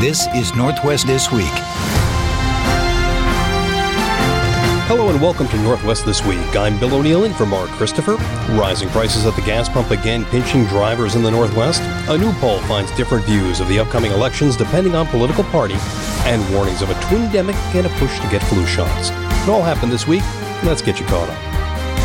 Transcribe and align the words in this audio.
This 0.00 0.26
is 0.34 0.54
Northwest 0.54 1.06
This 1.06 1.32
Week. 1.32 1.46
Hello 4.84 5.08
and 5.08 5.18
welcome 5.22 5.48
to 5.48 5.56
Northwest 5.62 6.04
This 6.04 6.22
Week. 6.22 6.54
I'm 6.54 6.78
Bill 6.78 6.96
O'Neill 6.96 7.24
in 7.24 7.32
for 7.32 7.46
Mark 7.46 7.70
Christopher. 7.70 8.16
Rising 8.50 8.90
prices 8.90 9.24
at 9.24 9.34
the 9.36 9.40
gas 9.40 9.70
pump 9.70 9.90
again 9.90 10.26
pinching 10.26 10.66
drivers 10.66 11.14
in 11.14 11.22
the 11.22 11.30
Northwest. 11.30 11.80
A 12.10 12.18
new 12.18 12.30
poll 12.34 12.58
finds 12.64 12.94
different 12.94 13.24
views 13.24 13.58
of 13.58 13.68
the 13.68 13.78
upcoming 13.78 14.12
elections 14.12 14.54
depending 14.54 14.94
on 14.94 15.06
political 15.06 15.44
party, 15.44 15.76
and 16.26 16.54
warnings 16.54 16.82
of 16.82 16.90
a 16.90 16.94
twindemic 16.94 17.54
and 17.74 17.86
a 17.86 17.90
push 17.98 18.20
to 18.20 18.28
get 18.28 18.42
flu 18.42 18.66
shots. 18.66 19.08
It 19.08 19.48
all 19.48 19.62
happened 19.62 19.92
this 19.92 20.06
week. 20.06 20.22
Let's 20.62 20.82
get 20.82 21.00
you 21.00 21.06
caught 21.06 21.30
up. 21.30 21.56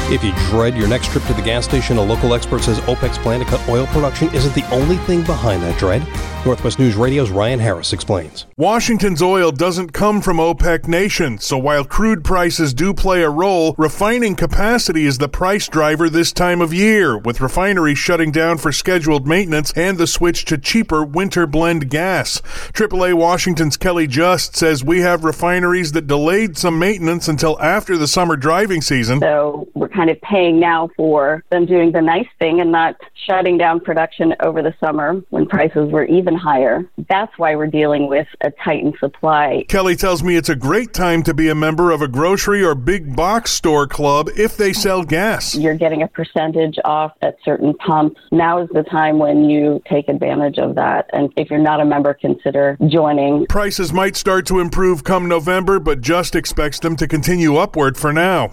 If 0.09 0.23
you 0.23 0.31
dread 0.49 0.77
your 0.77 0.87
next 0.87 1.11
trip 1.11 1.25
to 1.25 1.33
the 1.33 1.41
gas 1.41 1.65
station, 1.65 1.97
a 1.97 2.01
local 2.01 2.33
expert 2.33 2.63
says 2.63 2.79
OPEC's 2.79 3.17
plan 3.17 3.41
to 3.41 3.45
cut 3.45 3.67
oil 3.67 3.85
production 3.87 4.33
isn't 4.33 4.55
the 4.55 4.65
only 4.69 4.95
thing 4.95 5.23
behind 5.23 5.61
that 5.63 5.77
dread. 5.77 6.07
Northwest 6.43 6.79
News 6.79 6.95
Radio's 6.95 7.29
Ryan 7.29 7.59
Harris 7.59 7.93
explains. 7.93 8.47
Washington's 8.57 9.21
oil 9.21 9.51
doesn't 9.51 9.93
come 9.93 10.21
from 10.21 10.37
OPEC 10.37 10.87
nations, 10.87 11.45
so 11.45 11.57
while 11.57 11.85
crude 11.85 12.23
prices 12.23 12.73
do 12.73 12.93
play 12.93 13.21
a 13.21 13.29
role, 13.29 13.75
refining 13.77 14.35
capacity 14.35 15.05
is 15.05 15.19
the 15.19 15.29
price 15.29 15.67
driver 15.67 16.09
this 16.09 16.31
time 16.31 16.59
of 16.59 16.73
year, 16.73 17.17
with 17.17 17.41
refineries 17.41 17.99
shutting 17.99 18.31
down 18.31 18.57
for 18.57 18.71
scheduled 18.71 19.27
maintenance 19.27 19.71
and 19.73 19.97
the 19.97 20.07
switch 20.07 20.45
to 20.45 20.57
cheaper 20.57 21.03
winter 21.03 21.45
blend 21.45 21.89
gas. 21.89 22.41
AAA 22.73 23.13
Washington's 23.13 23.77
Kelly 23.77 24.07
Just 24.07 24.55
says 24.55 24.83
we 24.83 25.01
have 25.01 25.23
refineries 25.23 25.91
that 25.91 26.07
delayed 26.07 26.57
some 26.57 26.79
maintenance 26.79 27.27
until 27.27 27.59
after 27.61 27.97
the 27.97 28.07
summer 28.07 28.35
driving 28.35 28.81
season. 28.81 29.19
So 29.19 29.67
we're 29.75 29.89
kind 29.89 30.09
of 30.09 30.19
paying 30.21 30.59
now 30.59 30.89
for 30.97 31.43
them 31.51 31.65
doing 31.65 31.91
the 31.91 32.01
nice 32.01 32.27
thing 32.39 32.59
and 32.59 32.71
not 32.71 32.95
shutting 33.27 33.57
down 33.57 33.79
production 33.79 34.33
over 34.39 34.61
the 34.61 34.73
summer 34.79 35.21
when 35.29 35.45
prices 35.45 35.91
were 35.91 36.05
even 36.05 36.30
even 36.31 36.39
higher. 36.39 36.89
That's 37.09 37.31
why 37.37 37.55
we're 37.55 37.67
dealing 37.67 38.07
with 38.07 38.27
a 38.41 38.51
tightened 38.63 38.95
supply. 38.99 39.65
Kelly 39.67 39.95
tells 39.95 40.23
me 40.23 40.35
it's 40.35 40.49
a 40.49 40.55
great 40.55 40.93
time 40.93 41.23
to 41.23 41.33
be 41.33 41.49
a 41.49 41.55
member 41.55 41.91
of 41.91 42.01
a 42.01 42.07
grocery 42.07 42.63
or 42.63 42.75
big 42.75 43.15
box 43.15 43.51
store 43.51 43.87
club 43.87 44.29
if 44.37 44.57
they 44.57 44.73
sell 44.73 45.03
gas. 45.03 45.55
You're 45.55 45.75
getting 45.75 46.03
a 46.03 46.07
percentage 46.07 46.77
off 46.85 47.13
at 47.21 47.37
certain 47.43 47.73
pumps. 47.75 48.19
Now 48.31 48.61
is 48.61 48.69
the 48.73 48.83
time 48.83 49.19
when 49.19 49.49
you 49.49 49.81
take 49.89 50.07
advantage 50.07 50.57
of 50.57 50.75
that. 50.75 51.09
And 51.13 51.31
if 51.35 51.49
you're 51.49 51.59
not 51.59 51.81
a 51.81 51.85
member, 51.85 52.13
consider 52.13 52.77
joining. 52.87 53.45
Prices 53.47 53.91
might 53.93 54.15
start 54.15 54.45
to 54.47 54.59
improve 54.59 55.03
come 55.03 55.27
November, 55.27 55.79
but 55.79 56.01
Just 56.01 56.35
expects 56.35 56.79
them 56.79 56.95
to 56.97 57.07
continue 57.07 57.55
upward 57.55 57.95
for 57.97 58.11
now. 58.11 58.51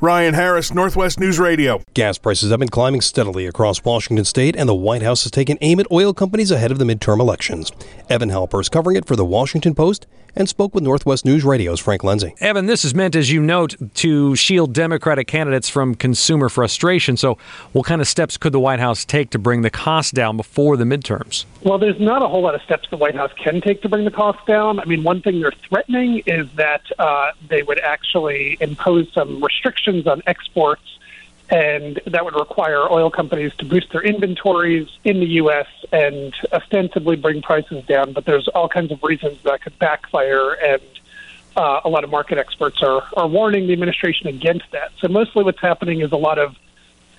Ryan 0.00 0.34
Harris, 0.34 0.72
Northwest 0.72 1.18
News 1.20 1.38
Radio. 1.38 1.82
Gas 1.94 2.18
prices 2.18 2.50
have 2.50 2.60
been 2.60 2.68
climbing 2.68 3.00
steadily 3.00 3.46
across 3.46 3.84
Washington 3.84 4.24
state, 4.24 4.56
and 4.56 4.68
the 4.68 4.74
White 4.74 5.02
House 5.02 5.24
has 5.24 5.30
taken 5.30 5.58
aim 5.60 5.80
at 5.80 5.90
oil 5.90 6.12
companies 6.12 6.50
ahead 6.50 6.70
of 6.70 6.78
the 6.78 6.84
midterm 6.84 7.20
elections. 7.20 7.72
Evan 8.08 8.30
Halper 8.30 8.60
is 8.60 8.68
covering 8.68 8.96
it 8.96 9.06
for 9.06 9.16
the 9.16 9.24
Washington 9.24 9.74
Post 9.74 10.06
and 10.38 10.48
spoke 10.48 10.74
with 10.74 10.84
Northwest 10.84 11.24
News 11.24 11.44
Radio's 11.44 11.80
Frank 11.80 12.02
Lenzi. 12.02 12.32
Evan, 12.40 12.66
this 12.66 12.84
is 12.84 12.94
meant, 12.94 13.16
as 13.16 13.30
you 13.30 13.42
note, 13.42 13.74
to 13.94 14.36
shield 14.36 14.72
Democratic 14.72 15.26
candidates 15.26 15.68
from 15.68 15.96
consumer 15.96 16.48
frustration. 16.48 17.16
So, 17.16 17.36
what 17.72 17.84
kind 17.84 18.00
of 18.00 18.08
steps 18.08 18.36
could 18.36 18.52
the 18.52 18.60
White 18.60 18.78
House 18.78 19.04
take 19.04 19.30
to 19.30 19.38
bring 19.38 19.62
the 19.62 19.70
cost 19.70 20.14
down 20.14 20.36
before 20.36 20.76
the 20.76 20.84
midterms? 20.84 21.44
Well, 21.64 21.78
there's 21.78 22.00
not 22.00 22.22
a 22.22 22.28
whole 22.28 22.42
lot 22.42 22.54
of 22.54 22.62
steps 22.62 22.88
the 22.88 22.96
White 22.96 23.16
House 23.16 23.32
can 23.36 23.60
take 23.60 23.82
to 23.82 23.88
bring 23.88 24.04
the 24.04 24.10
cost 24.12 24.46
down. 24.46 24.78
I 24.78 24.84
mean, 24.84 25.02
one 25.02 25.20
thing 25.20 25.40
they're 25.40 25.52
threatening 25.68 26.22
is 26.26 26.48
that 26.54 26.82
uh, 26.98 27.32
they 27.48 27.64
would 27.64 27.80
actually 27.80 28.56
impose 28.60 29.12
some 29.12 29.42
restrictions 29.42 30.06
on 30.06 30.22
exports 30.26 30.82
and 31.50 32.00
that 32.06 32.24
would 32.24 32.34
require 32.34 32.90
oil 32.90 33.10
companies 33.10 33.52
to 33.58 33.64
boost 33.64 33.90
their 33.92 34.02
inventories 34.02 34.88
in 35.04 35.20
the 35.20 35.26
U.S. 35.26 35.66
and 35.92 36.34
ostensibly 36.52 37.16
bring 37.16 37.40
prices 37.40 37.84
down. 37.86 38.12
But 38.12 38.26
there's 38.26 38.48
all 38.48 38.68
kinds 38.68 38.92
of 38.92 39.02
reasons 39.02 39.38
that 39.44 39.62
could 39.62 39.78
backfire, 39.78 40.52
and 40.52 40.82
uh, 41.56 41.80
a 41.84 41.88
lot 41.88 42.04
of 42.04 42.10
market 42.10 42.38
experts 42.38 42.82
are, 42.82 43.02
are 43.16 43.26
warning 43.26 43.66
the 43.66 43.72
administration 43.72 44.26
against 44.26 44.70
that. 44.72 44.92
So 45.00 45.08
mostly 45.08 45.42
what's 45.42 45.60
happening 45.60 46.02
is 46.02 46.12
a 46.12 46.16
lot 46.16 46.38
of 46.38 46.54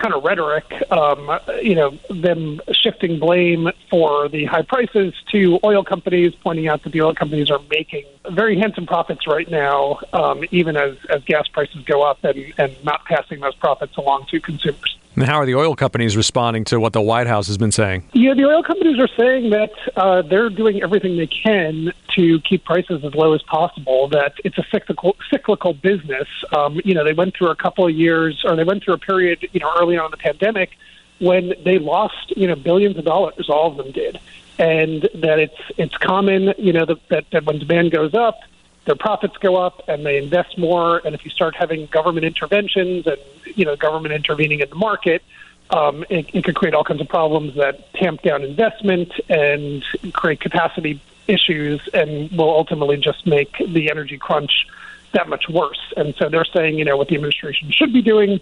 kind 0.00 0.14
of 0.14 0.24
rhetoric, 0.24 0.64
um, 0.90 1.38
you 1.62 1.74
know, 1.74 1.96
them 2.08 2.60
shifting 2.72 3.18
blame 3.18 3.68
for 3.88 4.28
the 4.28 4.46
high 4.46 4.62
prices 4.62 5.14
to 5.30 5.60
oil 5.62 5.84
companies, 5.84 6.34
pointing 6.42 6.68
out 6.68 6.82
that 6.82 6.92
the 6.92 7.02
oil 7.02 7.14
companies 7.14 7.50
are 7.50 7.60
making 7.70 8.04
very 8.30 8.58
handsome 8.58 8.86
profits 8.86 9.26
right 9.26 9.48
now, 9.50 10.00
um, 10.12 10.42
even 10.50 10.76
as, 10.76 10.96
as 11.10 11.22
gas 11.24 11.46
prices 11.48 11.84
go 11.84 12.02
up, 12.02 12.24
and, 12.24 12.52
and 12.58 12.84
not 12.84 13.04
passing 13.04 13.40
those 13.40 13.54
profits 13.56 13.96
along 13.96 14.26
to 14.30 14.40
consumers. 14.40 14.96
And 15.20 15.28
how 15.28 15.36
are 15.36 15.44
the 15.44 15.54
oil 15.54 15.76
companies 15.76 16.16
responding 16.16 16.64
to 16.64 16.80
what 16.80 16.94
the 16.94 17.00
White 17.02 17.26
House 17.26 17.46
has 17.48 17.58
been 17.58 17.72
saying? 17.72 18.08
Yeah, 18.14 18.32
the 18.32 18.46
oil 18.46 18.62
companies 18.62 18.98
are 18.98 19.08
saying 19.18 19.50
that 19.50 19.70
uh, 19.94 20.22
they're 20.22 20.48
doing 20.48 20.82
everything 20.82 21.18
they 21.18 21.26
can 21.26 21.92
to 22.16 22.40
keep 22.40 22.64
prices 22.64 23.04
as 23.04 23.14
low 23.14 23.34
as 23.34 23.42
possible. 23.42 24.08
That 24.08 24.32
it's 24.44 24.56
a 24.56 24.64
cyclical 24.72 25.16
cyclical 25.30 25.74
business. 25.74 26.26
Um, 26.56 26.80
you 26.86 26.94
know, 26.94 27.04
they 27.04 27.12
went 27.12 27.36
through 27.36 27.50
a 27.50 27.54
couple 27.54 27.86
of 27.86 27.94
years, 27.94 28.42
or 28.46 28.56
they 28.56 28.64
went 28.64 28.82
through 28.82 28.94
a 28.94 28.98
period, 28.98 29.46
you 29.52 29.60
know, 29.60 29.70
early 29.78 29.98
on 29.98 30.06
in 30.06 30.10
the 30.10 30.16
pandemic 30.16 30.70
when 31.18 31.52
they 31.66 31.78
lost, 31.78 32.32
you 32.34 32.46
know, 32.46 32.54
billions 32.54 32.96
of 32.96 33.04
dollars. 33.04 33.50
All 33.50 33.70
of 33.70 33.76
them 33.76 33.92
did, 33.92 34.18
and 34.58 35.02
that 35.16 35.38
it's 35.38 35.60
it's 35.76 35.98
common, 35.98 36.54
you 36.56 36.72
know, 36.72 36.86
that, 36.86 37.08
that, 37.10 37.24
that 37.32 37.44
when 37.44 37.58
demand 37.58 37.90
goes 37.90 38.14
up, 38.14 38.40
their 38.84 38.96
profits 38.96 39.36
go 39.38 39.56
up 39.56 39.82
and 39.88 40.04
they 40.04 40.16
invest 40.16 40.58
more. 40.58 41.00
And 41.04 41.14
if 41.14 41.24
you 41.24 41.30
start 41.30 41.54
having 41.54 41.86
government 41.86 42.24
interventions 42.24 43.06
and 43.06 43.18
you 43.54 43.64
know 43.64 43.76
government 43.76 44.14
intervening 44.14 44.60
in 44.60 44.68
the 44.68 44.76
market, 44.76 45.22
um, 45.70 46.04
it, 46.08 46.26
it 46.34 46.44
could 46.44 46.56
create 46.56 46.74
all 46.74 46.84
kinds 46.84 47.00
of 47.00 47.08
problems 47.08 47.54
that 47.56 47.92
tamp 47.94 48.22
down 48.22 48.42
investment 48.42 49.12
and 49.28 49.84
create 50.12 50.40
capacity 50.40 51.00
issues, 51.28 51.88
and 51.94 52.30
will 52.32 52.50
ultimately 52.50 52.96
just 52.96 53.26
make 53.26 53.56
the 53.58 53.90
energy 53.90 54.18
crunch 54.18 54.66
that 55.12 55.28
much 55.28 55.48
worse. 55.48 55.92
And 55.96 56.14
so 56.16 56.28
they're 56.28 56.44
saying, 56.44 56.78
you 56.78 56.84
know, 56.84 56.96
what 56.96 57.08
the 57.08 57.14
administration 57.14 57.70
should 57.70 57.92
be 57.92 58.02
doing 58.02 58.40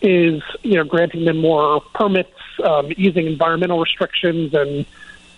is, 0.00 0.42
you 0.62 0.76
know, 0.76 0.84
granting 0.84 1.24
them 1.24 1.38
more 1.38 1.80
permits, 1.94 2.32
um, 2.64 2.92
easing 2.96 3.26
environmental 3.26 3.78
restrictions, 3.78 4.54
and 4.54 4.86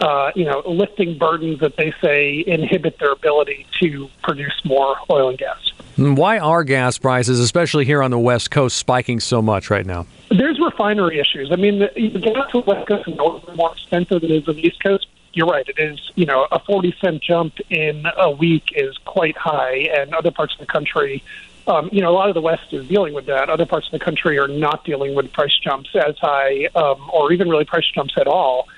uh, 0.00 0.32
you 0.34 0.44
know, 0.44 0.62
lifting 0.66 1.16
burdens 1.19 1.60
that 1.60 1.76
they 1.76 1.92
say 2.00 2.42
inhibit 2.47 2.98
their 2.98 3.12
ability 3.12 3.66
to 3.80 4.08
produce 4.22 4.54
more 4.64 4.97
oil 5.10 5.28
and 5.28 5.38
gas. 5.38 5.72
Why 5.97 6.38
are 6.38 6.64
gas 6.64 6.98
prices, 6.98 7.38
especially 7.38 7.84
here 7.84 8.02
on 8.02 8.10
the 8.10 8.19
West 8.19 8.50
Coast, 8.50 8.76
spiking 8.76 9.20
so 9.20 9.42
much 9.42 9.70
right 9.70 9.84
now? 9.84 10.06
There's 10.31 10.58
refinery 10.58 11.20
issues. 11.20 11.52
I 11.52 11.56
mean, 11.56 11.81
the, 11.81 11.91
the 11.94 12.19
gas 12.19 12.54
on 12.54 12.62
the 12.64 12.72
West 12.75 12.88
Coast 12.88 13.08
is 13.08 13.16
more 13.56 13.72
expensive 13.72 14.22
than 14.22 14.31
it 14.31 14.42
is 14.42 14.48
on 14.48 14.56
the 14.56 14.66
East 14.66 14.82
Coast. 14.82 15.06
You're 15.34 15.47
right. 15.47 15.66
It 15.66 15.78
is, 15.78 16.10
you 16.14 16.26
know, 16.26 16.47
a 16.50 16.58
40 16.58 16.94
cent 17.00 17.22
jump 17.22 17.54
in 17.70 18.04
a 18.19 18.31
week 18.31 18.72
is 18.75 18.97
quite 19.04 19.36
high, 19.36 19.88
and 19.97 20.14
other 20.14 20.31
parts 20.31 20.54
of 20.54 20.60
the 20.60 20.66
country 20.66 21.22
um, 21.66 21.88
you 21.92 22.00
know, 22.00 22.10
a 22.10 22.16
lot 22.16 22.28
of 22.28 22.34
the 22.34 22.41
West 22.41 22.72
is 22.72 22.86
dealing 22.88 23.14
with 23.14 23.26
that. 23.26 23.48
Other 23.48 23.66
parts 23.66 23.86
of 23.86 23.92
the 23.92 24.04
country 24.04 24.38
are 24.38 24.48
not 24.48 24.84
dealing 24.84 25.14
with 25.14 25.32
price 25.32 25.56
jumps 25.62 25.91
as 25.94 26.16
high, 26.19 26.69
um, 26.75 27.10
or 27.12 27.32
even 27.32 27.48
really 27.48 27.64
price 27.64 27.86
jumps 27.94 28.14
at 28.16 28.26
all. 28.26 28.69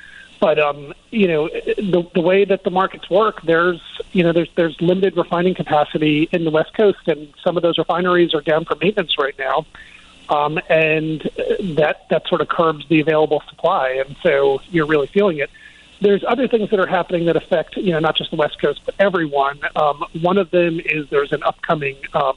But 0.44 0.58
um, 0.58 0.92
you 1.10 1.26
know, 1.26 1.48
the, 1.48 2.06
the 2.14 2.20
way 2.20 2.44
that 2.44 2.64
the 2.64 2.70
markets 2.70 3.08
work, 3.08 3.40
there's 3.44 3.80
you 4.12 4.22
know 4.22 4.30
there's 4.30 4.50
there's 4.56 4.78
limited 4.78 5.16
refining 5.16 5.54
capacity 5.54 6.28
in 6.32 6.44
the 6.44 6.50
West 6.50 6.74
Coast, 6.74 6.98
and 7.06 7.32
some 7.42 7.56
of 7.56 7.62
those 7.62 7.78
refineries 7.78 8.34
are 8.34 8.42
down 8.42 8.66
for 8.66 8.74
maintenance 8.74 9.16
right 9.18 9.34
now, 9.38 9.64
um, 10.28 10.60
and 10.68 11.22
that 11.78 12.06
that 12.10 12.28
sort 12.28 12.42
of 12.42 12.48
curbs 12.48 12.86
the 12.90 13.00
available 13.00 13.42
supply, 13.48 14.04
and 14.06 14.18
so 14.22 14.60
you're 14.70 14.84
really 14.84 15.06
feeling 15.06 15.38
it. 15.38 15.48
There's 16.02 16.22
other 16.28 16.46
things 16.46 16.68
that 16.68 16.78
are 16.78 16.86
happening 16.86 17.24
that 17.24 17.36
affect 17.36 17.78
you 17.78 17.92
know 17.92 18.00
not 18.00 18.14
just 18.14 18.30
the 18.30 18.36
West 18.36 18.60
Coast 18.60 18.82
but 18.84 18.94
everyone. 18.98 19.58
Um, 19.76 20.04
one 20.20 20.36
of 20.36 20.50
them 20.50 20.78
is 20.78 21.08
there's 21.08 21.32
an 21.32 21.42
upcoming 21.42 21.96
um, 22.12 22.36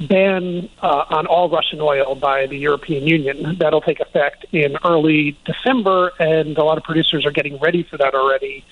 ban 0.00 0.68
uh, 0.82 1.04
on 1.10 1.26
all 1.26 1.48
Russian 1.48 1.80
oil 1.80 2.14
by 2.14 2.46
the 2.46 2.56
European 2.56 3.06
Union. 3.06 3.56
That'll 3.58 3.80
take 3.80 4.00
effect 4.00 4.46
in 4.52 4.76
early 4.84 5.36
December, 5.44 6.12
and 6.18 6.56
a 6.58 6.64
lot 6.64 6.78
of 6.78 6.84
producers 6.84 7.24
are 7.24 7.30
getting 7.30 7.58
ready 7.58 7.82
for 7.82 7.96
that 7.98 8.14
already, 8.14 8.64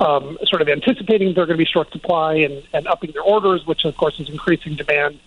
um, 0.00 0.38
sort 0.44 0.62
of 0.62 0.68
anticipating 0.68 1.34
they're 1.34 1.46
going 1.46 1.58
to 1.58 1.64
be 1.64 1.64
short 1.64 1.90
supply 1.90 2.34
and, 2.34 2.62
and 2.72 2.86
upping 2.86 3.12
their 3.12 3.22
orders, 3.22 3.66
which 3.66 3.84
of 3.84 3.96
course 3.96 4.18
is 4.20 4.28
increasing 4.28 4.76
demand. 4.76 5.18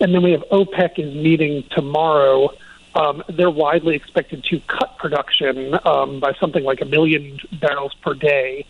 And 0.00 0.14
then 0.14 0.22
we 0.22 0.32
have 0.32 0.44
OPEC 0.50 0.98
is 0.98 1.14
meeting 1.14 1.64
tomorrow. 1.70 2.50
Um, 2.94 3.22
they're 3.28 3.50
widely 3.50 3.96
expected 3.96 4.44
to 4.44 4.60
cut 4.60 4.96
production 4.98 5.78
um, 5.84 6.20
by 6.20 6.32
something 6.34 6.64
like 6.64 6.80
a 6.80 6.86
million 6.86 7.38
barrels 7.60 7.94
per 7.94 8.14
day. 8.14 8.64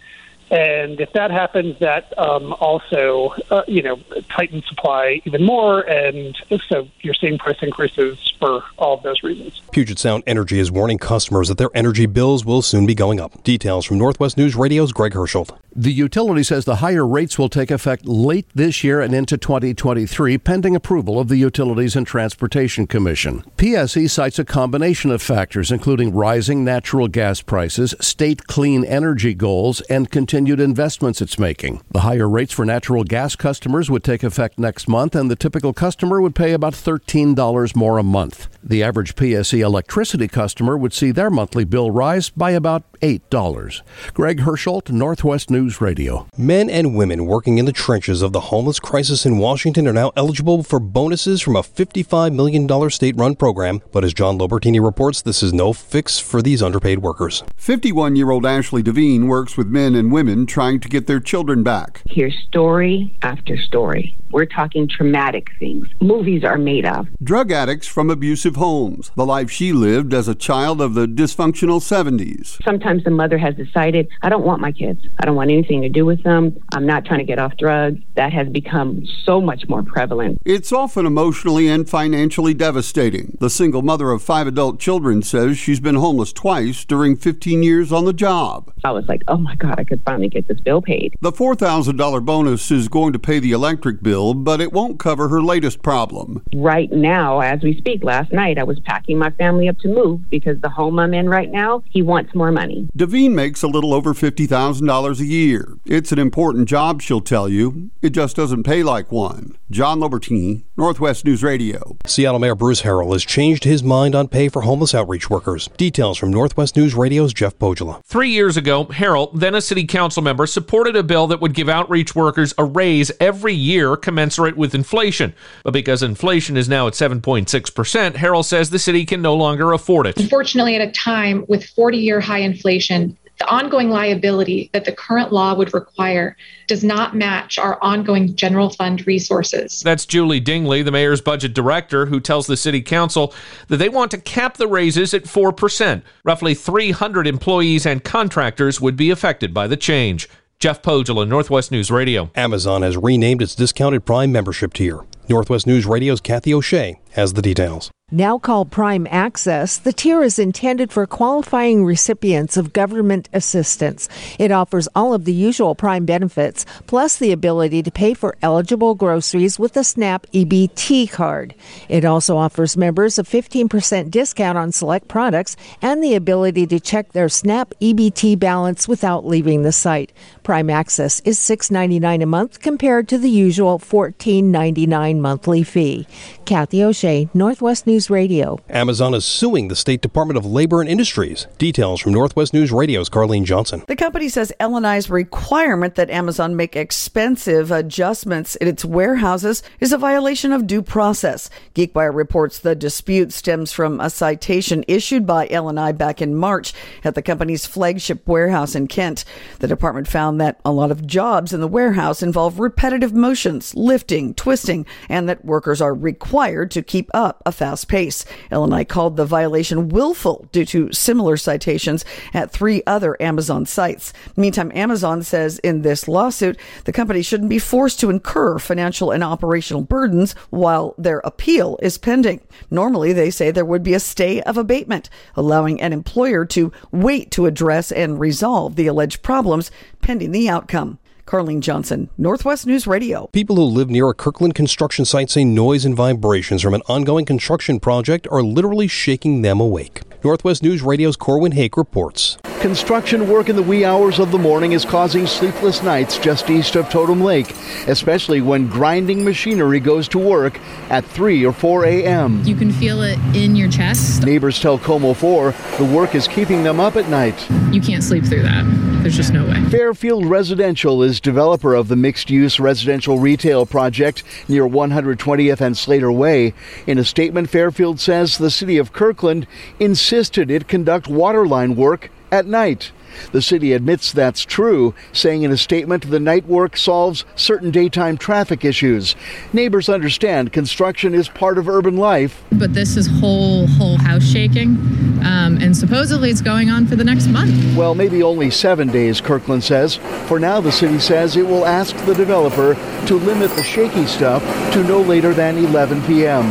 And 0.51 1.01
if 1.01 1.13
that 1.13 1.31
happens, 1.31 1.79
that 1.79 2.17
um, 2.19 2.55
also, 2.55 3.35
uh, 3.51 3.63
you 3.69 3.83
know, 3.83 4.01
tightens 4.29 4.67
supply 4.67 5.21
even 5.25 5.45
more. 5.45 5.83
And 5.89 6.37
so 6.69 6.89
you're 7.03 7.15
seeing 7.15 7.39
price 7.39 7.59
increases 7.63 8.35
for 8.39 8.65
all 8.77 8.95
of 8.95 9.03
those 9.05 9.23
reasons. 9.23 9.63
Puget 9.71 9.99
Sound 9.99 10.25
Energy 10.27 10.59
is 10.59 10.73
warning 10.73 10.99
customers 10.99 11.49
that 11.49 11.59
their 11.59 11.71
energy 11.75 12.07
bills 12.07 12.45
will 12.45 12.63
soon 12.63 12.85
be 12.85 12.95
going 12.95 13.21
up. 13.21 13.43
Details 13.45 13.85
from 13.85 13.99
Northwest 13.99 14.37
News 14.37 14.57
Radio's 14.57 14.93
Greg 14.93 15.15
Herschel. 15.15 15.47
The 15.75 15.93
utility 15.93 16.43
says 16.43 16.65
the 16.65 16.77
higher 16.77 17.07
rates 17.07 17.39
will 17.39 17.49
take 17.49 17.71
effect 17.71 18.05
late 18.05 18.49
this 18.55 18.83
year 18.83 19.01
and 19.01 19.15
into 19.15 19.39
2023, 19.39 20.37
pending 20.39 20.75
approval 20.75 21.21
of 21.21 21.29
the 21.29 21.37
Utilities 21.37 21.95
and 21.95 22.05
Transportation 22.05 22.89
Commission. 22.89 23.45
PSE 23.57 24.11
cites 24.11 24.41
a 24.41 24.45
combination 24.45 25.13
of 25.13 25.23
factors, 25.23 25.71
including 25.71 26.13
rising 26.13 26.65
natural 26.65 27.07
gas 27.07 27.41
prices, 27.41 27.95
state 28.01 28.49
clean 28.49 28.85
energy 28.85 29.33
goals, 29.33 29.81
and 29.83 30.11
continued 30.11 30.59
investments 30.59 31.23
it's 31.23 31.39
making. 31.39 31.83
The 31.93 32.01
higher 32.01 32.29
rates 32.29 32.53
for 32.53 32.65
natural 32.65 33.05
gas 33.05 33.37
customers 33.37 33.89
would 33.89 34.03
take 34.03 34.25
effect 34.25 34.59
next 34.59 34.89
month, 34.89 35.15
and 35.15 35.31
the 35.31 35.37
typical 35.37 35.73
customer 35.73 36.21
would 36.21 36.35
pay 36.35 36.53
about 36.53 36.75
$13 36.75 37.77
more 37.77 37.99
a 37.99 38.03
month. 38.03 38.49
The 38.63 38.83
average 38.83 39.17
PSE 39.17 39.59
electricity 39.61 40.29
customer 40.29 40.77
would 40.77 40.93
see 40.93 41.13
their 41.13 41.31
monthly 41.31 41.65
bill 41.65 41.91
rise 41.91 42.29
by 42.29 42.51
about 42.51 42.85
$8. 43.01 43.81
Greg 44.13 44.41
Hersholt, 44.41 44.91
Northwest 44.91 45.49
News 45.49 45.81
Radio. 45.81 46.27
Men 46.37 46.69
and 46.69 46.95
women 46.95 47.25
working 47.25 47.57
in 47.57 47.65
the 47.65 47.73
trenches 47.73 48.21
of 48.21 48.33
the 48.33 48.41
homeless 48.41 48.79
crisis 48.79 49.25
in 49.25 49.39
Washington 49.39 49.89
are 49.89 49.95
now 49.95 50.13
eligible 50.15 50.63
for 50.63 50.79
bonuses 50.79 51.41
from 51.41 51.57
a 51.57 51.63
$55 51.63 52.35
million 52.35 52.91
state 52.91 53.17
run 53.17 53.35
program. 53.35 53.81
But 53.93 54.05
as 54.05 54.13
John 54.13 54.39
Lobertini 54.39 54.85
reports, 54.85 55.23
this 55.23 55.43
is 55.43 55.55
no 55.55 55.73
fix 55.73 56.19
for 56.19 56.43
these 56.43 56.63
underpaid 56.63 56.99
workers. 56.99 57.43
51 57.57 58.15
year 58.15 58.31
old 58.31 58.45
Ashley 58.45 58.83
Devine 58.83 59.27
works 59.27 59.57
with 59.57 59.69
men 59.69 59.95
and 59.95 60.13
women 60.13 60.45
trying 60.45 60.81
to 60.81 60.89
get 60.89 61.07
their 61.07 61.21
children 61.21 61.63
back. 61.63 62.03
Here's 62.11 62.39
story 62.47 63.17
after 63.23 63.57
story. 63.57 64.17
We're 64.31 64.47
talking 64.47 64.89
traumatic 64.89 65.51
things 65.59 65.89
movies 66.01 66.45
are 66.45 66.59
made 66.59 66.87
of. 66.87 67.09
Drug 67.23 67.53
addicts 67.53 67.87
from 67.87 68.11
abusive 68.11 68.57
homes, 68.57 69.11
the 69.17 69.27
life 69.27 69.51
she 69.51 69.73
lived 69.73 70.13
as 70.13 70.29
a 70.29 70.35
child 70.35 70.81
of 70.81 70.95
the 70.95 71.07
dysfunctional 71.07 71.81
70s. 71.81 72.63
Sometimes 72.65 73.05
the 73.05 73.11
mother 73.11 73.39
has 73.39 73.55
decided, 73.55 74.09
I 74.23 74.29
don't 74.29 74.45
want 74.45 74.61
my 74.61 74.73
kids. 74.73 75.07
I 75.19 75.27
don't 75.27 75.37
want 75.37 75.51
anything 75.51 75.83
to 75.83 75.89
do 75.89 76.05
with 76.05 76.23
them. 76.23 76.61
I'm 76.73 76.87
not 76.87 77.05
trying 77.05 77.21
to 77.21 77.25
get 77.25 77.39
off 77.39 77.57
drugs. 77.57 78.01
That 78.17 78.33
has 78.33 78.49
become 78.49 79.07
so 79.25 79.41
much 79.41 79.69
more 79.69 79.83
prevalent. 79.83 80.39
It's 80.45 80.73
often 80.73 81.07
emotionally 81.07 81.69
and 81.69 81.89
financially 81.89 82.55
devastating. 82.55 83.37
The 83.41 83.51
single 83.51 83.83
mother 83.83 84.11
of 84.11 84.23
five 84.23 84.47
adult 84.47 84.81
children 84.81 85.23
says 85.23 85.59
she's 85.59 85.81
been 85.81 85.95
homeless 85.95 86.33
twice 86.33 86.85
during 86.85 87.17
15 87.17 87.63
years 87.63 87.93
on 87.93 88.05
the 88.05 88.13
job. 88.13 88.73
I 88.85 88.91
was 88.91 89.07
like, 89.09 89.23
oh 89.29 89.37
my 89.37 89.55
God, 89.57 89.79
I 89.79 89.85
could 89.85 90.03
finally 90.05 90.29
get 90.29 90.49
this 90.49 90.61
bill 90.61 90.83
paid. 90.83 91.17
The 91.21 91.33
$4,000 91.33 92.25
bonus 92.25 92.71
is 92.71 92.89
going 92.89 93.13
to 93.13 93.19
pay 93.19 93.39
the 93.39 93.53
electric 93.53 94.03
bill 94.03 94.20
but 94.21 94.61
it 94.61 94.73
won't 94.73 94.99
cover 94.99 95.29
her 95.29 95.43
latest 95.43 95.83
problem. 95.83 96.43
Right 96.55 96.91
now, 96.93 97.41
as 97.41 97.63
we 97.63 97.77
speak, 97.77 98.05
last 98.05 98.33
night 98.33 98.59
I 98.59 98.65
was 98.65 98.79
packing 98.81 99.19
my 99.19 99.31
family 99.31 99.69
up 99.69 99.79
to 99.79 99.89
move 99.89 100.29
because 100.31 100.61
the 100.61 100.69
home 100.69 100.99
I'm 100.99 101.15
in 101.15 101.29
right 101.29 101.51
now, 101.51 101.83
he 101.91 102.03
wants 102.03 102.35
more 102.35 102.53
money. 102.53 102.89
Devine 102.95 103.35
makes 103.35 103.63
a 103.63 103.69
little 103.69 103.95
over 103.95 104.13
$50,000 104.15 105.21
a 105.21 105.25
year. 105.25 105.75
It's 105.87 106.13
an 106.13 106.19
important 106.19 106.69
job, 106.69 107.03
she'll 107.03 107.21
tell 107.21 107.49
you. 107.49 107.91
It 108.03 108.11
just 108.11 108.37
doesn't 108.37 108.65
pay 108.65 108.83
like 108.83 109.11
one. 109.11 109.57
John 109.71 110.01
Lobertini, 110.01 110.65
Northwest 110.77 111.25
News 111.25 111.43
Radio. 111.43 111.97
Seattle 112.07 112.41
Mayor 112.41 112.57
Bruce 112.57 112.83
Harrell 112.83 113.13
has 113.13 113.25
changed 113.25 113.65
his 113.65 113.85
mind 113.85 114.15
on 114.15 114.27
pay 114.27 114.49
for 114.49 114.63
homeless 114.63 114.95
outreach 114.95 115.31
workers. 115.31 115.69
Details 115.77 116.19
from 116.19 116.31
Northwest 116.31 116.77
News 116.77 116.95
Radio's 116.95 117.33
Jeff 117.33 117.57
Pohjola. 117.59 118.03
Three 118.05 118.31
years 118.31 118.57
ago, 118.57 118.87
Harrell, 118.87 119.31
then 119.33 119.55
a 119.55 119.61
city 119.61 119.87
council 119.87 120.23
member, 120.23 120.47
supported 120.47 120.97
a 120.97 121.03
bill 121.03 121.27
that 121.29 121.41
would 121.41 121.55
give 121.55 121.69
outreach 121.69 122.15
workers 122.15 122.53
a 122.59 122.65
raise 122.65 123.13
every 123.21 123.55
year 123.55 123.97
commensurate 124.11 124.57
with 124.57 124.75
inflation. 124.75 125.33
But 125.63 125.71
because 125.71 126.03
inflation 126.03 126.57
is 126.57 126.69
now 126.69 126.89
at 126.89 126.95
7.6%, 126.95 128.15
Harrell 128.15 128.45
says 128.45 128.71
the 128.71 128.79
city 128.81 129.07
can 129.07 129.23
no 129.23 129.37
longer 129.37 129.73
afford 129.73 130.09
it. 130.09 130.19
Unfortunately, 130.19 130.75
at 130.75 130.81
a 130.81 130.91
time 130.91 131.45
with 131.47 131.65
40 131.65 131.97
year 131.99 132.19
high 132.19 132.41
inflation, 132.41 133.17
the 133.39 133.49
ongoing 133.49 133.89
liability 133.89 134.69
that 134.73 134.85
the 134.85 134.93
current 134.93 135.33
law 135.33 135.55
would 135.55 135.73
require 135.73 136.37
does 136.67 136.83
not 136.83 137.15
match 137.15 137.57
our 137.57 137.79
ongoing 137.83 138.35
general 138.35 138.69
fund 138.69 139.07
resources. 139.07 139.81
That's 139.81 140.05
Julie 140.05 140.41
Dingley, 140.41 140.83
the 140.83 140.91
mayor's 140.91 141.21
budget 141.21 141.55
director, 141.55 142.07
who 142.07 142.21
tells 142.21 142.49
the 142.49 142.57
city 142.57 142.83
council 142.83 143.33
that 143.69 143.79
they 143.79 143.89
want 143.89 144.11
to 144.11 144.19
cap 144.19 144.57
the 144.57 144.69
raises 144.69 145.15
at 145.15 145.25
4%. 145.25 146.03
Roughly 146.25 146.55
300 146.55 147.27
employees 147.27 147.87
and 147.87 148.05
contractors 148.05 148.81
would 148.81 148.97
be 148.97 149.11
affected 149.11 149.55
by 149.55 149.69
the 149.69 149.77
change. 149.77 150.29
Jeff 150.61 150.83
Pohjola, 150.83 151.27
Northwest 151.27 151.73
News 151.73 151.91
Radio. 151.91 152.31
Amazon 152.35 152.83
has 152.83 152.95
renamed 152.95 153.41
its 153.41 153.55
discounted 153.55 154.05
Prime 154.05 154.31
membership 154.31 154.75
tier. 154.75 155.01
Northwest 155.27 155.67
News 155.67 155.87
Radio's 155.87 156.21
Kathy 156.21 156.53
O'Shea 156.53 157.01
has 157.13 157.33
the 157.35 157.43
details. 157.43 157.91
Now 158.13 158.39
called 158.39 158.73
Prime 158.73 159.07
Access, 159.09 159.79
the 159.79 159.93
tier 159.93 160.25
is 160.25 160.37
intended 160.37 160.91
for 160.91 161.07
qualifying 161.07 161.85
recipients 161.85 162.57
of 162.57 162.73
government 162.73 163.29
assistance. 163.33 164.09
It 164.37 164.51
offers 164.51 164.89
all 164.97 165.15
of 165.15 165.27
the 165.27 165.33
usual 165.33 165.77
Prime 165.77 166.07
benefits, 166.07 166.67
plus 166.89 167.17
the 167.17 167.31
ability 167.31 167.85
to 167.85 167.91
pay 167.93 168.15
for 168.15 168.37
eligible 168.43 168.97
groceries 168.97 169.61
with 169.61 169.77
a 169.77 169.85
SNAP 169.85 170.27
EBT 170.33 171.09
card. 171.13 171.55
It 171.89 172.05
also 172.05 172.37
offers 172.37 172.77
members 172.77 173.17
a 173.17 173.23
15% 173.23 174.11
discount 174.11 174.59
on 174.59 174.73
select 174.73 175.07
products 175.07 175.57
and 175.81 176.03
the 176.03 176.17
ability 176.17 176.67
to 176.67 176.81
check 176.81 177.13
their 177.13 177.29
SNAP 177.29 177.75
EBT 177.81 178.41
balance 178.41 178.89
without 178.89 179.25
leaving 179.25 179.63
the 179.63 179.71
site. 179.71 180.13
Prime 180.43 180.69
Access 180.69 181.21
is 181.21 181.39
$6.99 181.39 182.25
a 182.25 182.27
month 182.27 182.61
compared 182.61 183.07
to 183.07 183.19
the 183.19 183.31
usual 183.31 183.79
$14.99 183.79 185.21
monthly 185.21 185.63
fee. 185.63 186.09
Kathy 186.45 186.83
O'Shea, 186.83 187.00
Northwest 187.01 187.87
News 187.87 188.11
Radio. 188.11 188.59
Amazon 188.69 189.15
is 189.15 189.25
suing 189.25 189.69
the 189.69 189.77
State 189.77 190.03
Department 190.03 190.37
of 190.37 190.45
Labor 190.45 190.83
and 190.83 190.91
Industries. 190.91 191.47
Details 191.57 191.99
from 191.99 192.13
Northwest 192.13 192.53
News 192.53 192.71
Radio's 192.71 193.09
Carlene 193.09 193.45
Johnson. 193.45 193.83
The 193.89 193.97
company 193.97 194.29
says 194.29 194.53
LNI's 194.61 195.09
requirement 195.09 195.95
that 195.95 196.11
Amazon 196.11 196.57
make 196.57 196.77
expensive 196.77 197.71
adjustments 197.71 198.55
in 198.57 198.69
its 198.69 198.85
warehouses 198.85 199.63
is 199.81 199.95
a 199.95 199.99
violation 199.99 200.53
of 200.53 200.67
due 200.67 200.83
process. 200.83 201.49
GeekWire 201.75 202.15
reports 202.15 202.59
the 202.59 202.75
dispute 202.75 203.33
stems 203.33 203.73
from 203.73 203.99
a 203.99 204.11
citation 204.11 204.85
issued 204.87 205.27
by 205.27 205.49
LNI 205.49 205.97
back 205.97 206.21
in 206.21 206.35
March 206.35 206.75
at 207.03 207.15
the 207.15 207.23
company's 207.23 207.65
flagship 207.65 208.29
warehouse 208.29 208.75
in 208.75 208.89
Kent. 208.89 209.25
The 209.61 209.69
department 209.69 210.07
found 210.07 210.39
that 210.43 210.61
a 210.67 210.71
lot 210.71 210.91
of 210.91 211.07
jobs 211.07 211.55
in 211.55 211.63
the 211.63 211.67
warehouse 211.67 212.23
involve 212.23 212.61
repetitive 212.61 213.15
motions, 213.15 213.75
lifting, 213.75 214.35
twisting, 214.35 214.85
and 215.09 215.31
that 215.31 215.47
workers 215.47 215.81
are 215.81 215.95
required 215.95 216.71
to 216.73 216.90
keep 216.91 217.09
up 217.15 217.41
a 217.47 217.53
fast 217.53 217.87
pace. 217.87 218.25
LNI 218.51 218.89
called 218.89 219.17
the 219.17 219.25
violation 219.25 219.91
willful 219.91 220.49
due 220.51 220.65
to 220.65 220.93
similar 220.93 221.37
citations 221.37 222.05
at 222.35 222.51
three 222.51 222.83
other 222.85 223.17
Amazon 223.23 223.65
sites. 223.65 224.13
Meantime, 224.37 224.73
Amazon 224.75 225.23
says 225.23 225.61
in 225.61 225.83
this 225.83 226.09
lawsuit, 226.09 226.59
the 226.87 226.93
company 226.93 227.23
shouldn't 227.23 227.49
be 227.49 227.61
forced 227.61 228.01
to 228.01 228.11
incur 228.11 228.59
financial 228.59 229.13
and 229.13 229.23
operational 229.23 229.83
burdens 229.83 230.33
while 230.51 230.97
their 230.99 231.21
appeal 231.21 231.79
is 231.81 231.97
pending. 231.97 232.41
Normally, 232.73 233.13
they 233.13 233.31
say 233.31 233.53
there 233.53 233.65
would 233.65 233.85
be 233.85 233.95
a 233.95 234.01
stay 234.01 234.43
of 234.43 234.59
abatement, 234.59 235.09
allowing 235.37 235.81
an 235.81 235.93
employer 235.93 236.45
to 236.47 236.73
wait 236.91 237.31
to 237.31 237.47
address 237.47 237.93
and 237.93 238.19
resolve 238.19 238.75
the 238.75 238.89
alleged 238.89 239.23
problems 239.23 239.71
pending 240.03 240.33
the 240.33 240.49
outcome. 240.49 240.99
Carlene 241.31 241.61
Johnson, 241.61 242.11
Northwest 242.19 242.67
News 242.67 242.89
Radio. 242.89 243.29
People 243.29 243.55
who 243.55 243.63
live 243.63 243.89
near 243.89 244.09
a 244.09 244.15
Kirkland 244.15 244.57
construction 244.57 245.05
site 245.05 245.31
say 245.31 245.45
noise 245.45 245.85
and 245.85 245.95
vibrations 245.95 246.61
from 246.61 246.75
an 246.75 246.83
ongoing 246.89 247.25
construction 247.25 247.79
project 247.79 248.27
are 248.33 248.43
literally 248.43 248.89
shaking 248.89 249.43
them 249.43 249.61
awake. 249.61 250.03
Northwest 250.25 250.65
News 250.65 250.83
Radio's 250.83 251.15
Corwin 251.15 251.53
Hake 251.53 251.77
reports. 251.77 252.37
Construction 252.61 253.27
work 253.27 253.49
in 253.49 253.57
the 253.57 253.63
wee 253.63 253.87
hours 253.87 254.19
of 254.19 254.31
the 254.31 254.39
morning 254.39 254.73
is 254.73 254.85
causing 254.85 255.27
sleepless 255.27 255.83
nights 255.83 256.19
just 256.19 256.51
east 256.51 256.77
of 256.77 256.91
Totem 256.91 257.23
Lake, 257.23 257.57
especially 257.89 258.43
when 258.43 258.69
grinding 258.69 259.25
machinery 259.25 259.81
goes 259.81 260.07
to 260.09 260.19
work 260.19 260.61
at 260.91 261.03
3 261.07 261.47
or 261.47 261.55
4 261.55 261.87
a.m. 261.87 262.45
You 262.45 262.55
can 262.55 262.71
feel 262.71 263.01
it 263.01 263.19
in 263.35 263.57
your 263.57 263.71
chest. 263.71 264.25
Neighbors 264.25 264.61
tell 264.61 264.79
KOMO 264.79 265.17
4 265.17 265.55
the 265.79 265.91
work 265.91 266.15
is 266.15 266.29
keeping 266.29 266.63
them 266.63 266.81
up 266.81 266.97
at 266.97 267.09
night. 267.09 267.51
You 267.73 267.81
can't 267.81 268.05
sleep 268.05 268.27
through 268.27 268.43
that. 268.43 268.67
There's 269.01 269.17
just 269.17 269.33
no 269.33 269.47
way. 269.47 269.65
Fairfield 269.71 270.27
Residential 270.27 271.03
is 271.03 271.19
developer 271.19 271.75
of 271.75 271.89
the 271.89 271.97
mixed-use 271.97 272.61
residential 272.61 273.19
retail 273.19 273.65
project 273.65 274.23
near 274.49 274.69
120th 274.69 275.63
and 275.63 275.79
Slater 275.79 276.13
Way. 276.13 276.53
In 276.87 276.99
a 276.99 277.05
statement, 277.07 277.49
Fairfield 277.49 277.99
says 277.99 278.37
the 278.37 278.51
city 278.51 278.77
of 278.77 278.93
Kirkland 278.93 279.47
insisted 279.79 280.51
it 280.51 280.69
conduct 280.69 281.09
waterline 281.09 281.75
work 281.75 282.11
at 282.31 282.47
night. 282.47 282.93
The 283.33 283.43
city 283.43 283.73
admits 283.73 284.13
that's 284.13 284.45
true, 284.45 284.95
saying 285.13 285.43
in 285.43 285.51
a 285.51 285.57
statement 285.57 286.11
the 286.11 286.21
night 286.21 286.47
work 286.47 286.77
solves 286.77 287.25
certain 287.35 287.71
daytime 287.71 288.17
traffic 288.17 288.65
issues. 288.65 289.17
Neighbors 289.53 289.89
understand 289.89 290.53
construction 290.53 291.15
is 291.15 291.29
part 291.29 291.59
of 291.59 291.69
urban 291.69 291.97
life. 291.97 292.43
But 292.53 292.75
this 292.75 292.97
is 292.97 293.07
whole 293.07 293.67
whole 293.67 293.99
house 293.99 294.25
shaking, 294.25 294.77
um, 295.25 295.59
and 295.61 295.77
supposedly 295.77 296.31
it's 296.31 296.41
going 296.41 296.71
on 296.71 296.87
for 296.87 296.97
the 296.97 297.05
next 297.05 297.27
month. 297.29 297.77
Well, 297.77 297.95
maybe 297.95 298.23
only 298.23 298.51
seven 298.51 298.89
days, 298.89 299.21
Kirkland 299.21 299.65
says. 299.65 299.97
For 300.27 300.39
now, 300.39 300.61
the 300.61 300.73
city 300.73 300.99
says 300.99 301.37
it 301.37 301.47
will 301.47 301.67
ask 301.67 301.97
the 302.07 302.15
developer 302.15 302.75
to 303.07 303.15
limit 303.15 303.51
the 303.57 303.63
shaky 303.63 304.07
stuff 304.07 304.43
to 304.73 304.85
no 304.85 305.01
later 305.01 305.35
than 305.35 305.59
11 305.59 306.03
p.m. 306.07 306.45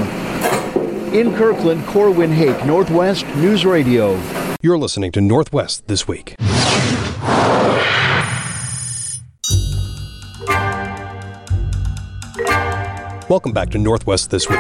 In 1.14 1.36
Kirkland, 1.36 1.86
Corwin 1.88 2.32
Hake, 2.32 2.66
Northwest 2.66 3.26
News 3.38 3.66
Radio. 3.66 4.20
You're 4.62 4.78
listening 4.78 5.14
to 5.14 5.22
Northwest 5.22 5.88
This 5.88 6.06
Week. 6.06 6.36
Welcome 13.30 13.54
back 13.54 13.70
to 13.70 13.78
Northwest 13.78 14.32
This 14.32 14.50
Week. 14.50 14.60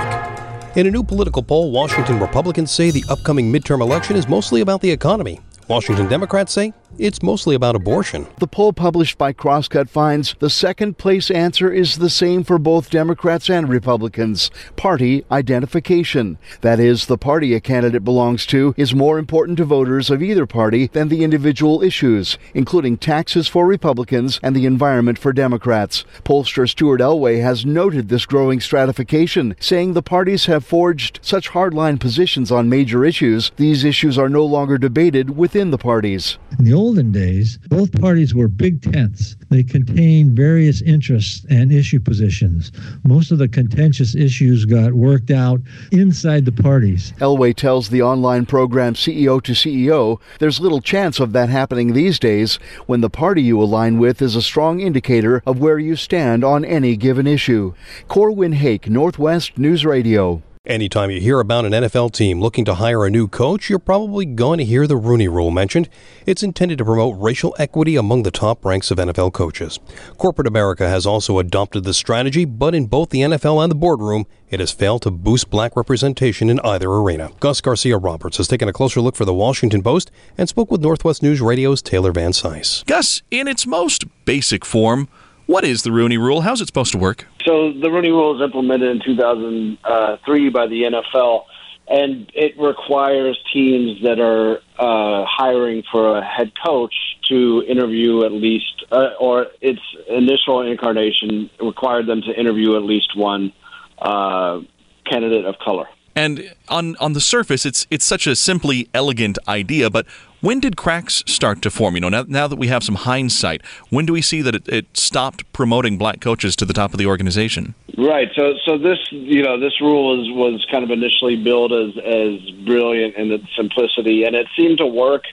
In 0.77 0.87
a 0.87 0.89
new 0.89 1.03
political 1.03 1.43
poll, 1.43 1.71
Washington 1.71 2.17
Republicans 2.17 2.71
say 2.71 2.91
the 2.91 3.03
upcoming 3.09 3.51
midterm 3.51 3.81
election 3.81 4.15
is 4.15 4.29
mostly 4.29 4.61
about 4.61 4.79
the 4.79 4.89
economy. 4.89 5.41
Washington 5.69 6.07
Democrats 6.07 6.51
say 6.51 6.73
it's 6.97 7.21
mostly 7.21 7.53
about 7.53 7.75
abortion. 7.75 8.25
The 8.39 8.47
poll 8.47 8.73
published 8.73 9.19
by 9.19 9.33
Crosscut 9.33 9.87
finds 9.87 10.35
the 10.39 10.49
second 10.49 10.97
place 10.97 11.29
answer 11.29 11.71
is 11.71 11.99
the 11.99 12.09
same 12.09 12.43
for 12.43 12.57
both 12.57 12.89
Democrats 12.89 13.49
and 13.49 13.69
Republicans 13.69 14.49
party 14.75 15.23
identification. 15.31 16.39
That 16.61 16.79
is, 16.79 17.05
the 17.05 17.19
party 17.19 17.53
a 17.53 17.59
candidate 17.59 18.03
belongs 18.03 18.47
to 18.47 18.73
is 18.75 18.95
more 18.95 19.19
important 19.19 19.59
to 19.59 19.65
voters 19.65 20.09
of 20.09 20.23
either 20.23 20.47
party 20.47 20.87
than 20.87 21.09
the 21.09 21.23
individual 21.23 21.83
issues, 21.83 22.39
including 22.55 22.97
taxes 22.97 23.47
for 23.47 23.67
Republicans 23.67 24.39
and 24.41 24.55
the 24.55 24.65
environment 24.65 25.19
for 25.19 25.31
Democrats. 25.31 26.03
Pollster 26.25 26.67
Stuart 26.67 26.99
Elway 26.99 27.41
has 27.41 27.65
noted 27.65 28.09
this 28.09 28.25
growing 28.25 28.59
stratification, 28.59 29.55
saying 29.59 29.93
the 29.93 30.01
parties 30.01 30.47
have 30.47 30.65
forged 30.65 31.19
such 31.21 31.51
hardline 31.51 31.99
positions 31.99 32.51
on 32.51 32.67
major 32.67 33.05
issues, 33.05 33.51
these 33.57 33.83
issues 33.83 34.17
are 34.17 34.29
no 34.29 34.43
longer 34.43 34.79
debated 34.79 35.37
within 35.37 35.58
the 35.67 35.77
parties. 35.77 36.37
In 36.57 36.63
the 36.63 36.73
olden 36.73 37.11
days, 37.11 37.59
both 37.67 37.91
parties 37.99 38.33
were 38.33 38.47
big 38.47 38.81
tents. 38.81 39.35
They 39.49 39.63
contained 39.63 40.31
various 40.37 40.81
interests 40.81 41.45
and 41.49 41.71
issue 41.71 41.99
positions. 41.99 42.71
Most 43.03 43.31
of 43.31 43.37
the 43.37 43.49
contentious 43.49 44.15
issues 44.15 44.63
got 44.63 44.93
worked 44.93 45.31
out 45.31 45.59
inside 45.91 46.45
the 46.45 46.53
parties. 46.53 47.11
Elway 47.19 47.53
tells 47.53 47.89
the 47.89 48.01
online 48.01 48.45
program 48.45 48.93
CEO 48.93 49.43
to 49.43 49.51
CEO 49.51 50.19
there's 50.39 50.61
little 50.61 50.81
chance 50.81 51.19
of 51.19 51.33
that 51.33 51.49
happening 51.49 51.91
these 51.91 52.19
days 52.19 52.55
when 52.85 53.01
the 53.01 53.09
party 53.09 53.41
you 53.41 53.61
align 53.61 53.99
with 53.99 54.21
is 54.21 54.37
a 54.37 54.41
strong 54.41 54.79
indicator 54.79 55.43
of 55.45 55.59
where 55.59 55.77
you 55.77 55.97
stand 55.97 56.43
on 56.43 56.63
any 56.63 56.95
given 56.95 57.27
issue. 57.27 57.73
Corwin 58.07 58.53
Hake, 58.53 58.89
Northwest 58.89 59.57
News 59.57 59.85
Radio. 59.85 60.41
Anytime 60.67 61.09
you 61.09 61.21
hear 61.21 61.39
about 61.39 61.63
an 61.63 61.71
NFL 61.71 62.11
team 62.11 62.41
looking 62.41 62.65
to 62.65 62.73
hire 62.73 63.05
a 63.05 63.09
new 63.09 63.29
coach, 63.29 63.69
you're 63.69 63.79
probably 63.79 64.25
going 64.25 64.57
to 64.57 64.65
hear 64.65 64.87
the 64.87 64.97
Rooney 64.97 65.29
Rule 65.29 65.51
mentioned. 65.51 65.87
It's 66.25 66.43
intended 66.43 66.79
to 66.79 66.83
promote 66.85 67.17
racial 67.17 67.55
equity 67.57 67.95
among 67.95 68.23
the 68.23 68.29
top 68.29 68.65
ranks 68.65 68.91
of 68.91 68.97
NFL 68.97 69.31
coaches. 69.31 69.79
Corporate 70.17 70.47
America 70.47 70.89
has 70.89 71.05
also 71.05 71.39
adopted 71.39 71.85
the 71.85 71.93
strategy, 71.93 72.43
but 72.43 72.75
in 72.75 72.87
both 72.87 73.09
the 73.09 73.21
NFL 73.21 73.63
and 73.63 73.71
the 73.71 73.75
boardroom, 73.75 74.25
it 74.49 74.59
has 74.59 74.73
failed 74.73 75.03
to 75.03 75.11
boost 75.11 75.49
black 75.49 75.77
representation 75.77 76.49
in 76.49 76.59
either 76.59 76.91
arena. 76.91 77.31
Gus 77.39 77.61
Garcia 77.61 77.97
Roberts 77.97 78.35
has 78.35 78.49
taken 78.49 78.67
a 78.67 78.73
closer 78.73 78.99
look 78.99 79.15
for 79.15 79.23
the 79.23 79.33
Washington 79.33 79.81
Post 79.81 80.11
and 80.37 80.49
spoke 80.49 80.69
with 80.69 80.81
Northwest 80.81 81.23
News 81.23 81.39
Radio's 81.39 81.81
Taylor 81.81 82.11
Van 82.11 82.31
Cise. 82.33 82.85
Gus, 82.85 83.21
in 83.31 83.47
its 83.47 83.65
most 83.65 84.03
basic 84.25 84.65
form, 84.65 85.07
what 85.45 85.63
is 85.63 85.83
the 85.83 85.91
Rooney 85.93 86.17
Rule? 86.17 86.41
How's 86.41 86.59
it 86.59 86.67
supposed 86.67 86.91
to 86.91 86.99
work? 86.99 87.25
So 87.45 87.71
the 87.71 87.89
Rooney 87.89 88.09
Rule 88.09 88.33
was 88.33 88.43
implemented 88.43 88.89
in 88.89 89.01
2003 89.03 90.49
by 90.49 90.67
the 90.67 90.83
NFL, 90.83 91.45
and 91.87 92.31
it 92.35 92.59
requires 92.59 93.39
teams 93.53 94.01
that 94.03 94.19
are 94.19 94.57
uh, 94.77 95.25
hiring 95.25 95.83
for 95.91 96.17
a 96.17 96.23
head 96.23 96.51
coach 96.63 96.93
to 97.29 97.63
interview 97.67 98.25
at 98.25 98.31
least, 98.31 98.85
uh, 98.91 99.11
or 99.19 99.47
its 99.61 99.81
initial 100.09 100.61
incarnation 100.61 101.49
required 101.61 102.07
them 102.07 102.21
to 102.21 102.37
interview 102.37 102.75
at 102.75 102.83
least 102.83 103.15
one 103.15 103.53
uh, 103.99 104.59
candidate 105.05 105.45
of 105.45 105.55
color. 105.59 105.87
And 106.15 106.53
on 106.67 106.97
on 106.97 107.13
the 107.13 107.21
surface, 107.21 107.65
it's 107.65 107.87
it's 107.89 108.03
such 108.05 108.27
a 108.27 108.35
simply 108.35 108.89
elegant 108.93 109.37
idea, 109.47 109.89
but 109.89 110.05
when 110.41 110.59
did 110.59 110.77
cracks 110.77 111.23
start 111.25 111.61
to 111.63 111.69
form? 111.69 111.95
You 111.95 112.01
know, 112.01 112.09
now, 112.09 112.25
now 112.27 112.47
that 112.47 112.57
we 112.57 112.67
have 112.67 112.83
some 112.83 112.95
hindsight, 112.95 113.61
when 113.89 114.05
do 114.05 114.13
we 114.13 114.21
see 114.21 114.41
that 114.41 114.55
it, 114.55 114.67
it, 114.69 114.97
stopped 114.97 115.51
promoting 115.53 115.97
black 115.97 116.21
coaches 116.21 116.55
to 116.57 116.65
the 116.65 116.73
top 116.73 116.93
of 116.93 116.97
the 116.97 117.05
organization? 117.05 117.75
Right. 117.97 118.29
So, 118.35 118.53
so 118.65 118.77
this, 118.77 118.99
you 119.11 119.43
know, 119.43 119.59
this 119.59 119.79
rule 119.81 120.17
was 120.17 120.29
was 120.31 120.65
kind 120.71 120.83
of 120.83 120.91
initially 120.91 121.41
billed 121.41 121.73
as 121.73 121.97
as 121.97 122.51
brilliant 122.65 123.15
in 123.15 123.31
its 123.31 123.45
simplicity, 123.55 124.23
and 124.23 124.35
it 124.35 124.47
seemed 124.55 124.77
to 124.77 124.85
work 124.85 125.23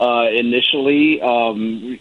uh, 0.00 0.28
initially. 0.32 1.20
Um, 1.20 1.98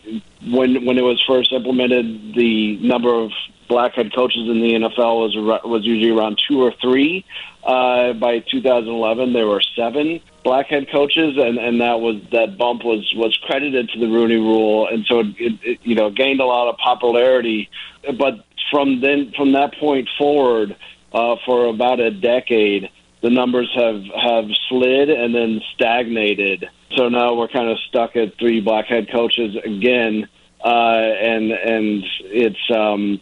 when 0.51 0.85
when 0.85 0.97
it 0.97 1.03
was 1.03 1.21
first 1.25 1.51
implemented, 1.51 2.35
the 2.35 2.77
number 2.77 3.13
of 3.13 3.31
black 3.67 3.93
head 3.93 4.13
coaches 4.13 4.49
in 4.49 4.61
the 4.61 4.73
NFL 4.73 5.19
was 5.19 5.61
was 5.65 5.85
usually 5.85 6.11
around 6.11 6.39
two 6.47 6.61
or 6.61 6.73
three. 6.81 7.25
Uh, 7.63 8.11
by 8.13 8.39
2011, 8.39 9.31
there 9.31 9.47
were 9.47 9.61
seven 9.75 10.19
black 10.43 10.67
head 10.67 10.87
coaches, 10.91 11.37
and, 11.37 11.57
and 11.57 11.81
that 11.81 11.99
was 11.99 12.21
that 12.31 12.57
bump 12.57 12.83
was 12.83 13.11
was 13.15 13.37
credited 13.43 13.89
to 13.89 13.99
the 13.99 14.07
Rooney 14.07 14.35
Rule, 14.35 14.87
and 14.87 15.05
so 15.05 15.19
it, 15.19 15.33
it 15.37 15.79
you 15.83 15.95
know 15.95 16.09
gained 16.09 16.41
a 16.41 16.45
lot 16.45 16.69
of 16.69 16.77
popularity. 16.77 17.69
But 18.17 18.45
from 18.71 19.01
then 19.01 19.33
from 19.35 19.53
that 19.53 19.75
point 19.79 20.09
forward, 20.17 20.75
uh, 21.13 21.37
for 21.45 21.67
about 21.67 21.99
a 21.99 22.11
decade, 22.11 22.89
the 23.21 23.29
numbers 23.29 23.71
have 23.75 24.03
have 24.21 24.45
slid 24.69 25.09
and 25.09 25.33
then 25.33 25.61
stagnated. 25.73 26.69
So 26.95 27.09
now 27.09 27.33
we're 27.33 27.47
kind 27.47 27.69
of 27.69 27.79
stuck 27.89 28.15
at 28.15 28.37
three 28.37 28.61
black 28.61 28.85
head 28.85 29.09
coaches 29.11 29.55
again, 29.63 30.27
uh, 30.63 30.67
and 30.67 31.51
and 31.51 32.03
it's 32.21 32.71
um, 32.75 33.21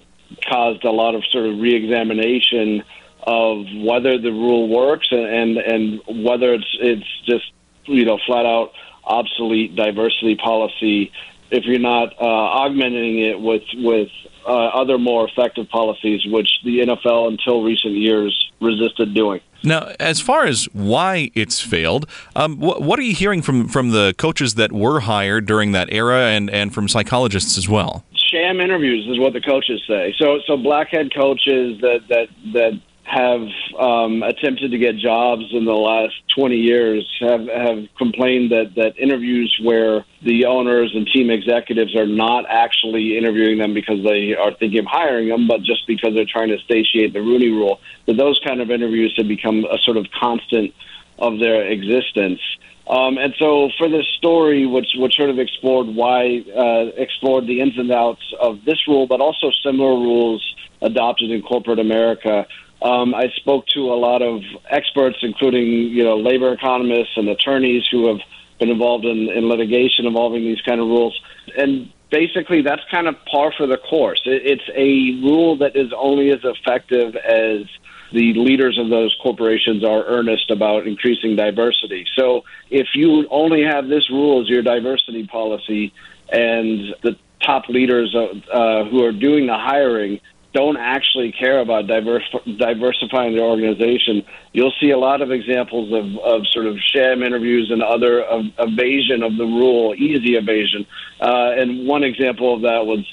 caused 0.50 0.84
a 0.84 0.92
lot 0.92 1.16
of 1.16 1.24
sort 1.32 1.46
of 1.46 1.60
reexamination 1.60 2.84
of 3.24 3.66
whether 3.76 4.18
the 4.18 4.32
rule 4.32 4.68
works 4.68 5.08
and, 5.12 5.26
and 5.26 5.58
and 5.58 6.24
whether 6.26 6.54
it's 6.54 6.78
it's 6.80 7.22
just 7.26 7.52
you 7.86 8.06
know 8.06 8.18
flat 8.26 8.46
out 8.46 8.72
obsolete 9.04 9.76
diversity 9.76 10.36
policy 10.36 11.12
if 11.52 11.66
you're 11.66 11.80
not 11.80 12.14
uh, 12.20 12.26
augmenting 12.26 13.20
it 13.20 13.40
with 13.40 13.64
with 13.76 14.10
uh, 14.46 14.50
other 14.50 14.98
more 14.98 15.28
effective 15.28 15.70
policies, 15.70 16.26
which 16.26 16.50
the 16.64 16.80
NFL 16.80 17.28
until 17.28 17.64
recent 17.64 17.94
years 17.94 18.52
resisted 18.60 19.14
doing. 19.14 19.42
Now, 19.64 19.92
as 20.00 20.20
far 20.20 20.46
as 20.46 20.66
why 20.74 21.30
it's 21.36 21.62
failed, 21.62 22.08
um, 22.36 22.58
wh- 22.58 22.82
what 22.82 22.98
are 22.98 23.04
you 23.04 23.14
hearing 23.14 23.44
from, 23.44 23.68
from 23.68 23.92
the 23.92 24.16
coaches 24.18 24.56
that 24.56 24.72
were 24.72 25.02
hired 25.02 25.46
during 25.46 25.72
that 25.74 25.90
era 25.92 26.30
and, 26.30 26.50
and 26.50 26.74
from 26.74 26.88
psychologists 26.88 27.58
as 27.60 27.70
well? 27.70 28.04
Sham 28.16 28.60
interviews 28.60 29.08
is 29.08 29.20
what 29.20 29.34
the 29.34 29.42
coaches 29.42 29.82
say. 29.88 30.16
So, 30.18 30.40
so 30.48 30.58
blackhead 30.58 31.14
coaches 31.14 31.80
that 31.82 32.00
that 32.10 32.30
that 32.54 32.82
have 33.12 33.46
um, 33.78 34.24
attempted 34.24 34.72
to 34.72 34.78
get 34.78 34.96
jobs 34.96 35.44
in 35.52 35.66
the 35.66 35.74
last 35.74 36.14
20 36.34 36.56
years 36.56 37.06
have, 37.20 37.46
have 37.46 37.86
complained 37.98 38.52
that, 38.52 38.74
that 38.76 38.98
interviews 38.98 39.54
where 39.62 40.06
the 40.22 40.46
owners 40.46 40.94
and 40.96 41.06
team 41.08 41.30
executives 41.30 41.94
are 41.94 42.06
not 42.08 42.46
actually 42.48 43.18
interviewing 43.18 43.58
them 43.58 43.74
because 43.74 44.02
they 44.06 44.34
are 44.34 44.54
thinking 44.54 44.80
of 44.80 44.86
hiring 44.86 45.28
them, 45.28 45.46
but 45.46 45.62
just 45.62 45.86
because 45.88 46.14
they're 46.14 46.24
trying 46.24 46.48
to 46.48 46.58
satiate 46.70 47.12
the 47.12 47.20
Rooney 47.20 47.50
rule, 47.50 47.82
that 48.06 48.16
those 48.16 48.40
kind 48.46 48.62
of 48.62 48.72
interviews 48.72 49.14
have 49.18 49.28
become 49.28 49.66
a 49.66 49.78
sort 49.80 49.98
of 49.98 50.06
constant 50.18 50.74
of 51.20 51.38
their 51.40 51.68
existence. 51.68 52.40
Um, 52.88 53.18
and 53.18 53.34
so 53.38 53.72
for 53.78 53.90
this 53.90 54.08
story, 54.18 54.66
which, 54.66 54.88
which 54.96 55.18
sort 55.18 55.30
of 55.30 55.38
explored 55.38 55.88
why, 55.88 56.46
uh, 56.56 56.92
explored 56.96 57.46
the 57.46 57.60
ins 57.60 57.78
and 57.78 57.92
outs 57.92 58.24
of 58.40 58.64
this 58.64 58.88
rule, 58.88 59.06
but 59.06 59.20
also 59.20 59.52
similar 59.66 59.96
rules 59.96 60.56
adopted 60.82 61.30
in 61.30 61.42
corporate 61.42 61.80
America, 61.80 62.48
um, 62.82 63.14
I 63.14 63.30
spoke 63.36 63.68
to 63.68 63.92
a 63.92 63.96
lot 63.96 64.22
of 64.22 64.42
experts, 64.70 65.18
including 65.22 65.64
you 65.64 66.04
know 66.04 66.18
labor 66.18 66.54
economists 66.54 67.16
and 67.16 67.30
attorneys 67.30 67.88
who 67.92 68.08
have 68.08 68.20
been 68.60 68.70
involved 68.70 69.06
in, 69.06 69.30
in 69.30 69.48
litigation 69.48 70.06
involving 70.06 70.44
these 70.44 70.62
kind 70.62 70.80
of 70.80 70.88
rules, 70.88 71.20
and 71.58 71.92
basically 72.10 72.62
that's 72.62 72.84
kind 72.92 73.08
of 73.08 73.16
par 73.26 73.54
for 73.56 73.68
the 73.68 73.78
course. 73.78 74.22
It, 74.26 74.42
it's 74.46 74.70
a 74.76 75.24
rule 75.26 75.58
that 75.58 75.76
is 75.76 75.92
only 75.96 76.32
as 76.32 76.40
effective 76.44 77.16
as 77.16 77.66
the 78.12 78.34
leaders 78.34 78.78
of 78.78 78.90
those 78.90 79.16
corporations 79.24 79.86
are 79.86 80.04
earnest 80.06 80.52
about 80.52 80.86
increasing 80.86 81.36
diversity. 81.36 82.06
So 82.16 82.44
if 82.70 82.88
you 82.94 83.26
only 83.30 83.64
have 83.64 83.88
this 83.88 84.10
rule 84.10 84.42
as 84.42 84.50
your 84.50 84.62
diversity 84.62 85.28
policy, 85.28 85.94
and 86.32 86.96
the 87.04 87.18
top 87.42 87.68
leaders 87.70 88.16
uh, 88.16 88.86
who 88.86 89.04
are 89.04 89.12
doing 89.12 89.48
the 89.48 89.58
hiring 89.58 90.20
don't 90.54 90.78
actually 90.78 91.32
care 91.32 91.60
about 91.60 91.88
diverse, 91.88 92.24
diversifying 92.58 93.36
their 93.36 93.46
organization. 93.46 94.24
You'll 94.52 94.74
see 94.82 94.92
a 94.92 94.98
lot 94.98 95.22
of 95.22 95.32
examples 95.32 95.94
of, 95.94 96.18
of 96.20 96.48
sort 96.48 96.66
of 96.66 96.78
sham 96.80 97.24
interviews 97.24 97.72
and 97.72 97.82
other 97.82 98.22
of, 98.22 98.46
evasion 98.60 99.24
of 99.24 99.38
the 99.38 99.46
rule, 99.46 99.96
easy 99.96 100.36
evasion. 100.36 100.86
Uh, 101.22 101.54
and 101.56 101.88
one 101.88 102.04
example 102.04 102.54
of 102.54 102.62
that 102.62 102.86
was 102.86 103.06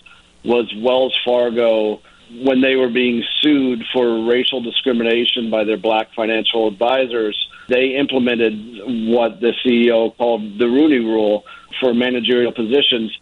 was 0.45 0.73
Wells 0.77 1.17
Fargo 1.25 2.01
when 2.43 2.61
they 2.61 2.77
were 2.77 2.91
being 2.91 3.25
sued 3.41 3.83
for 3.93 4.25
racial 4.25 4.61
discrimination 4.61 5.51
by 5.51 5.65
their 5.65 5.77
black 5.77 6.13
financial 6.15 6.69
advisors. 6.69 7.37
They 7.69 7.97
implemented 7.97 8.55
what 8.87 9.41
the 9.41 9.53
CEO 9.65 10.17
called 10.17 10.59
the 10.59 10.67
Rooney 10.67 10.99
Rule 10.99 11.45
for 11.81 11.93
managerial 11.95 12.53
positions 12.53 13.17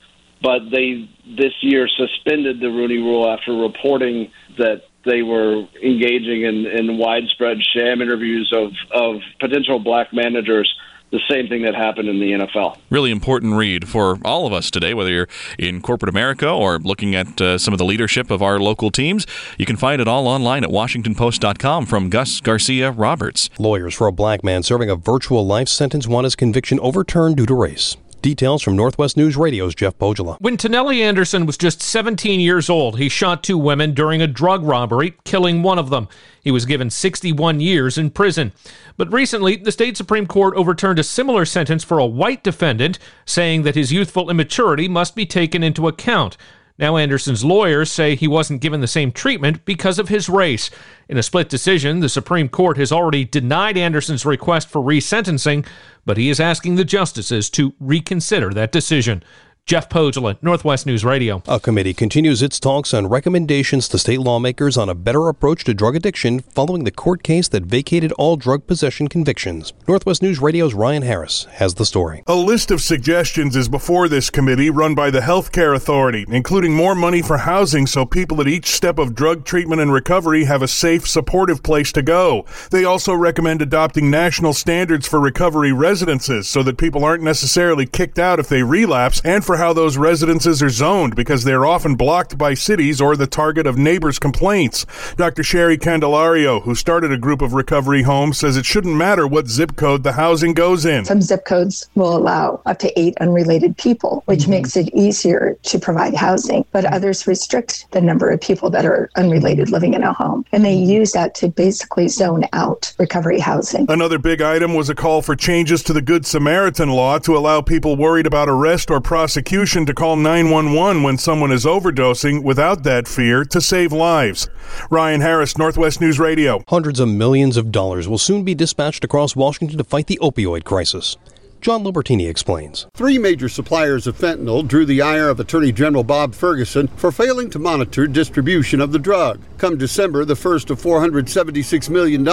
but 0.46 0.70
they 0.70 1.10
this 1.36 1.52
year 1.60 1.88
suspended 1.88 2.60
the 2.60 2.68
Rooney 2.68 2.98
Rule 2.98 3.28
after 3.28 3.52
reporting 3.52 4.30
that 4.58 4.82
they 5.04 5.22
were 5.22 5.66
engaging 5.82 6.42
in, 6.42 6.66
in 6.66 6.98
widespread 6.98 7.58
sham 7.74 8.00
interviews 8.00 8.52
of, 8.54 8.70
of 8.92 9.22
potential 9.40 9.80
black 9.80 10.12
managers 10.12 10.72
the 11.10 11.18
same 11.28 11.48
thing 11.48 11.62
that 11.62 11.74
happened 11.74 12.08
in 12.08 12.20
the 12.20 12.32
NFL. 12.32 12.78
Really 12.90 13.10
important 13.10 13.54
read 13.54 13.88
for 13.88 14.18
all 14.24 14.46
of 14.46 14.52
us 14.52 14.70
today, 14.70 14.94
whether 14.94 15.10
you're 15.10 15.28
in 15.58 15.80
corporate 15.80 16.10
America 16.10 16.48
or 16.48 16.78
looking 16.78 17.16
at 17.16 17.40
uh, 17.40 17.58
some 17.58 17.74
of 17.74 17.78
the 17.78 17.84
leadership 17.84 18.30
of 18.30 18.40
our 18.40 18.60
local 18.60 18.90
teams. 18.90 19.26
You 19.58 19.66
can 19.66 19.76
find 19.76 20.00
it 20.00 20.06
all 20.06 20.28
online 20.28 20.62
at 20.62 20.70
WashingtonPost.com 20.70 21.86
from 21.86 22.08
Gus 22.08 22.40
Garcia 22.40 22.92
Roberts. 22.92 23.50
Lawyers 23.58 23.94
for 23.94 24.06
a 24.06 24.12
black 24.12 24.44
man 24.44 24.62
serving 24.62 24.90
a 24.90 24.96
virtual 24.96 25.44
life 25.44 25.68
sentence 25.68 26.06
want 26.06 26.24
his 26.24 26.36
conviction 26.36 26.78
overturned 26.80 27.36
due 27.36 27.46
to 27.46 27.54
race. 27.54 27.96
Details 28.26 28.60
from 28.60 28.74
Northwest 28.74 29.16
News 29.16 29.36
Radio's 29.36 29.72
Jeff 29.72 29.96
Pohjola. 29.98 30.36
When 30.40 30.56
Tonelli 30.56 31.00
Anderson 31.00 31.46
was 31.46 31.56
just 31.56 31.80
17 31.80 32.40
years 32.40 32.68
old, 32.68 32.98
he 32.98 33.08
shot 33.08 33.44
two 33.44 33.56
women 33.56 33.94
during 33.94 34.20
a 34.20 34.26
drug 34.26 34.64
robbery, 34.64 35.14
killing 35.22 35.62
one 35.62 35.78
of 35.78 35.90
them. 35.90 36.08
He 36.42 36.50
was 36.50 36.66
given 36.66 36.90
61 36.90 37.60
years 37.60 37.96
in 37.96 38.10
prison. 38.10 38.52
But 38.96 39.12
recently, 39.12 39.54
the 39.54 39.70
state 39.70 39.96
Supreme 39.96 40.26
Court 40.26 40.56
overturned 40.56 40.98
a 40.98 41.04
similar 41.04 41.44
sentence 41.44 41.84
for 41.84 42.00
a 42.00 42.04
white 42.04 42.42
defendant, 42.42 42.98
saying 43.26 43.62
that 43.62 43.76
his 43.76 43.92
youthful 43.92 44.28
immaturity 44.28 44.88
must 44.88 45.14
be 45.14 45.24
taken 45.24 45.62
into 45.62 45.86
account. 45.86 46.36
Now, 46.78 46.98
Anderson's 46.98 47.44
lawyers 47.44 47.90
say 47.90 48.14
he 48.14 48.28
wasn't 48.28 48.60
given 48.60 48.80
the 48.80 48.86
same 48.86 49.10
treatment 49.10 49.64
because 49.64 49.98
of 49.98 50.08
his 50.08 50.28
race. 50.28 50.70
In 51.08 51.16
a 51.16 51.22
split 51.22 51.48
decision, 51.48 52.00
the 52.00 52.08
Supreme 52.08 52.48
Court 52.48 52.76
has 52.76 52.92
already 52.92 53.24
denied 53.24 53.78
Anderson's 53.78 54.26
request 54.26 54.68
for 54.68 54.82
resentencing, 54.82 55.66
but 56.04 56.18
he 56.18 56.28
is 56.28 56.38
asking 56.38 56.74
the 56.74 56.84
justices 56.84 57.48
to 57.50 57.74
reconsider 57.80 58.50
that 58.50 58.72
decision. 58.72 59.22
Jeff 59.66 59.88
Pohjola, 59.88 60.38
Northwest 60.42 60.86
News 60.86 61.04
Radio. 61.04 61.42
A 61.48 61.58
committee 61.58 61.92
continues 61.92 62.40
its 62.40 62.60
talks 62.60 62.94
on 62.94 63.08
recommendations 63.08 63.88
to 63.88 63.98
state 63.98 64.20
lawmakers 64.20 64.76
on 64.76 64.88
a 64.88 64.94
better 64.94 65.26
approach 65.26 65.64
to 65.64 65.74
drug 65.74 65.96
addiction 65.96 66.38
following 66.38 66.84
the 66.84 66.92
court 66.92 67.24
case 67.24 67.48
that 67.48 67.64
vacated 67.64 68.12
all 68.12 68.36
drug 68.36 68.68
possession 68.68 69.08
convictions. 69.08 69.72
Northwest 69.88 70.22
News 70.22 70.38
Radio's 70.38 70.72
Ryan 70.72 71.02
Harris 71.02 71.48
has 71.54 71.74
the 71.74 71.84
story. 71.84 72.22
A 72.28 72.36
list 72.36 72.70
of 72.70 72.80
suggestions 72.80 73.56
is 73.56 73.68
before 73.68 74.08
this 74.08 74.30
committee 74.30 74.70
run 74.70 74.94
by 74.94 75.10
the 75.10 75.20
Health 75.20 75.50
Care 75.50 75.74
Authority, 75.74 76.24
including 76.28 76.72
more 76.72 76.94
money 76.94 77.20
for 77.20 77.38
housing 77.38 77.88
so 77.88 78.06
people 78.06 78.40
at 78.40 78.46
each 78.46 78.66
step 78.66 79.00
of 79.00 79.16
drug 79.16 79.44
treatment 79.44 79.80
and 79.80 79.92
recovery 79.92 80.44
have 80.44 80.62
a 80.62 80.68
safe, 80.68 81.08
supportive 81.08 81.64
place 81.64 81.90
to 81.90 82.02
go. 82.02 82.44
They 82.70 82.84
also 82.84 83.14
recommend 83.14 83.62
adopting 83.62 84.12
national 84.12 84.52
standards 84.52 85.08
for 85.08 85.18
recovery 85.18 85.72
residences 85.72 86.48
so 86.48 86.62
that 86.62 86.78
people 86.78 87.04
aren't 87.04 87.24
necessarily 87.24 87.84
kicked 87.84 88.20
out 88.20 88.38
if 88.38 88.48
they 88.48 88.62
relapse 88.62 89.20
and 89.24 89.44
for 89.44 89.55
how 89.56 89.72
those 89.72 89.96
residences 89.96 90.62
are 90.62 90.68
zoned 90.68 91.16
because 91.16 91.44
they're 91.44 91.66
often 91.66 91.94
blocked 91.94 92.36
by 92.36 92.54
cities 92.54 93.00
or 93.00 93.16
the 93.16 93.26
target 93.26 93.66
of 93.66 93.76
neighbors' 93.76 94.18
complaints. 94.18 94.84
Dr. 95.16 95.42
Sherry 95.42 95.78
Candelario, 95.78 96.62
who 96.62 96.74
started 96.74 97.10
a 97.10 97.16
group 97.16 97.42
of 97.42 97.54
recovery 97.54 98.02
homes, 98.02 98.38
says 98.38 98.56
it 98.56 98.66
shouldn't 98.66 98.94
matter 98.94 99.26
what 99.26 99.48
zip 99.48 99.76
code 99.76 100.02
the 100.02 100.12
housing 100.12 100.52
goes 100.52 100.84
in. 100.84 101.04
Some 101.04 101.22
zip 101.22 101.44
codes 101.44 101.88
will 101.94 102.16
allow 102.16 102.60
up 102.66 102.78
to 102.80 103.00
eight 103.00 103.16
unrelated 103.20 103.76
people, 103.76 104.22
which 104.26 104.40
mm-hmm. 104.40 104.50
makes 104.50 104.76
it 104.76 104.92
easier 104.94 105.56
to 105.62 105.78
provide 105.78 106.14
housing, 106.14 106.64
but 106.72 106.84
others 106.84 107.26
restrict 107.26 107.86
the 107.92 108.00
number 108.00 108.28
of 108.28 108.40
people 108.40 108.70
that 108.70 108.84
are 108.84 109.10
unrelated 109.16 109.70
living 109.70 109.94
in 109.94 110.02
a 110.02 110.12
home. 110.12 110.44
And 110.52 110.64
they 110.64 110.74
use 110.74 111.12
that 111.12 111.34
to 111.36 111.48
basically 111.48 112.08
zone 112.08 112.44
out 112.52 112.94
recovery 112.98 113.40
housing. 113.40 113.86
Another 113.88 114.18
big 114.18 114.42
item 114.42 114.74
was 114.74 114.90
a 114.90 114.94
call 114.94 115.22
for 115.22 115.34
changes 115.34 115.82
to 115.84 115.92
the 115.92 116.02
Good 116.02 116.26
Samaritan 116.26 116.90
law 116.90 117.18
to 117.20 117.36
allow 117.36 117.62
people 117.62 117.96
worried 117.96 118.26
about 118.26 118.48
arrest 118.48 118.90
or 118.90 119.00
prosecution 119.00 119.45
prosecution 119.46 119.86
to 119.86 119.94
call 119.94 120.16
911 120.16 121.04
when 121.04 121.16
someone 121.16 121.52
is 121.52 121.64
overdosing 121.64 122.42
without 122.42 122.82
that 122.82 123.06
fear 123.06 123.44
to 123.44 123.60
save 123.60 123.92
lives. 123.92 124.48
Ryan 124.90 125.20
Harris, 125.20 125.56
Northwest 125.56 126.00
News 126.00 126.18
Radio. 126.18 126.64
Hundreds 126.66 126.98
of 126.98 127.08
millions 127.08 127.56
of 127.56 127.70
dollars 127.70 128.08
will 128.08 128.18
soon 128.18 128.42
be 128.42 128.56
dispatched 128.56 129.04
across 129.04 129.36
Washington 129.36 129.78
to 129.78 129.84
fight 129.84 130.08
the 130.08 130.18
opioid 130.20 130.64
crisis. 130.64 131.16
John 131.60 131.82
Lobertini 131.82 132.28
explains. 132.28 132.86
Three 132.94 133.18
major 133.18 133.48
suppliers 133.48 134.06
of 134.06 134.16
fentanyl 134.16 134.66
drew 134.66 134.86
the 134.86 135.02
ire 135.02 135.28
of 135.28 135.40
Attorney 135.40 135.72
General 135.72 136.04
Bob 136.04 136.34
Ferguson 136.34 136.86
for 136.96 137.10
failing 137.10 137.50
to 137.50 137.58
monitor 137.58 138.06
distribution 138.06 138.80
of 138.80 138.92
the 138.92 138.98
drug. 138.98 139.40
Come 139.58 139.76
December, 139.76 140.24
the 140.24 140.36
first 140.36 140.70
of 140.70 140.80
$476 140.80 141.90
million 141.90 142.26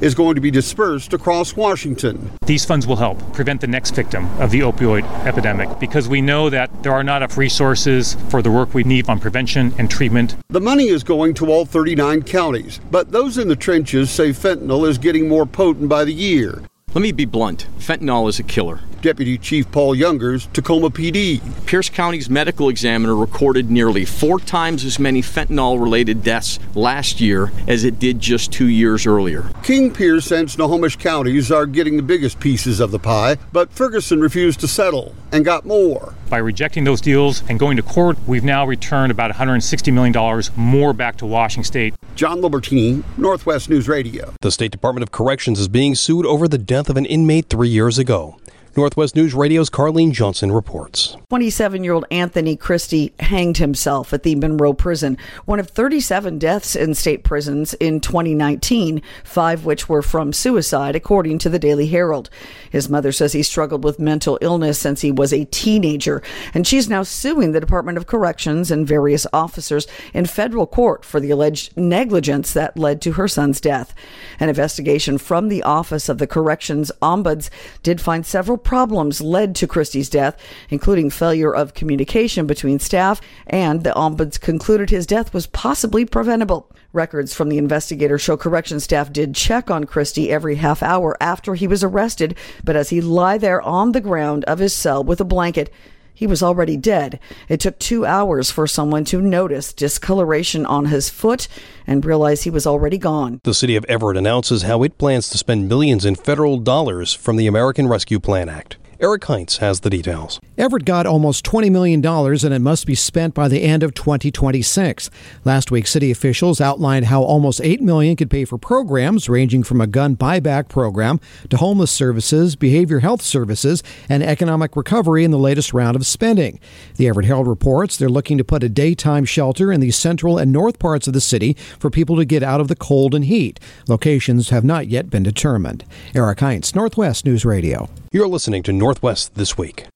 is 0.00 0.14
going 0.14 0.34
to 0.34 0.40
be 0.40 0.50
dispersed 0.50 1.12
across 1.12 1.54
Washington. 1.54 2.32
These 2.46 2.64
funds 2.64 2.86
will 2.86 2.96
help 2.96 3.32
prevent 3.32 3.60
the 3.60 3.66
next 3.66 3.94
victim 3.94 4.28
of 4.40 4.50
the 4.50 4.60
opioid 4.60 5.04
epidemic 5.24 5.78
because 5.78 6.08
we 6.08 6.20
know 6.20 6.50
that 6.50 6.82
there 6.82 6.92
are 6.92 7.04
not 7.04 7.22
enough 7.22 7.38
resources 7.38 8.16
for 8.28 8.42
the 8.42 8.50
work 8.50 8.74
we 8.74 8.84
need 8.84 9.08
on 9.08 9.20
prevention 9.20 9.72
and 9.78 9.90
treatment. 9.90 10.36
The 10.48 10.60
money 10.60 10.88
is 10.88 11.04
going 11.04 11.34
to 11.34 11.50
all 11.50 11.64
39 11.64 12.22
counties, 12.22 12.80
but 12.90 13.12
those 13.12 13.38
in 13.38 13.48
the 13.48 13.56
trenches 13.56 14.10
say 14.10 14.30
fentanyl 14.30 14.88
is 14.88 14.98
getting 14.98 15.28
more 15.28 15.46
potent 15.46 15.88
by 15.88 16.04
the 16.04 16.12
year. 16.12 16.62
Let 16.94 17.00
me 17.00 17.12
be 17.12 17.24
blunt 17.24 17.68
fentanyl 17.78 18.28
is 18.28 18.38
a 18.38 18.42
killer. 18.42 18.80
Deputy 19.00 19.38
Chief 19.38 19.70
Paul 19.72 19.94
Youngers, 19.94 20.46
Tacoma 20.52 20.90
PD. 20.90 21.40
Pierce 21.66 21.88
County's 21.88 22.28
medical 22.28 22.68
examiner 22.68 23.16
recorded 23.16 23.70
nearly 23.70 24.04
four 24.04 24.38
times 24.38 24.84
as 24.84 24.98
many 24.98 25.22
fentanyl 25.22 25.82
related 25.82 26.22
deaths 26.22 26.58
last 26.74 27.18
year 27.18 27.50
as 27.66 27.84
it 27.84 27.98
did 27.98 28.20
just 28.20 28.52
two 28.52 28.68
years 28.68 29.06
earlier. 29.06 29.50
King, 29.62 29.90
Pierce, 29.90 30.30
and 30.30 30.50
Snohomish 30.50 30.96
counties 30.96 31.50
are 31.50 31.64
getting 31.64 31.96
the 31.96 32.02
biggest 32.02 32.38
pieces 32.38 32.78
of 32.78 32.90
the 32.90 32.98
pie, 32.98 33.38
but 33.52 33.72
Ferguson 33.72 34.20
refused 34.20 34.60
to 34.60 34.68
settle 34.68 35.14
and 35.32 35.46
got 35.46 35.64
more. 35.64 36.14
By 36.32 36.38
rejecting 36.38 36.84
those 36.84 37.02
deals 37.02 37.42
and 37.50 37.60
going 37.60 37.76
to 37.76 37.82
court, 37.82 38.16
we've 38.26 38.42
now 38.42 38.64
returned 38.66 39.12
about 39.12 39.30
$160 39.30 39.92
million 39.92 40.42
more 40.56 40.94
back 40.94 41.18
to 41.18 41.26
Washington 41.26 41.64
State. 41.64 41.94
John 42.14 42.40
Lobertini, 42.40 43.02
Northwest 43.18 43.68
News 43.68 43.86
Radio. 43.86 44.32
The 44.40 44.50
State 44.50 44.70
Department 44.70 45.02
of 45.02 45.12
Corrections 45.12 45.60
is 45.60 45.68
being 45.68 45.94
sued 45.94 46.24
over 46.24 46.48
the 46.48 46.56
death 46.56 46.88
of 46.88 46.96
an 46.96 47.04
inmate 47.04 47.50
three 47.50 47.68
years 47.68 47.98
ago. 47.98 48.38
Northwest 48.74 49.14
News 49.14 49.34
Radio's 49.34 49.68
Carlene 49.68 50.12
Johnson 50.12 50.50
reports. 50.50 51.16
27 51.28 51.84
year 51.84 51.92
old 51.92 52.06
Anthony 52.10 52.56
Christie 52.56 53.12
hanged 53.20 53.58
himself 53.58 54.14
at 54.14 54.22
the 54.22 54.34
Monroe 54.34 54.72
Prison, 54.72 55.18
one 55.44 55.60
of 55.60 55.68
37 55.68 56.38
deaths 56.38 56.74
in 56.74 56.94
state 56.94 57.22
prisons 57.22 57.74
in 57.74 58.00
2019, 58.00 59.02
five 59.24 59.66
which 59.66 59.90
were 59.90 60.00
from 60.00 60.32
suicide, 60.32 60.96
according 60.96 61.38
to 61.38 61.50
the 61.50 61.58
Daily 61.58 61.86
Herald. 61.86 62.30
His 62.70 62.88
mother 62.88 63.12
says 63.12 63.34
he 63.34 63.42
struggled 63.42 63.84
with 63.84 63.98
mental 63.98 64.38
illness 64.40 64.78
since 64.78 65.02
he 65.02 65.12
was 65.12 65.34
a 65.34 65.44
teenager, 65.46 66.22
and 66.54 66.66
she's 66.66 66.88
now 66.88 67.02
suing 67.02 67.52
the 67.52 67.60
Department 67.60 67.98
of 67.98 68.06
Corrections 68.06 68.70
and 68.70 68.86
various 68.86 69.26
officers 69.34 69.86
in 70.14 70.24
federal 70.24 70.66
court 70.66 71.04
for 71.04 71.20
the 71.20 71.30
alleged 71.30 71.76
negligence 71.76 72.54
that 72.54 72.78
led 72.78 73.02
to 73.02 73.12
her 73.12 73.28
son's 73.28 73.60
death. 73.60 73.94
An 74.40 74.48
investigation 74.48 75.18
from 75.18 75.48
the 75.48 75.62
Office 75.62 76.08
of 76.08 76.16
the 76.16 76.26
Corrections 76.26 76.90
Ombuds 77.02 77.50
did 77.82 78.00
find 78.00 78.24
several 78.24 78.61
problems 78.64 79.20
led 79.20 79.54
to 79.56 79.66
Christie's 79.66 80.08
death, 80.08 80.36
including 80.70 81.10
failure 81.10 81.54
of 81.54 81.74
communication 81.74 82.46
between 82.46 82.78
staff, 82.78 83.20
and 83.46 83.84
the 83.84 83.90
ombuds 83.90 84.40
concluded 84.40 84.90
his 84.90 85.06
death 85.06 85.34
was 85.34 85.46
possibly 85.46 86.04
preventable. 86.04 86.70
Records 86.92 87.32
from 87.32 87.48
the 87.48 87.58
investigator 87.58 88.18
show 88.18 88.36
correction 88.36 88.78
staff 88.78 89.12
did 89.12 89.34
check 89.34 89.70
on 89.70 89.84
Christie 89.84 90.30
every 90.30 90.56
half 90.56 90.82
hour 90.82 91.16
after 91.20 91.54
he 91.54 91.66
was 91.66 91.82
arrested, 91.82 92.36
but 92.64 92.76
as 92.76 92.90
he 92.90 93.00
lay 93.00 93.38
there 93.38 93.62
on 93.62 93.92
the 93.92 94.00
ground 94.00 94.44
of 94.44 94.58
his 94.58 94.74
cell 94.74 95.02
with 95.02 95.20
a 95.20 95.24
blanket, 95.24 95.72
he 96.14 96.26
was 96.26 96.42
already 96.42 96.76
dead. 96.76 97.18
It 97.48 97.60
took 97.60 97.78
two 97.78 98.04
hours 98.04 98.50
for 98.50 98.66
someone 98.66 99.04
to 99.06 99.20
notice 99.20 99.72
discoloration 99.72 100.66
on 100.66 100.86
his 100.86 101.10
foot 101.10 101.48
and 101.86 102.04
realize 102.04 102.42
he 102.42 102.50
was 102.50 102.66
already 102.66 102.98
gone. 102.98 103.40
The 103.44 103.54
city 103.54 103.76
of 103.76 103.84
Everett 103.86 104.16
announces 104.16 104.62
how 104.62 104.82
it 104.82 104.98
plans 104.98 105.28
to 105.30 105.38
spend 105.38 105.68
millions 105.68 106.04
in 106.04 106.14
federal 106.14 106.58
dollars 106.58 107.12
from 107.12 107.36
the 107.36 107.46
American 107.46 107.88
Rescue 107.88 108.20
Plan 108.20 108.48
Act. 108.48 108.76
Eric 109.02 109.24
Heinz 109.24 109.56
has 109.56 109.80
the 109.80 109.90
details. 109.90 110.38
Everett 110.56 110.84
got 110.84 111.06
almost 111.06 111.44
$20 111.44 111.72
million 111.72 112.06
and 112.06 112.54
it 112.54 112.60
must 112.60 112.86
be 112.86 112.94
spent 112.94 113.34
by 113.34 113.48
the 113.48 113.64
end 113.64 113.82
of 113.82 113.94
2026. 113.94 115.10
Last 115.44 115.72
week, 115.72 115.88
city 115.88 116.12
officials 116.12 116.60
outlined 116.60 117.06
how 117.06 117.20
almost 117.20 117.60
8 117.64 117.80
million 117.80 118.14
could 118.14 118.30
pay 118.30 118.44
for 118.44 118.58
programs 118.58 119.28
ranging 119.28 119.64
from 119.64 119.80
a 119.80 119.88
gun 119.88 120.14
buyback 120.14 120.68
program 120.68 121.18
to 121.50 121.56
homeless 121.56 121.90
services, 121.90 122.54
behavior 122.54 123.00
health 123.00 123.22
services, 123.22 123.82
and 124.08 124.22
economic 124.22 124.76
recovery 124.76 125.24
in 125.24 125.32
the 125.32 125.36
latest 125.36 125.72
round 125.72 125.96
of 125.96 126.06
spending. 126.06 126.60
The 126.94 127.08
Everett 127.08 127.26
Herald 127.26 127.48
reports 127.48 127.96
they're 127.96 128.08
looking 128.08 128.38
to 128.38 128.44
put 128.44 128.62
a 128.62 128.68
daytime 128.68 129.24
shelter 129.24 129.72
in 129.72 129.80
the 129.80 129.90
central 129.90 130.38
and 130.38 130.52
north 130.52 130.78
parts 130.78 131.08
of 131.08 131.12
the 131.12 131.20
city 131.20 131.54
for 131.80 131.90
people 131.90 132.14
to 132.18 132.24
get 132.24 132.44
out 132.44 132.60
of 132.60 132.68
the 132.68 132.76
cold 132.76 133.16
and 133.16 133.24
heat. 133.24 133.58
Locations 133.88 134.50
have 134.50 134.62
not 134.62 134.86
yet 134.86 135.10
been 135.10 135.24
determined. 135.24 135.84
Eric 136.14 136.38
Heinz, 136.38 136.72
Northwest 136.72 137.26
News 137.26 137.44
Radio. 137.44 137.88
You're 138.14 138.28
listening 138.28 138.62
to 138.64 138.74
Northwest 138.74 139.36
This 139.36 139.56
Week. 139.56 139.86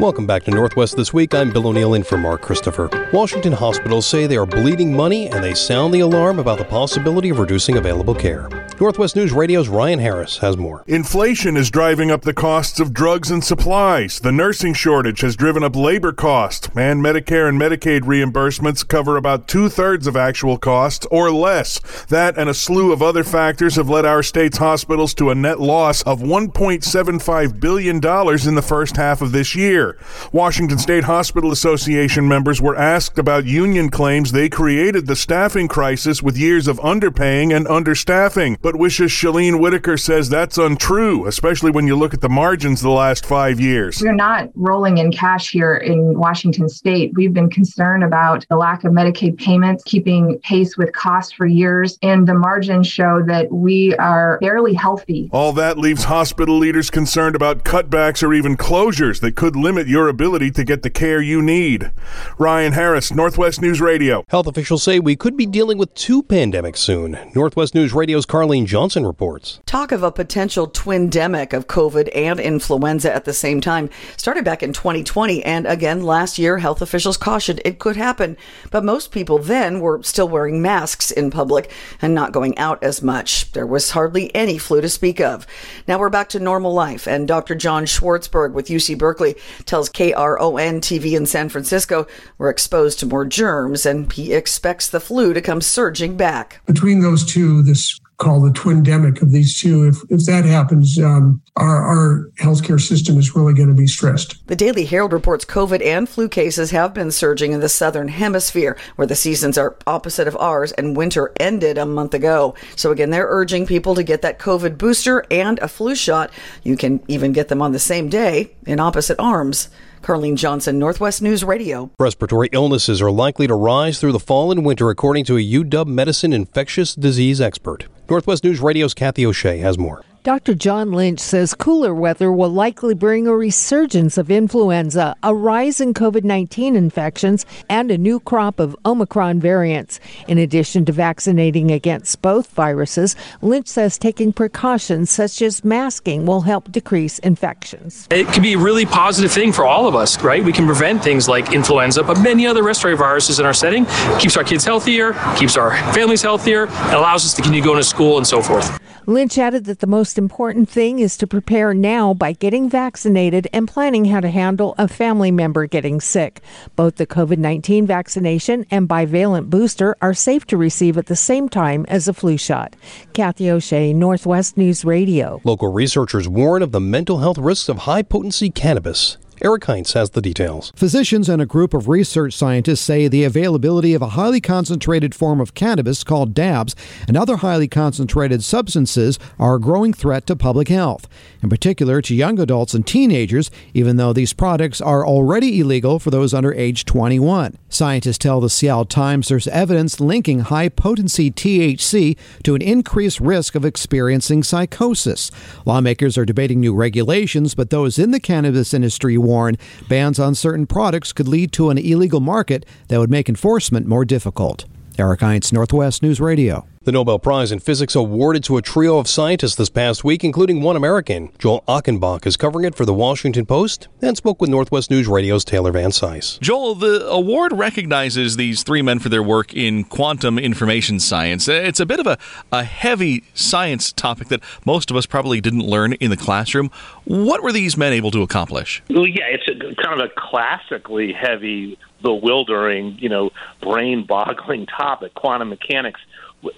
Welcome 0.00 0.26
back 0.26 0.44
to 0.44 0.50
Northwest 0.50 0.96
This 0.96 1.12
Week. 1.12 1.34
I'm 1.34 1.52
Bill 1.52 1.66
O'Neill 1.66 1.92
in 1.92 2.04
for 2.04 2.16
Mark 2.16 2.40
Christopher. 2.40 2.88
Washington 3.12 3.52
hospitals 3.52 4.06
say 4.06 4.26
they 4.26 4.38
are 4.38 4.46
bleeding 4.46 4.96
money 4.96 5.28
and 5.28 5.44
they 5.44 5.52
sound 5.52 5.92
the 5.92 6.00
alarm 6.00 6.38
about 6.38 6.56
the 6.56 6.64
possibility 6.64 7.28
of 7.28 7.38
reducing 7.38 7.76
available 7.76 8.14
care. 8.14 8.48
Northwest 8.80 9.14
News 9.14 9.30
Radio's 9.30 9.68
Ryan 9.68 9.98
Harris 9.98 10.38
has 10.38 10.56
more. 10.56 10.84
Inflation 10.86 11.54
is 11.54 11.70
driving 11.70 12.10
up 12.10 12.22
the 12.22 12.32
costs 12.32 12.80
of 12.80 12.94
drugs 12.94 13.30
and 13.30 13.44
supplies. 13.44 14.20
The 14.20 14.32
nursing 14.32 14.72
shortage 14.72 15.20
has 15.20 15.36
driven 15.36 15.62
up 15.62 15.76
labor 15.76 16.12
costs, 16.12 16.70
and 16.74 17.04
Medicare 17.04 17.46
and 17.46 17.60
Medicaid 17.60 18.00
reimbursements 18.04 18.88
cover 18.88 19.18
about 19.18 19.48
two 19.48 19.68
thirds 19.68 20.06
of 20.06 20.16
actual 20.16 20.56
costs 20.56 21.06
or 21.10 21.30
less. 21.30 21.78
That 22.06 22.38
and 22.38 22.48
a 22.48 22.54
slew 22.54 22.90
of 22.90 23.02
other 23.02 23.22
factors 23.22 23.76
have 23.76 23.90
led 23.90 24.06
our 24.06 24.22
state's 24.22 24.56
hospitals 24.56 25.12
to 25.16 25.28
a 25.28 25.34
net 25.34 25.60
loss 25.60 26.02
of 26.04 26.20
$1.75 26.20 27.60
billion 27.60 27.96
in 27.96 28.54
the 28.54 28.64
first 28.66 28.96
half 28.96 29.20
of 29.20 29.32
this 29.32 29.54
year. 29.54 29.89
Washington 30.32 30.78
State 30.78 31.04
Hospital 31.04 31.52
Association 31.52 32.26
members 32.28 32.60
were 32.60 32.76
asked 32.76 33.18
about 33.18 33.44
union 33.44 33.90
claims 33.90 34.32
they 34.32 34.48
created 34.48 35.06
the 35.06 35.16
staffing 35.16 35.68
crisis 35.68 36.22
with 36.22 36.36
years 36.36 36.68
of 36.68 36.78
underpaying 36.80 37.54
and 37.54 37.66
understaffing. 37.66 38.56
But 38.62 38.74
WSHA's 38.74 39.12
Chelene 39.12 39.60
Whiteaker 39.60 39.98
says 39.98 40.28
that's 40.28 40.58
untrue, 40.58 41.26
especially 41.26 41.70
when 41.70 41.86
you 41.86 41.96
look 41.96 42.14
at 42.14 42.20
the 42.20 42.28
margins 42.28 42.80
the 42.80 42.90
last 42.90 43.26
five 43.26 43.60
years. 43.60 44.00
We're 44.00 44.14
not 44.14 44.50
rolling 44.54 44.98
in 44.98 45.12
cash 45.12 45.50
here 45.50 45.76
in 45.76 46.18
Washington 46.18 46.68
state. 46.68 47.12
We've 47.14 47.32
been 47.32 47.50
concerned 47.50 48.04
about 48.04 48.46
the 48.48 48.56
lack 48.56 48.84
of 48.84 48.92
Medicaid 48.92 49.38
payments, 49.38 49.84
keeping 49.84 50.38
pace 50.40 50.76
with 50.76 50.92
costs 50.92 51.32
for 51.32 51.46
years, 51.46 51.98
and 52.02 52.26
the 52.26 52.34
margins 52.34 52.86
show 52.86 53.22
that 53.26 53.50
we 53.50 53.94
are 53.96 54.38
barely 54.40 54.74
healthy. 54.74 55.28
All 55.32 55.52
that 55.54 55.78
leaves 55.78 56.04
hospital 56.04 56.58
leaders 56.58 56.90
concerned 56.90 57.36
about 57.36 57.64
cutbacks 57.64 58.22
or 58.22 58.34
even 58.34 58.56
closures 58.56 59.20
that 59.20 59.36
could 59.36 59.56
limit 59.56 59.79
your 59.88 60.08
ability 60.08 60.50
to 60.52 60.64
get 60.64 60.82
the 60.82 60.90
care 60.90 61.20
you 61.20 61.42
need. 61.42 61.90
Ryan 62.38 62.72
Harris, 62.72 63.12
Northwest 63.12 63.60
News 63.60 63.80
Radio. 63.80 64.24
Health 64.28 64.46
officials 64.46 64.82
say 64.82 64.98
we 64.98 65.16
could 65.16 65.36
be 65.36 65.46
dealing 65.46 65.78
with 65.78 65.94
two 65.94 66.22
pandemics 66.22 66.78
soon. 66.78 67.18
Northwest 67.34 67.74
News 67.74 67.92
Radio's 67.92 68.26
Carlene 68.26 68.66
Johnson 68.66 69.06
reports. 69.06 69.60
Talk 69.66 69.92
of 69.92 70.02
a 70.02 70.12
potential 70.12 70.68
twindemic 70.68 71.52
of 71.52 71.66
COVID 71.66 72.08
and 72.14 72.40
influenza 72.40 73.14
at 73.14 73.24
the 73.24 73.32
same 73.32 73.60
time 73.60 73.90
started 74.16 74.44
back 74.44 74.62
in 74.62 74.72
2020. 74.72 75.44
And 75.44 75.66
again, 75.66 76.02
last 76.02 76.38
year, 76.38 76.58
health 76.58 76.82
officials 76.82 77.16
cautioned 77.16 77.60
it 77.64 77.78
could 77.78 77.96
happen. 77.96 78.36
But 78.70 78.84
most 78.84 79.12
people 79.12 79.38
then 79.38 79.80
were 79.80 80.02
still 80.02 80.28
wearing 80.28 80.62
masks 80.62 81.10
in 81.10 81.30
public 81.30 81.70
and 82.00 82.14
not 82.14 82.32
going 82.32 82.56
out 82.58 82.82
as 82.82 83.02
much. 83.02 83.52
There 83.52 83.66
was 83.66 83.90
hardly 83.90 84.34
any 84.34 84.58
flu 84.58 84.80
to 84.80 84.88
speak 84.88 85.20
of. 85.20 85.46
Now 85.86 85.98
we're 85.98 86.10
back 86.10 86.28
to 86.30 86.40
normal 86.40 86.72
life. 86.72 87.06
And 87.06 87.26
Dr. 87.26 87.54
John 87.54 87.84
Swartzberg 87.84 88.52
with 88.52 88.68
UC 88.68 88.98
Berkeley 88.98 89.36
tells 89.70 89.88
KRON 89.88 90.80
TV 90.80 91.16
in 91.16 91.26
San 91.26 91.48
Francisco 91.48 92.04
we're 92.38 92.50
exposed 92.50 92.98
to 92.98 93.06
more 93.06 93.24
germs 93.24 93.86
and 93.86 94.12
he 94.12 94.32
expects 94.32 94.88
the 94.88 94.98
flu 94.98 95.32
to 95.32 95.40
come 95.40 95.60
surging 95.60 96.16
back. 96.16 96.60
Between 96.66 97.02
those 97.02 97.24
two, 97.24 97.62
this 97.62 98.00
called 98.20 98.44
the 98.44 98.58
twindemic 98.58 99.20
of 99.22 99.32
these 99.32 99.58
two. 99.58 99.88
If, 99.88 99.96
if 100.10 100.26
that 100.26 100.44
happens, 100.44 100.98
um, 100.98 101.42
our, 101.56 101.82
our 101.82 102.30
healthcare 102.38 102.80
system 102.80 103.18
is 103.18 103.34
really 103.34 103.54
going 103.54 103.68
to 103.68 103.74
be 103.74 103.86
stressed. 103.88 104.46
The 104.46 104.54
Daily 104.54 104.84
Herald 104.84 105.12
reports 105.12 105.44
COVID 105.44 105.84
and 105.84 106.08
flu 106.08 106.28
cases 106.28 106.70
have 106.70 106.94
been 106.94 107.10
surging 107.10 107.52
in 107.52 107.60
the 107.60 107.68
southern 107.68 108.08
hemisphere, 108.08 108.76
where 108.96 109.06
the 109.06 109.16
seasons 109.16 109.58
are 109.58 109.76
opposite 109.86 110.28
of 110.28 110.36
ours 110.36 110.70
and 110.72 110.96
winter 110.96 111.32
ended 111.40 111.78
a 111.78 111.86
month 111.86 112.14
ago. 112.14 112.54
So 112.76 112.92
again, 112.92 113.10
they're 113.10 113.26
urging 113.28 113.66
people 113.66 113.94
to 113.94 114.02
get 114.02 114.22
that 114.22 114.38
COVID 114.38 114.78
booster 114.78 115.24
and 115.30 115.58
a 115.58 115.68
flu 115.68 115.94
shot. 115.94 116.30
You 116.62 116.76
can 116.76 117.00
even 117.08 117.32
get 117.32 117.48
them 117.48 117.62
on 117.62 117.72
the 117.72 117.78
same 117.78 118.08
day 118.08 118.52
in 118.66 118.78
opposite 118.78 119.18
arms. 119.18 119.70
Carlene 120.02 120.36
Johnson, 120.36 120.78
Northwest 120.78 121.20
News 121.20 121.44
Radio. 121.44 121.90
Respiratory 121.98 122.48
illnesses 122.52 123.02
are 123.02 123.10
likely 123.10 123.46
to 123.46 123.54
rise 123.54 124.00
through 124.00 124.12
the 124.12 124.18
fall 124.18 124.50
and 124.50 124.64
winter, 124.64 124.88
according 124.90 125.24
to 125.26 125.36
a 125.36 125.40
UW 125.40 125.86
Medicine 125.86 126.32
infectious 126.32 126.94
disease 126.94 127.40
expert. 127.40 127.86
Northwest 128.08 128.44
News 128.44 128.60
Radio's 128.60 128.94
Kathy 128.94 129.26
O'Shea 129.26 129.58
has 129.58 129.78
more. 129.78 130.02
Dr. 130.22 130.54
John 130.54 130.92
Lynch 130.92 131.18
says 131.18 131.54
cooler 131.54 131.94
weather 131.94 132.30
will 132.30 132.50
likely 132.50 132.92
bring 132.92 133.26
a 133.26 133.34
resurgence 133.34 134.18
of 134.18 134.30
influenza, 134.30 135.16
a 135.22 135.34
rise 135.34 135.80
in 135.80 135.94
COVID 135.94 136.24
19 136.24 136.76
infections, 136.76 137.46
and 137.70 137.90
a 137.90 137.96
new 137.96 138.20
crop 138.20 138.60
of 138.60 138.76
Omicron 138.84 139.40
variants. 139.40 139.98
In 140.28 140.36
addition 140.36 140.84
to 140.84 140.92
vaccinating 140.92 141.70
against 141.70 142.20
both 142.20 142.50
viruses, 142.50 143.16
Lynch 143.40 143.66
says 143.66 143.96
taking 143.96 144.30
precautions 144.30 145.08
such 145.08 145.40
as 145.40 145.64
masking 145.64 146.26
will 146.26 146.42
help 146.42 146.70
decrease 146.70 147.18
infections. 147.20 148.06
It 148.10 148.26
can 148.26 148.42
be 148.42 148.52
a 148.52 148.58
really 148.58 148.84
positive 148.84 149.32
thing 149.32 149.54
for 149.54 149.64
all 149.64 149.88
of 149.88 149.94
us, 149.94 150.22
right? 150.22 150.44
We 150.44 150.52
can 150.52 150.66
prevent 150.66 151.02
things 151.02 151.30
like 151.30 151.54
influenza, 151.54 152.02
but 152.02 152.20
many 152.20 152.46
other 152.46 152.62
respiratory 152.62 152.98
viruses 152.98 153.40
in 153.40 153.46
our 153.46 153.54
setting. 153.54 153.86
Keeps 154.18 154.36
our 154.36 154.44
kids 154.44 154.66
healthier, 154.66 155.14
keeps 155.38 155.56
our 155.56 155.74
families 155.94 156.20
healthier, 156.20 156.66
and 156.66 156.92
allows 156.92 157.24
us 157.24 157.32
to 157.32 157.40
continue 157.40 157.64
going 157.64 157.78
to 157.78 157.84
school 157.84 158.18
and 158.18 158.26
so 158.26 158.42
forth. 158.42 158.78
Lynch 159.06 159.38
added 159.38 159.64
that 159.64 159.80
the 159.80 159.86
most 159.86 160.09
important 160.18 160.68
thing 160.68 160.98
is 160.98 161.16
to 161.16 161.26
prepare 161.26 161.74
now 161.74 162.14
by 162.14 162.32
getting 162.32 162.68
vaccinated 162.68 163.48
and 163.52 163.68
planning 163.68 164.06
how 164.06 164.20
to 164.20 164.28
handle 164.28 164.74
a 164.78 164.88
family 164.88 165.30
member 165.30 165.66
getting 165.66 166.00
sick. 166.00 166.40
Both 166.76 166.96
the 166.96 167.06
COVID 167.06 167.38
19 167.38 167.86
vaccination 167.86 168.66
and 168.70 168.88
bivalent 168.88 169.50
booster 169.50 169.96
are 170.00 170.14
safe 170.14 170.46
to 170.46 170.56
receive 170.56 170.98
at 170.98 171.06
the 171.06 171.16
same 171.16 171.48
time 171.48 171.84
as 171.88 172.08
a 172.08 172.14
flu 172.14 172.36
shot. 172.36 172.76
Kathy 173.12 173.50
O'Shea, 173.50 173.92
Northwest 173.92 174.56
News 174.56 174.84
Radio. 174.84 175.40
Local 175.44 175.72
researchers 175.72 176.28
warn 176.28 176.62
of 176.62 176.72
the 176.72 176.80
mental 176.80 177.18
health 177.18 177.38
risks 177.38 177.68
of 177.68 177.78
high 177.78 178.02
potency 178.02 178.50
cannabis. 178.50 179.18
Eric 179.42 179.64
Heinz 179.64 179.94
has 179.94 180.10
the 180.10 180.20
details. 180.20 180.70
Physicians 180.76 181.26
and 181.26 181.40
a 181.40 181.46
group 181.46 181.72
of 181.72 181.88
research 181.88 182.34
scientists 182.34 182.82
say 182.82 183.08
the 183.08 183.24
availability 183.24 183.94
of 183.94 184.02
a 184.02 184.10
highly 184.10 184.40
concentrated 184.40 185.14
form 185.14 185.40
of 185.40 185.54
cannabis 185.54 186.04
called 186.04 186.34
dabs 186.34 186.76
and 187.08 187.16
other 187.16 187.38
highly 187.38 187.66
concentrated 187.66 188.44
substances 188.44 189.18
are 189.38 189.54
a 189.54 189.60
growing 189.60 189.94
threat 189.94 190.26
to 190.26 190.36
public 190.36 190.68
health, 190.68 191.08
in 191.42 191.48
particular 191.48 192.02
to 192.02 192.14
young 192.14 192.38
adults 192.38 192.74
and 192.74 192.86
teenagers, 192.86 193.50
even 193.72 193.96
though 193.96 194.12
these 194.12 194.34
products 194.34 194.78
are 194.78 195.06
already 195.06 195.58
illegal 195.60 195.98
for 195.98 196.10
those 196.10 196.34
under 196.34 196.52
age 196.52 196.84
21. 196.84 197.56
Scientists 197.70 198.18
tell 198.18 198.40
the 198.40 198.50
Seattle 198.50 198.84
Times 198.84 199.28
there's 199.28 199.48
evidence 199.48 200.00
linking 200.00 200.40
high 200.40 200.68
potency 200.68 201.30
THC 201.30 202.18
to 202.42 202.54
an 202.54 202.60
increased 202.60 203.20
risk 203.20 203.54
of 203.54 203.64
experiencing 203.64 204.42
psychosis. 204.42 205.30
Lawmakers 205.64 206.18
are 206.18 206.26
debating 206.26 206.60
new 206.60 206.74
regulations, 206.74 207.54
but 207.54 207.70
those 207.70 207.98
in 207.98 208.10
the 208.10 208.20
cannabis 208.20 208.74
industry 208.74 209.16
warn 209.30 209.56
bans 209.88 210.18
on 210.18 210.34
certain 210.34 210.66
products 210.66 211.12
could 211.12 211.28
lead 211.28 211.52
to 211.52 211.70
an 211.70 211.78
illegal 211.78 212.20
market 212.20 212.66
that 212.88 212.98
would 212.98 213.10
make 213.10 213.28
enforcement 213.28 213.86
more 213.86 214.04
difficult. 214.04 214.64
Eric 214.98 215.20
Heinz, 215.20 215.52
Northwest 215.52 216.02
News 216.02 216.20
Radio. 216.20 216.66
The 216.82 216.92
Nobel 216.92 217.18
Prize 217.18 217.52
in 217.52 217.58
Physics 217.58 217.94
awarded 217.94 218.42
to 218.44 218.56
a 218.56 218.62
trio 218.62 218.96
of 218.96 219.06
scientists 219.06 219.54
this 219.56 219.68
past 219.68 220.02
week, 220.02 220.24
including 220.24 220.62
one 220.62 220.76
American. 220.76 221.30
Joel 221.38 221.62
Achenbach 221.68 222.24
is 222.24 222.38
covering 222.38 222.64
it 222.64 222.74
for 222.74 222.86
the 222.86 222.94
Washington 222.94 223.44
Post 223.44 223.88
and 224.00 224.16
spoke 224.16 224.40
with 224.40 224.48
Northwest 224.48 224.90
News 224.90 225.06
Radio's 225.06 225.44
Taylor 225.44 225.72
Van 225.72 225.90
Cise. 225.90 226.40
Joel, 226.40 226.74
the 226.74 227.06
award 227.06 227.52
recognizes 227.52 228.36
these 228.36 228.62
three 228.62 228.80
men 228.80 228.98
for 228.98 229.10
their 229.10 229.22
work 229.22 229.52
in 229.52 229.84
quantum 229.84 230.38
information 230.38 230.98
science. 231.00 231.50
Uh, 231.50 231.52
it's 231.52 231.80
a 231.80 231.84
bit 231.84 232.00
of 232.00 232.06
a, 232.06 232.16
a 232.50 232.64
heavy 232.64 233.24
science 233.34 233.92
topic 233.92 234.28
that 234.28 234.40
most 234.64 234.90
of 234.90 234.96
us 234.96 235.04
probably 235.04 235.42
didn't 235.42 235.66
learn 235.66 235.92
in 235.92 236.08
the 236.08 236.16
classroom. 236.16 236.70
What 237.04 237.42
were 237.42 237.52
these 237.52 237.76
men 237.76 237.92
able 237.92 238.10
to 238.12 238.22
accomplish? 238.22 238.82
Well, 238.88 239.06
yeah, 239.06 239.26
it's 239.28 239.46
a, 239.48 239.74
kind 239.82 240.00
of 240.00 240.08
a 240.08 240.12
classically 240.16 241.12
heavy 241.12 241.78
bewildering, 242.00 242.96
you 242.98 243.10
know, 243.10 243.32
brain 243.60 244.06
boggling 244.06 244.64
topic, 244.78 245.12
quantum 245.12 245.50
mechanics 245.50 246.00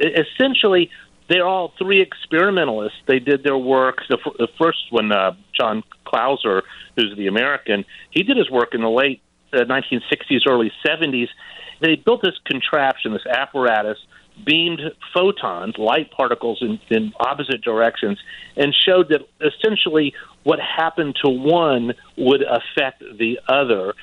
essentially 0.01 0.91
they're 1.29 1.47
all 1.47 1.73
three 1.79 2.01
experimentalists. 2.01 2.99
They 3.07 3.19
did 3.19 3.43
their 3.43 3.57
work. 3.57 3.99
The, 4.09 4.19
f- 4.25 4.35
the 4.39 4.49
first 4.61 4.79
one, 4.91 5.13
uh, 5.13 5.33
John 5.59 5.83
Clauser, 6.07 6.63
who's 6.97 7.17
the 7.17 7.27
American, 7.27 7.85
he 8.11 8.23
did 8.23 8.37
his 8.37 8.51
work 8.51 8.75
in 8.75 8.83
the 8.83 8.91
late 8.91 9.23
uh, 9.53 9.59
1960s, 9.59 10.41
early 10.49 10.73
70s. 10.87 11.29
They 11.81 11.97
built 11.97 12.23
this 12.23 12.35
contraption, 12.45 13.13
this 13.13 13.27
apparatus, 13.27 13.99
beamed 14.45 14.81
photons, 15.15 15.77
light 15.79 16.11
particles 16.11 16.59
in, 16.61 16.79
in 16.91 17.13
opposite 17.21 17.63
directions, 17.63 18.19
and 18.57 18.75
showed 18.75 19.09
that 19.11 19.21
essentially 19.41 20.15
what 20.43 20.59
happened 20.61 21.17
to 21.25 21.31
one 21.31 21.95
would 22.17 22.43
affect 22.43 23.03
the 23.19 23.39
other 23.49 23.95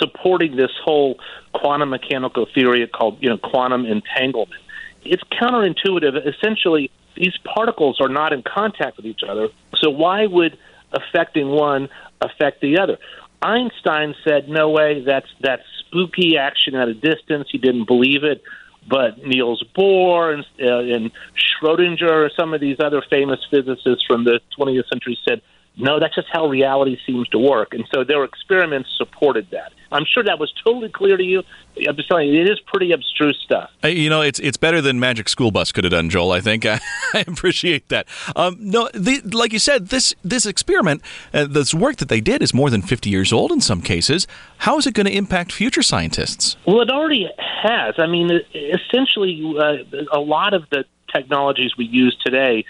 supporting 0.00 0.56
this 0.56 0.70
whole 0.84 1.18
quantum 1.54 1.90
mechanical 1.90 2.46
theory 2.54 2.86
called 2.86 3.16
you 3.20 3.28
know 3.30 3.38
quantum 3.38 3.86
entanglement 3.86 4.60
it's 5.04 5.22
counterintuitive. 5.40 6.26
Essentially, 6.26 6.90
these 7.16 7.36
particles 7.44 8.00
are 8.00 8.08
not 8.08 8.32
in 8.32 8.42
contact 8.42 8.96
with 8.96 9.06
each 9.06 9.22
other. 9.28 9.48
So 9.76 9.90
why 9.90 10.26
would 10.26 10.56
affecting 10.92 11.48
one 11.48 11.88
affect 12.20 12.60
the 12.60 12.78
other? 12.78 12.98
Einstein 13.40 14.14
said, 14.24 14.48
"No 14.48 14.70
way. 14.70 15.00
That's 15.00 15.28
that's 15.40 15.62
spooky 15.80 16.36
action 16.36 16.74
at 16.74 16.88
a 16.88 16.94
distance." 16.94 17.48
He 17.50 17.58
didn't 17.58 17.86
believe 17.86 18.24
it. 18.24 18.42
But 18.88 19.18
Niels 19.24 19.62
Bohr 19.76 20.32
and, 20.32 20.46
uh, 20.60 20.94
and 20.94 21.10
Schrodinger, 21.36 22.30
some 22.34 22.54
of 22.54 22.60
these 22.60 22.78
other 22.80 23.02
famous 23.10 23.38
physicists 23.50 24.02
from 24.06 24.24
the 24.24 24.40
20th 24.58 24.88
century, 24.88 25.18
said, 25.28 25.42
No, 25.78 26.00
that's 26.00 26.14
just 26.14 26.26
how 26.32 26.48
reality 26.48 26.98
seems 27.06 27.28
to 27.28 27.38
work. 27.38 27.72
And 27.72 27.84
so 27.94 28.02
their 28.02 28.24
experiments 28.24 28.90
supported 28.98 29.48
that. 29.52 29.72
I'm 29.92 30.04
sure 30.04 30.22
that 30.24 30.38
was 30.38 30.52
totally 30.64 30.88
clear 30.88 31.16
to 31.16 31.22
you. 31.22 31.42
I'm 31.88 31.96
just 31.96 32.08
telling 32.08 32.28
you, 32.28 32.42
it 32.42 32.50
is 32.50 32.60
pretty 32.66 32.92
abstruse 32.92 33.40
stuff. 33.44 33.70
You 33.84 34.10
know, 34.10 34.20
it's 34.20 34.38
it's 34.40 34.56
better 34.56 34.80
than 34.80 35.00
Magic 35.00 35.28
School 35.28 35.50
Bus 35.50 35.72
could 35.72 35.84
have 35.84 35.92
done, 35.92 36.10
Joel. 36.10 36.32
I 36.32 36.40
think 36.40 36.66
I, 36.66 36.80
I 37.14 37.24
appreciate 37.26 37.88
that. 37.88 38.06
Um, 38.36 38.56
no, 38.58 38.90
the, 38.92 39.20
like 39.32 39.52
you 39.52 39.58
said, 39.58 39.88
this 39.88 40.14
this 40.22 40.44
experiment, 40.44 41.02
uh, 41.32 41.46
this 41.46 41.72
work 41.72 41.96
that 41.96 42.08
they 42.08 42.20
did 42.20 42.42
is 42.42 42.52
more 42.52 42.70
than 42.70 42.82
50 42.82 43.08
years 43.08 43.32
old 43.32 43.52
in 43.52 43.60
some 43.60 43.80
cases. 43.80 44.26
How 44.58 44.76
is 44.78 44.86
it 44.86 44.94
going 44.94 45.06
to 45.06 45.16
impact 45.16 45.52
future 45.52 45.82
scientists? 45.82 46.56
Well, 46.66 46.80
it 46.80 46.90
already 46.90 47.28
has. 47.38 47.94
I 47.98 48.06
mean, 48.06 48.30
essentially, 48.52 49.54
uh, 49.58 49.76
a 50.12 50.20
lot 50.20 50.54
of 50.54 50.68
the 50.70 50.84
technologies 51.14 51.76
we 51.78 51.86
use 51.86 52.16
today 52.24 52.64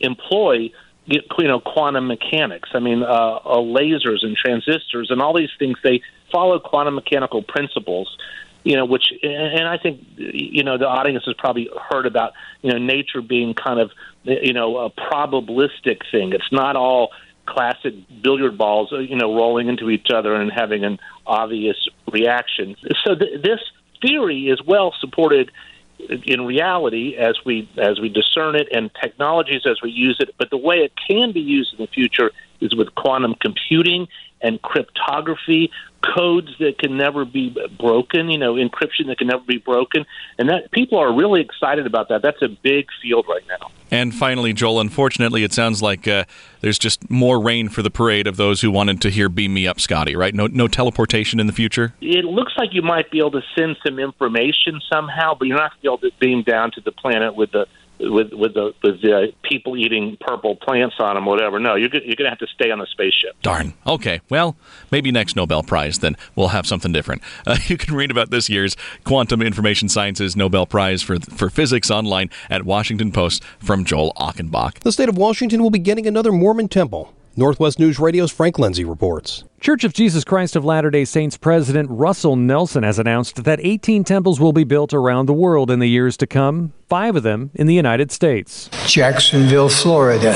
employ 0.00 0.70
you 1.06 1.22
know 1.38 1.60
quantum 1.60 2.06
mechanics. 2.08 2.70
I 2.74 2.80
mean, 2.80 3.02
uh, 3.02 3.06
uh, 3.06 3.56
lasers 3.58 4.22
and 4.22 4.36
transistors 4.36 5.10
and 5.10 5.20
all 5.20 5.36
these 5.36 5.50
things. 5.58 5.76
They 5.82 6.02
follow 6.32 6.58
quantum 6.58 6.94
mechanical 6.94 7.42
principles. 7.42 8.16
You 8.64 8.74
know, 8.74 8.84
which 8.84 9.12
and 9.22 9.68
I 9.68 9.78
think 9.78 10.04
you 10.16 10.64
know 10.64 10.76
the 10.76 10.88
audience 10.88 11.24
has 11.26 11.34
probably 11.38 11.70
heard 11.88 12.04
about 12.04 12.32
you 12.62 12.72
know 12.72 12.78
nature 12.78 13.22
being 13.22 13.54
kind 13.54 13.78
of 13.78 13.92
you 14.24 14.52
know 14.52 14.78
a 14.78 14.90
probabilistic 14.90 16.00
thing. 16.10 16.32
It's 16.32 16.50
not 16.50 16.74
all 16.74 17.10
classic 17.46 17.94
billiard 18.22 18.58
balls, 18.58 18.92
you 18.92 19.14
know, 19.14 19.36
rolling 19.36 19.68
into 19.68 19.88
each 19.88 20.08
other 20.12 20.34
and 20.34 20.50
having 20.52 20.84
an 20.84 20.98
obvious 21.26 21.76
reaction. 22.10 22.74
So 23.04 23.14
th- 23.14 23.40
this 23.42 23.60
theory 24.02 24.48
is 24.48 24.60
well 24.66 24.92
supported 25.00 25.50
in 25.98 26.44
reality 26.44 27.16
as 27.16 27.36
we 27.44 27.68
as 27.78 28.00
we 28.00 28.08
discern 28.08 28.54
it 28.54 28.68
and 28.72 28.90
technologies 29.00 29.62
as 29.66 29.80
we 29.82 29.90
use 29.90 30.16
it. 30.20 30.34
But 30.38 30.50
the 30.50 30.56
way 30.56 30.76
it 30.76 30.92
can 31.08 31.32
be 31.32 31.40
used 31.40 31.74
in 31.74 31.78
the 31.78 31.88
future 31.88 32.30
is 32.60 32.74
with 32.74 32.94
quantum 32.94 33.34
computing 33.40 34.08
and 34.40 34.60
cryptography 34.62 35.70
codes 36.14 36.48
that 36.58 36.78
can 36.78 36.96
never 36.96 37.24
be 37.24 37.54
broken 37.78 38.30
you 38.30 38.38
know 38.38 38.54
encryption 38.54 39.06
that 39.06 39.18
can 39.18 39.28
never 39.28 39.44
be 39.46 39.58
broken 39.58 40.04
and 40.38 40.48
that 40.48 40.70
people 40.70 40.98
are 40.98 41.14
really 41.14 41.40
excited 41.40 41.86
about 41.86 42.08
that 42.08 42.22
that's 42.22 42.42
a 42.42 42.48
big 42.48 42.86
field 43.02 43.26
right 43.28 43.44
now 43.48 43.70
and 43.90 44.14
finally, 44.14 44.52
Joel, 44.52 44.80
unfortunately, 44.80 45.44
it 45.44 45.52
sounds 45.52 45.80
like 45.80 46.08
uh, 46.08 46.24
there's 46.60 46.78
just 46.78 47.08
more 47.08 47.40
rain 47.40 47.68
for 47.68 47.82
the 47.82 47.90
parade 47.90 48.26
of 48.26 48.36
those 48.36 48.60
who 48.60 48.70
wanted 48.70 49.00
to 49.02 49.10
hear 49.10 49.28
"Beam 49.28 49.54
Me 49.54 49.66
Up, 49.66 49.80
Scotty." 49.80 50.16
Right? 50.16 50.34
No, 50.34 50.48
no 50.48 50.66
teleportation 50.66 51.38
in 51.38 51.46
the 51.46 51.52
future. 51.52 51.94
It 52.00 52.24
looks 52.24 52.52
like 52.56 52.70
you 52.72 52.82
might 52.82 53.10
be 53.10 53.18
able 53.18 53.32
to 53.32 53.42
send 53.56 53.76
some 53.86 53.98
information 53.98 54.80
somehow, 54.92 55.34
but 55.38 55.46
you're 55.46 55.56
not 55.56 55.70
going 55.70 55.78
to 55.78 55.82
be 55.82 55.88
able 55.88 55.98
to 55.98 56.18
beam 56.18 56.42
down 56.42 56.72
to 56.72 56.80
the 56.80 56.92
planet 56.92 57.36
with 57.36 57.52
the 57.52 57.66
with 57.98 58.32
with 58.32 58.54
the 58.54 58.72
with 58.82 59.00
the 59.02 59.32
people 59.42 59.76
eating 59.76 60.16
purple 60.20 60.56
plants 60.56 60.96
on 60.98 61.14
them, 61.14 61.24
whatever. 61.24 61.58
No, 61.58 61.74
you're 61.74 61.90
you're 61.92 62.16
going 62.16 62.24
to 62.24 62.30
have 62.30 62.38
to 62.38 62.46
stay 62.48 62.70
on 62.70 62.78
the 62.78 62.86
spaceship. 62.86 63.40
Darn. 63.42 63.74
Okay. 63.86 64.20
Well, 64.28 64.56
maybe 64.90 65.10
next 65.10 65.36
Nobel 65.36 65.62
Prize 65.62 65.98
then 65.98 66.16
we'll 66.34 66.48
have 66.48 66.66
something 66.66 66.92
different. 66.92 67.22
Uh, 67.46 67.56
you 67.66 67.76
can 67.76 67.94
read 67.94 68.10
about 68.10 68.30
this 68.30 68.48
year's 68.48 68.76
Quantum 69.04 69.42
Information 69.42 69.88
Sciences 69.88 70.36
Nobel 70.36 70.66
Prize 70.66 71.02
for 71.02 71.18
for 71.18 71.50
Physics 71.50 71.90
online 71.90 72.30
at 72.50 72.64
Washington 72.64 73.12
Post 73.12 73.42
from 73.58 73.84
Joel 73.84 74.12
Achenbach. 74.16 74.80
The 74.80 74.92
state 74.92 75.08
of 75.08 75.16
Washington 75.16 75.62
will 75.62 75.70
be 75.70 75.78
getting 75.78 76.06
another 76.06 76.32
Mormon 76.32 76.68
temple. 76.68 77.12
Northwest 77.38 77.78
News 77.78 77.98
Radio's 77.98 78.32
Frank 78.32 78.58
Lindsay 78.58 78.82
reports. 78.82 79.44
Church 79.60 79.84
of 79.84 79.92
Jesus 79.92 80.24
Christ 80.24 80.56
of 80.56 80.64
Latter 80.64 80.90
day 80.90 81.04
Saints 81.04 81.36
President 81.36 81.86
Russell 81.90 82.34
Nelson 82.34 82.82
has 82.82 82.98
announced 82.98 83.44
that 83.44 83.60
18 83.62 84.04
temples 84.04 84.40
will 84.40 84.54
be 84.54 84.64
built 84.64 84.94
around 84.94 85.26
the 85.26 85.34
world 85.34 85.70
in 85.70 85.78
the 85.78 85.86
years 85.86 86.16
to 86.16 86.26
come, 86.26 86.72
five 86.88 87.14
of 87.14 87.24
them 87.24 87.50
in 87.54 87.66
the 87.66 87.74
United 87.74 88.10
States. 88.10 88.70
Jacksonville, 88.86 89.68
Florida. 89.68 90.32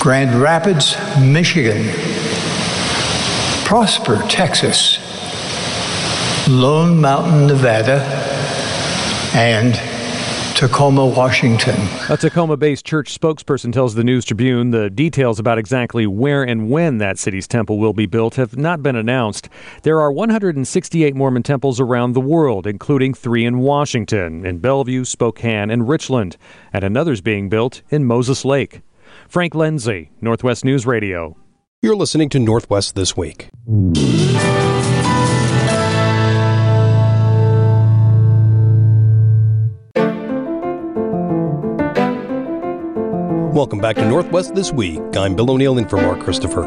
Grand 0.00 0.34
Rapids, 0.42 0.96
Michigan. 1.20 1.86
Prosper, 3.64 4.20
Texas. 4.28 4.98
Lone 6.48 7.00
Mountain, 7.00 7.46
Nevada. 7.46 8.00
And 9.34 9.76
Tacoma, 10.58 11.06
Washington. 11.06 11.76
A 12.10 12.16
Tacoma 12.16 12.56
based 12.56 12.84
church 12.84 13.16
spokesperson 13.16 13.72
tells 13.72 13.94
the 13.94 14.02
News 14.02 14.24
Tribune 14.24 14.72
the 14.72 14.90
details 14.90 15.38
about 15.38 15.56
exactly 15.56 16.04
where 16.04 16.42
and 16.42 16.68
when 16.68 16.98
that 16.98 17.16
city's 17.16 17.46
temple 17.46 17.78
will 17.78 17.92
be 17.92 18.06
built 18.06 18.34
have 18.34 18.56
not 18.56 18.82
been 18.82 18.96
announced. 18.96 19.48
There 19.84 20.00
are 20.00 20.10
168 20.10 21.14
Mormon 21.14 21.44
temples 21.44 21.78
around 21.78 22.14
the 22.14 22.20
world, 22.20 22.66
including 22.66 23.14
three 23.14 23.44
in 23.44 23.60
Washington, 23.60 24.44
in 24.44 24.58
Bellevue, 24.58 25.04
Spokane, 25.04 25.70
and 25.70 25.88
Richland, 25.88 26.36
and 26.72 26.82
another's 26.82 27.20
being 27.20 27.48
built 27.48 27.82
in 27.88 28.04
Moses 28.04 28.44
Lake. 28.44 28.80
Frank 29.28 29.54
Lindsay, 29.54 30.10
Northwest 30.20 30.64
News 30.64 30.84
Radio. 30.84 31.36
You're 31.82 31.94
listening 31.94 32.30
to 32.30 32.40
Northwest 32.40 32.96
This 32.96 33.16
Week. 33.16 33.48
Welcome 43.52 43.78
back 43.80 43.96
to 43.96 44.06
Northwest 44.06 44.54
This 44.54 44.72
Week. 44.72 45.00
I'm 45.16 45.34
Bill 45.34 45.50
O'Neill 45.50 45.78
in 45.78 45.88
for 45.88 45.96
Mark 45.96 46.20
Christopher. 46.20 46.62